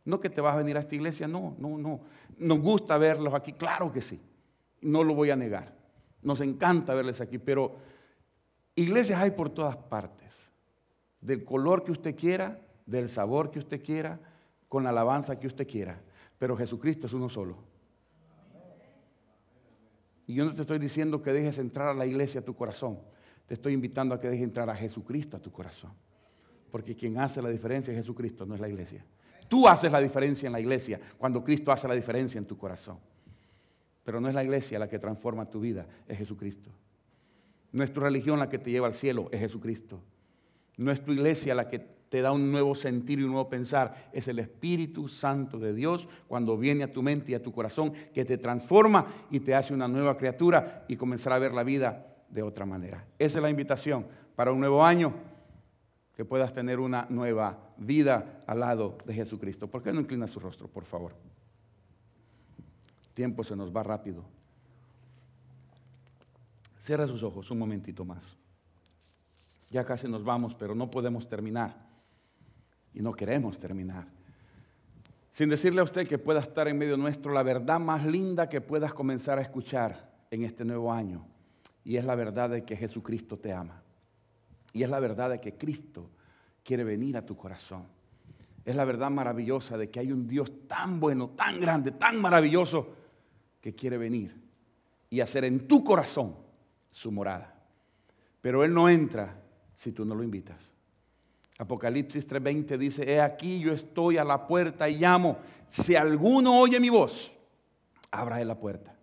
No 0.05 0.21
que 0.21 0.31
te 0.31 0.41
vas 0.41 0.55
a 0.55 0.59
venir 0.59 0.77
a 0.77 0.81
esta 0.81 0.95
iglesia, 0.95 1.27
no, 1.27 1.57
no, 1.59 1.77
no. 1.77 2.03
Nos 2.39 2.61
gusta 2.61 2.99
verlos 2.99 3.35
aquí, 3.35 3.55
claro 3.55 3.93
que 3.93 4.01
sí. 4.01 4.21
No 4.83 5.03
lo 5.03 5.15
voy 5.15 5.31
a 5.31 5.37
negar. 5.37 5.75
Nos 6.23 6.41
encanta 6.41 6.95
verles 6.95 7.21
aquí, 7.21 7.39
pero 7.39 7.79
iglesias 8.77 9.21
hay 9.21 9.33
por 9.33 9.51
todas 9.51 9.77
partes. 9.77 10.33
Del 11.21 11.45
color 11.45 11.83
que 11.83 11.91
usted 11.91 12.15
quiera, 12.15 12.61
del 12.87 13.09
sabor 13.09 13.51
que 13.51 13.59
usted 13.59 13.83
quiera, 13.83 14.21
con 14.69 14.85
la 14.85 14.91
alabanza 14.91 15.41
que 15.41 15.49
usted 15.49 15.67
quiera. 15.67 16.01
Pero 16.39 16.57
Jesucristo 16.57 17.09
es 17.09 17.13
uno 17.13 17.29
solo. 17.29 17.70
Y 20.31 20.35
yo 20.35 20.45
no 20.45 20.55
te 20.55 20.62
estoy 20.62 20.78
diciendo 20.78 21.20
que 21.20 21.33
dejes 21.33 21.59
entrar 21.59 21.89
a 21.89 21.95
la 21.95 22.07
iglesia 22.07 22.41
a 22.41 22.45
tu 22.45 22.55
corazón. 22.55 23.01
Te 23.49 23.55
estoy 23.55 23.72
invitando 23.72 24.14
a 24.14 24.20
que 24.20 24.28
dejes 24.28 24.45
entrar 24.45 24.70
a 24.70 24.76
Jesucristo 24.76 25.37
a 25.37 25.41
tu 25.41 25.51
corazón. 25.51 25.91
Porque 26.70 26.95
quien 26.95 27.18
hace 27.18 27.43
la 27.43 27.49
diferencia 27.49 27.91
es 27.91 27.97
Jesucristo, 27.97 28.47
no 28.47 28.55
es 28.55 28.61
la 28.61 28.68
iglesia. 28.68 29.05
Tú 29.49 29.66
haces 29.66 29.91
la 29.91 29.99
diferencia 29.99 30.47
en 30.47 30.53
la 30.53 30.61
iglesia 30.61 31.01
cuando 31.18 31.43
Cristo 31.43 31.72
hace 31.72 31.89
la 31.89 31.95
diferencia 31.95 32.39
en 32.39 32.45
tu 32.45 32.57
corazón. 32.57 33.01
Pero 34.05 34.20
no 34.20 34.28
es 34.28 34.35
la 34.37 34.45
iglesia 34.45 34.78
la 34.78 34.89
que 34.89 35.01
transforma 35.01 35.51
tu 35.51 35.59
vida, 35.59 35.85
es 36.07 36.18
Jesucristo. 36.18 36.70
No 37.72 37.83
es 37.83 37.93
tu 37.93 37.99
religión 37.99 38.39
la 38.39 38.49
que 38.49 38.59
te 38.59 38.70
lleva 38.70 38.87
al 38.87 38.95
cielo, 38.95 39.28
es 39.33 39.41
Jesucristo. 39.41 40.01
No 40.76 40.93
es 40.93 41.03
tu 41.03 41.11
iglesia 41.11 41.57
la 41.57 41.66
que 41.66 41.85
te 42.11 42.21
da 42.21 42.33
un 42.33 42.51
nuevo 42.51 42.75
sentir 42.75 43.21
y 43.21 43.23
un 43.23 43.31
nuevo 43.31 43.49
pensar. 43.49 44.11
Es 44.13 44.27
el 44.27 44.41
Espíritu 44.41 45.09
Santo 45.09 45.59
de 45.61 45.73
Dios 45.73 46.09
cuando 46.27 46.59
viene 46.59 46.83
a 46.83 46.93
tu 46.93 47.03
mente 47.03 47.33
y 47.33 47.35
a 47.37 47.43
tu 47.43 47.53
corazón 47.53 47.93
que 48.13 48.25
te 48.25 48.37
transforma 48.37 49.07
y 49.31 49.41
te 49.41 49.55
hace 49.55 49.73
una 49.73 49.87
nueva 49.87 50.19
criatura 50.19 50.85
y 50.89 50.97
comenzar 50.97 51.33
a 51.33 51.39
ver 51.39 51.55
la 51.55 51.63
vida 51.63 52.05
de 52.29 52.43
otra 52.43 52.67
manera. 52.67 53.07
Esa 53.17 53.39
es 53.39 53.43
la 53.43 53.49
invitación 53.49 54.07
para 54.35 54.51
un 54.51 54.59
nuevo 54.59 54.85
año, 54.85 55.15
que 56.17 56.25
puedas 56.25 56.53
tener 56.53 56.81
una 56.81 57.07
nueva 57.09 57.73
vida 57.79 58.43
al 58.47 58.61
lado 58.61 58.99
de 59.07 59.15
Jesucristo. 59.15 59.69
¿Por 59.69 59.81
qué 59.81 59.93
no 59.93 60.01
inclina 60.01 60.27
su 60.27 60.41
rostro, 60.41 60.67
por 60.67 60.85
favor? 60.85 61.15
El 63.05 63.15
tiempo 63.15 63.45
se 63.45 63.55
nos 63.55 63.75
va 63.75 63.85
rápido. 63.85 64.25
Cierra 66.81 67.07
sus 67.07 67.23
ojos 67.23 67.51
un 67.53 67.59
momentito 67.59 68.05
más. 68.05 68.37
Ya 69.71 69.85
casi 69.85 70.09
nos 70.09 70.25
vamos, 70.25 70.57
pero 70.57 70.75
no 70.75 70.91
podemos 70.91 71.29
terminar 71.29 71.89
y 72.95 73.03
no 73.03 73.12
queremos 73.12 73.59
terminar. 73.59 74.07
Sin 75.30 75.49
decirle 75.49 75.80
a 75.80 75.84
usted 75.84 76.09
que 76.09 76.18
pueda 76.18 76.41
estar 76.41 76.66
en 76.68 76.78
medio 76.78 76.97
nuestro 76.97 77.32
la 77.32 77.43
verdad 77.43 77.78
más 77.78 78.05
linda 78.05 78.49
que 78.49 78.61
puedas 78.61 78.93
comenzar 78.93 79.38
a 79.38 79.43
escuchar 79.43 80.11
en 80.30 80.45
este 80.45 80.64
nuevo 80.64 80.93
año. 80.93 81.24
Y 81.84 81.97
es 81.97 82.05
la 82.05 82.14
verdad 82.14 82.51
de 82.51 82.64
que 82.64 82.76
Jesucristo 82.76 83.38
te 83.38 83.53
ama. 83.53 83.82
Y 84.72 84.82
es 84.82 84.91
la 84.91 85.01
verdad 85.01 85.30
de 85.30 85.41
que 85.41 85.55
Cristo 85.55 86.11
quiere 86.64 86.84
venir 86.84 87.16
a 87.16 87.24
tu 87.24 87.36
corazón. 87.36 87.84
Es 88.64 88.76
la 88.76 88.84
verdad 88.84 89.11
maravillosa 89.11 89.78
de 89.78 89.88
que 89.88 90.01
hay 90.01 90.12
un 90.12 90.26
Dios 90.26 90.53
tan 90.68 91.01
bueno, 91.01 91.30
tan 91.30 91.61
grande, 91.61 91.93
tan 91.93 92.20
maravilloso, 92.20 92.95
que 93.61 93.74
quiere 93.74 93.99
venir 93.99 94.34
y 95.09 95.20
hacer 95.20 95.45
en 95.45 95.66
tu 95.66 95.82
corazón 95.84 96.34
su 96.91 97.11
morada. 97.11 97.55
Pero 98.41 98.64
Él 98.64 98.72
no 98.72 98.88
entra 98.88 99.41
si 99.74 99.93
tú 99.93 100.05
no 100.05 100.14
lo 100.14 100.22
invitas. 100.22 100.72
Apocalipsis 101.61 102.27
3:20 102.27 102.79
dice, 102.79 103.03
he 103.03 103.21
aquí 103.21 103.61
yo 103.61 103.75
estoy 103.75 104.17
a 104.17 104.25
la 104.25 104.47
puerta 104.47 104.89
y 104.89 104.97
llamo. 104.97 105.37
Si 105.69 105.95
alguno 105.95 106.59
oye 106.59 106.81
mi 106.81 106.89
voz, 106.89 107.31
abra 108.11 108.43
la 108.43 108.59
puerta. 108.59 108.97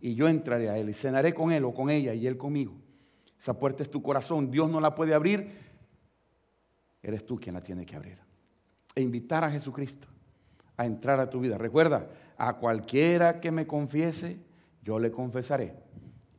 Y 0.00 0.14
yo 0.14 0.26
entraré 0.26 0.70
a 0.70 0.78
él 0.78 0.88
y 0.88 0.94
cenaré 0.94 1.34
con 1.34 1.52
él 1.52 1.66
o 1.66 1.74
con 1.74 1.90
ella 1.90 2.14
y 2.14 2.26
él 2.26 2.38
conmigo. 2.38 2.72
Esa 3.38 3.58
puerta 3.58 3.82
es 3.82 3.90
tu 3.90 4.00
corazón. 4.00 4.50
Dios 4.50 4.70
no 4.70 4.80
la 4.80 4.94
puede 4.94 5.12
abrir. 5.12 5.50
Eres 7.02 7.26
tú 7.26 7.38
quien 7.38 7.56
la 7.56 7.60
tiene 7.60 7.84
que 7.84 7.94
abrir. 7.94 8.16
E 8.94 9.02
invitar 9.02 9.44
a 9.44 9.50
Jesucristo 9.50 10.08
a 10.78 10.86
entrar 10.86 11.20
a 11.20 11.28
tu 11.28 11.40
vida. 11.40 11.58
Recuerda, 11.58 12.08
a 12.38 12.54
cualquiera 12.54 13.38
que 13.38 13.50
me 13.50 13.66
confiese, 13.66 14.38
yo 14.82 14.98
le 14.98 15.10
confesaré. 15.10 15.74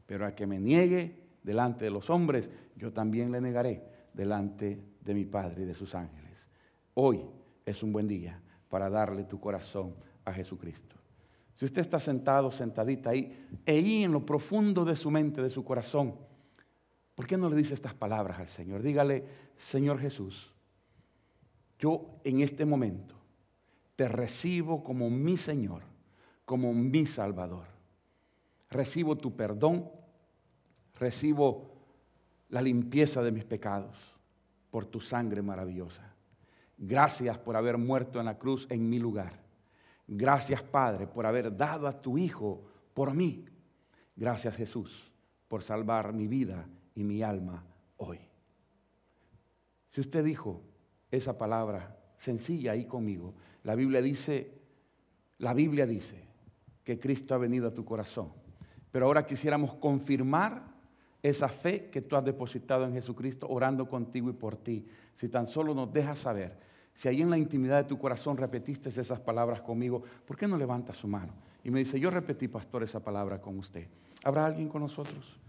Pero 0.08 0.26
a 0.26 0.34
que 0.34 0.48
me 0.48 0.60
niegue 0.60 1.16
delante 1.44 1.86
de 1.86 1.92
los 1.92 2.10
hombres, 2.10 2.50
yo 2.76 2.92
también 2.92 3.32
le 3.32 3.40
negaré 3.40 3.84
delante 4.16 4.66
de 4.66 4.93
de 5.04 5.14
mi 5.14 5.26
Padre 5.26 5.64
y 5.64 5.66
de 5.66 5.74
sus 5.74 5.96
ángeles. 5.96 6.50
Hoy 6.94 7.26
es 7.66 7.84
un 7.84 7.92
buen 7.92 8.08
día 8.08 8.40
para 8.70 8.90
darle 8.90 9.24
tu 9.24 9.40
corazón 9.40 9.96
a 10.26 10.32
Jesucristo. 10.32 10.96
Si 11.56 11.66
usted 11.66 11.82
está 11.82 12.00
sentado, 12.00 12.50
sentadita 12.50 13.12
ahí, 13.12 13.48
ahí 13.68 14.04
en 14.04 14.12
lo 14.12 14.26
profundo 14.26 14.84
de 14.84 14.96
su 14.96 15.12
mente, 15.12 15.42
de 15.42 15.50
su 15.50 15.64
corazón, 15.64 16.16
¿por 17.16 17.28
qué 17.28 17.38
no 17.38 17.50
le 17.50 17.56
dice 17.56 17.74
estas 17.74 17.94
palabras 17.94 18.40
al 18.40 18.48
Señor? 18.48 18.82
Dígale, 18.82 19.24
Señor 19.56 20.00
Jesús, 20.00 20.52
yo 21.78 22.20
en 22.24 22.42
este 22.42 22.66
momento 22.66 23.16
te 23.96 24.08
recibo 24.08 24.84
como 24.84 25.10
mi 25.10 25.38
Señor, 25.38 25.84
como 26.46 26.74
mi 26.74 27.06
Salvador. 27.06 27.66
Recibo 28.70 29.16
tu 29.16 29.36
perdón, 29.36 29.90
recibo 31.00 31.72
la 32.50 32.62
limpieza 32.62 33.22
de 33.22 33.32
mis 33.32 33.46
pecados 33.46 34.13
por 34.74 34.88
tu 34.88 35.00
sangre 35.00 35.44
maravillosa. 35.44 36.02
Gracias 36.80 37.38
por 37.38 37.56
haber 37.56 37.78
muerto 37.78 38.20
en 38.20 38.26
la 38.26 38.40
cruz 38.40 38.66
en 38.72 38.90
mi 38.90 38.98
lugar. 38.98 39.40
Gracias, 40.08 40.64
Padre, 40.64 41.06
por 41.06 41.28
haber 41.28 41.56
dado 41.56 41.88
a 41.88 42.02
tu 42.02 42.18
Hijo 42.18 42.64
por 42.96 43.14
mí. 43.14 43.46
Gracias, 44.16 44.56
Jesús, 44.56 45.12
por 45.48 45.62
salvar 45.62 46.12
mi 46.12 46.28
vida 46.28 46.66
y 46.96 47.04
mi 47.04 47.22
alma 47.22 47.64
hoy. 47.98 48.18
Si 49.92 50.02
usted 50.02 50.26
dijo 50.26 50.64
esa 51.12 51.38
palabra 51.38 51.96
sencilla 52.18 52.72
ahí 52.72 52.86
conmigo, 52.86 53.36
la 53.62 53.76
Biblia 53.76 54.02
dice, 54.02 54.60
la 55.38 55.54
Biblia 55.54 55.86
dice 55.86 56.26
que 56.84 56.98
Cristo 56.98 57.36
ha 57.36 57.38
venido 57.38 57.68
a 57.68 57.76
tu 57.76 57.86
corazón. 57.86 58.34
Pero 58.92 59.06
ahora 59.06 59.28
quisiéramos 59.28 59.76
confirmar 59.76 60.73
esa 61.24 61.48
fe 61.48 61.90
que 61.90 62.02
tú 62.02 62.18
has 62.18 62.26
depositado 62.26 62.84
en 62.84 62.94
Jesucristo 62.94 63.48
orando 63.50 63.88
contigo 63.88 64.30
y 64.30 64.34
por 64.34 64.58
ti. 64.58 64.86
Si 65.16 65.30
tan 65.30 65.48
solo 65.48 65.74
nos 65.74 65.92
dejas 65.92 66.20
saber, 66.20 66.58
si 66.94 67.08
ahí 67.08 67.22
en 67.22 67.30
la 67.30 67.38
intimidad 67.38 67.78
de 67.78 67.90
tu 67.90 67.98
corazón 67.98 68.36
repetiste 68.36 68.90
esas 68.90 69.22
palabras 69.22 69.62
conmigo, 69.62 70.04
¿por 70.28 70.38
qué 70.38 70.48
no 70.48 70.58
levantas 70.58 70.98
su 70.98 71.08
mano? 71.08 71.34
Y 71.64 71.72
me 71.72 71.80
dice, 71.80 71.98
yo 71.98 72.12
repetí, 72.12 72.50
pastor, 72.50 72.84
esa 72.84 73.00
palabra 73.00 73.40
con 73.40 73.58
usted. 73.58 73.88
¿Habrá 74.26 74.46
alguien 74.46 74.68
con 74.68 74.82
nosotros 74.82 75.40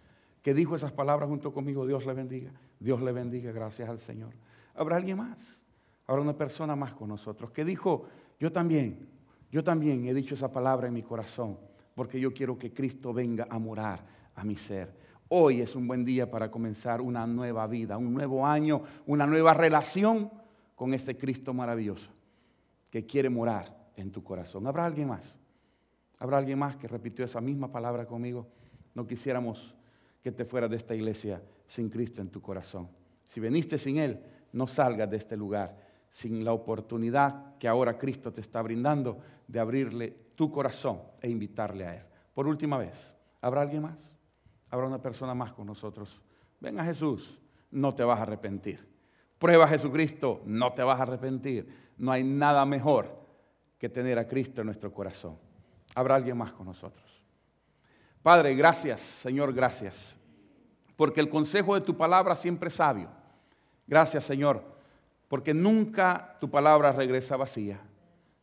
que 0.43 0.55
dijo 0.55 0.77
esas 0.77 0.93
palabras 0.93 1.29
junto 1.29 1.53
conmigo? 1.53 1.87
Dios 1.87 2.07
le 2.07 2.15
bendiga. 2.15 2.53
Dios 2.79 3.03
le 3.03 3.11
bendiga, 3.11 3.51
gracias 3.51 3.89
al 3.89 3.99
Señor. 3.99 4.33
¿Habrá 4.77 4.97
alguien 4.97 5.19
más? 5.19 5.59
Habrá 6.07 6.23
una 6.23 6.37
persona 6.37 6.77
más 6.77 6.95
con 6.95 7.09
nosotros 7.09 7.51
que 7.51 7.65
dijo, 7.65 8.07
yo 8.39 8.53
también, 8.53 9.09
yo 9.51 9.65
también 9.65 10.07
he 10.07 10.15
dicho 10.15 10.35
esa 10.35 10.53
palabra 10.53 10.87
en 10.87 10.95
mi 10.95 11.03
corazón, 11.03 11.59
porque 11.97 12.21
yo 12.21 12.33
quiero 12.33 12.57
que 12.57 12.73
Cristo 12.73 13.13
venga 13.13 13.49
a 13.51 13.59
morar 13.59 14.05
a 14.37 14.45
mi 14.45 14.57
ser. 14.57 15.04
Hoy 15.37 15.63
es 15.63 15.75
un 15.75 15.89
buen 15.89 16.05
día 16.05 16.31
para 16.31 16.49
comenzar 16.49 17.01
una 17.01 17.27
nueva 17.27 17.67
vida, 17.67 17.99
un 17.99 18.15
nuevo 18.15 18.47
año, 18.47 18.83
una 19.05 19.27
nueva 19.27 19.53
relación 19.53 20.31
con 20.77 20.95
ese 20.95 21.19
Cristo 21.19 21.53
maravilloso 21.53 22.09
que 22.89 23.05
quiere 23.05 23.29
morar 23.29 23.91
en 23.97 24.13
tu 24.13 24.23
corazón. 24.23 24.65
¿Habrá 24.69 24.85
alguien 24.87 25.09
más? 25.09 25.37
¿Habrá 26.21 26.39
alguien 26.39 26.61
más 26.61 26.77
que 26.77 26.87
repitió 26.87 27.25
esa 27.25 27.41
misma 27.41 27.73
palabra 27.73 28.07
conmigo? 28.07 28.47
No 28.95 29.09
quisiéramos 29.09 29.75
que 30.23 30.31
te 30.31 30.45
fueras 30.45 30.71
de 30.71 30.77
esta 30.77 30.95
iglesia 30.95 31.43
sin 31.67 31.91
Cristo 31.91 32.23
en 32.23 32.29
tu 32.29 32.41
corazón. 32.41 32.89
Si 33.25 33.41
veniste 33.41 33.77
sin 33.77 33.97
Él, 33.97 34.21
no 34.53 34.69
salgas 34.69 35.11
de 35.11 35.17
este 35.17 35.37
lugar 35.37 35.77
sin 36.11 36.45
la 36.45 36.53
oportunidad 36.53 37.59
que 37.59 37.67
ahora 37.67 37.99
Cristo 37.99 38.33
te 38.33 38.41
está 38.41 38.63
brindando 38.63 39.19
de 39.49 39.59
abrirle 39.59 40.17
tu 40.37 40.53
corazón 40.53 41.01
e 41.21 41.29
invitarle 41.29 41.87
a 41.87 41.97
Él. 41.97 42.05
Por 42.33 42.47
última 42.47 42.79
vez, 42.79 43.17
¿habrá 43.41 43.63
alguien 43.63 43.83
más? 43.83 44.14
Habrá 44.75 44.89
una 44.89 45.01
persona 45.01 45.35
más 45.35 45.53
con 45.53 45.67
nosotros. 45.69 46.21
Ven 46.59 46.81
a 46.81 46.85
Jesús, 46.85 47.39
no 47.71 47.95
te 47.95 48.03
vas 48.03 48.19
a 48.19 48.23
arrepentir. 48.23 48.85
Prueba 49.39 49.67
a 49.67 49.69
Jesucristo, 49.69 50.43
no 50.47 50.73
te 50.73 50.83
vas 50.83 50.99
a 50.99 51.05
arrepentir. 51.05 51.93
No 51.97 52.11
hay 52.11 52.25
nada 52.25 52.67
mejor 52.67 53.09
que 53.79 53.89
tener 53.89 54.19
a 54.19 54.27
Cristo 54.27 54.63
en 54.63 54.67
nuestro 54.67 54.93
corazón. 54.93 55.39
Habrá 55.95 56.17
alguien 56.17 56.37
más 56.37 56.53
con 56.53 56.67
nosotros. 56.67 57.05
Padre, 58.21 58.57
gracias, 58.57 59.01
Señor, 59.01 59.53
gracias. 59.53 60.17
Porque 60.97 61.21
el 61.21 61.29
consejo 61.29 61.75
de 61.75 61.81
tu 61.81 61.97
palabra 61.97 62.35
siempre 62.35 62.67
es 62.67 62.75
sabio. 62.75 63.09
Gracias, 63.87 64.25
Señor, 64.25 64.65
porque 65.29 65.55
nunca 65.55 66.37
tu 66.41 66.51
palabra 66.51 66.91
regresa 66.91 67.37
vacía. 67.37 67.81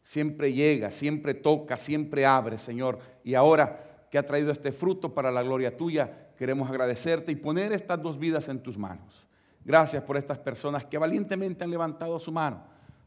Siempre 0.02 0.54
llega, 0.54 0.92
siempre 0.92 1.34
toca, 1.34 1.76
siempre 1.76 2.26
abre, 2.26 2.58
Señor. 2.58 3.00
Y 3.24 3.34
ahora 3.34 3.91
que 4.12 4.18
ha 4.18 4.28
traído 4.28 4.52
este 4.52 4.74
fruto 4.74 5.14
para 5.14 5.32
la 5.32 5.42
gloria 5.42 5.76
tuya. 5.76 6.28
Queremos 6.38 6.70
agradecerte 6.70 7.32
y 7.32 7.36
poner 7.38 7.72
estas 7.72 8.00
dos 8.04 8.20
vidas 8.20 8.50
en 8.50 8.60
tus 8.60 8.78
manos. 8.78 9.26
Gracias 9.64 10.04
por 10.04 10.18
estas 10.18 10.38
personas 10.38 10.84
que 10.84 10.98
valientemente 10.98 11.64
han 11.64 11.72
levantado 11.72 12.20
su 12.20 12.32
mano. 12.32 12.62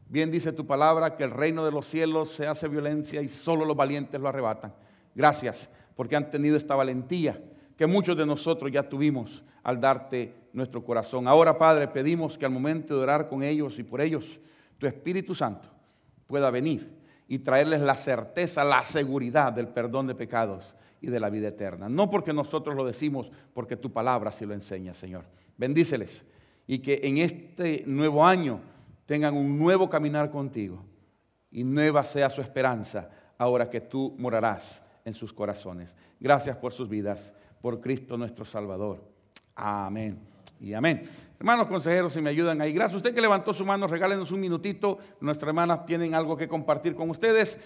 Bien 0.09 0.31
dice 0.31 0.51
tu 0.51 0.65
palabra 0.65 1.15
que 1.15 1.23
el 1.23 1.31
reino 1.31 1.63
de 1.63 1.71
los 1.71 1.85
cielos 1.85 2.31
se 2.31 2.47
hace 2.47 2.67
violencia 2.67 3.21
y 3.21 3.29
solo 3.29 3.65
los 3.65 3.77
valientes 3.77 4.19
lo 4.19 4.27
arrebatan. 4.27 4.73
Gracias 5.13 5.69
porque 5.95 6.15
han 6.15 6.29
tenido 6.29 6.57
esta 6.57 6.75
valentía 6.75 7.39
que 7.77 7.85
muchos 7.85 8.17
de 8.17 8.25
nosotros 8.25 8.71
ya 8.71 8.89
tuvimos 8.89 9.43
al 9.61 9.79
darte 9.79 10.33
nuestro 10.53 10.83
corazón. 10.83 11.27
Ahora, 11.27 11.57
Padre, 11.57 11.87
pedimos 11.87 12.35
que 12.37 12.45
al 12.45 12.51
momento 12.51 12.95
de 12.97 13.03
orar 13.03 13.29
con 13.29 13.43
ellos 13.43 13.77
y 13.77 13.83
por 13.83 14.01
ellos, 14.01 14.39
tu 14.79 14.87
Espíritu 14.87 15.35
Santo 15.35 15.69
pueda 16.25 16.49
venir 16.49 16.89
y 17.27 17.39
traerles 17.39 17.81
la 17.81 17.95
certeza, 17.95 18.63
la 18.63 18.83
seguridad 18.83 19.53
del 19.53 19.67
perdón 19.67 20.07
de 20.07 20.15
pecados 20.15 20.73
y 21.01 21.07
de 21.07 21.19
la 21.19 21.29
vida 21.29 21.49
eterna. 21.49 21.89
No 21.89 22.09
porque 22.09 22.33
nosotros 22.33 22.75
lo 22.75 22.85
decimos, 22.85 23.31
porque 23.53 23.77
tu 23.77 23.91
palabra 23.91 24.31
sí 24.31 24.45
lo 24.45 24.53
enseña, 24.53 24.93
Señor. 24.93 25.25
Bendíceles 25.57 26.25
y 26.67 26.79
que 26.79 27.01
en 27.03 27.17
este 27.17 27.83
nuevo 27.85 28.25
año 28.25 28.59
tengan 29.05 29.35
un 29.35 29.57
nuevo 29.57 29.89
caminar 29.89 30.31
contigo 30.31 30.83
y 31.51 31.63
nueva 31.63 32.03
sea 32.03 32.29
su 32.29 32.41
esperanza 32.41 33.09
ahora 33.37 33.69
que 33.69 33.81
tú 33.81 34.15
morarás 34.17 34.81
en 35.03 35.13
sus 35.13 35.31
corazones. 35.31 35.95
Gracias 36.19 36.57
por 36.57 36.73
sus 36.73 36.89
vidas, 36.89 37.33
por 37.61 37.79
Cristo 37.81 38.17
nuestro 38.17 38.45
Salvador. 38.45 39.03
Amén 39.55 40.19
y 40.59 40.73
amén. 40.73 41.03
Hermanos 41.37 41.67
consejeros, 41.67 42.13
si 42.13 42.21
me 42.21 42.29
ayudan 42.29 42.61
ahí. 42.61 42.73
Gracias 42.73 42.95
usted 42.97 43.13
que 43.13 43.21
levantó 43.21 43.53
su 43.53 43.65
mano, 43.65 43.87
regálenos 43.87 44.31
un 44.31 44.39
minutito. 44.39 44.97
Nuestras 45.19 45.49
hermanas 45.49 45.85
tienen 45.85 46.15
algo 46.15 46.35
que 46.35 46.47
compartir 46.47 46.95
con 46.95 47.09
ustedes. 47.09 47.59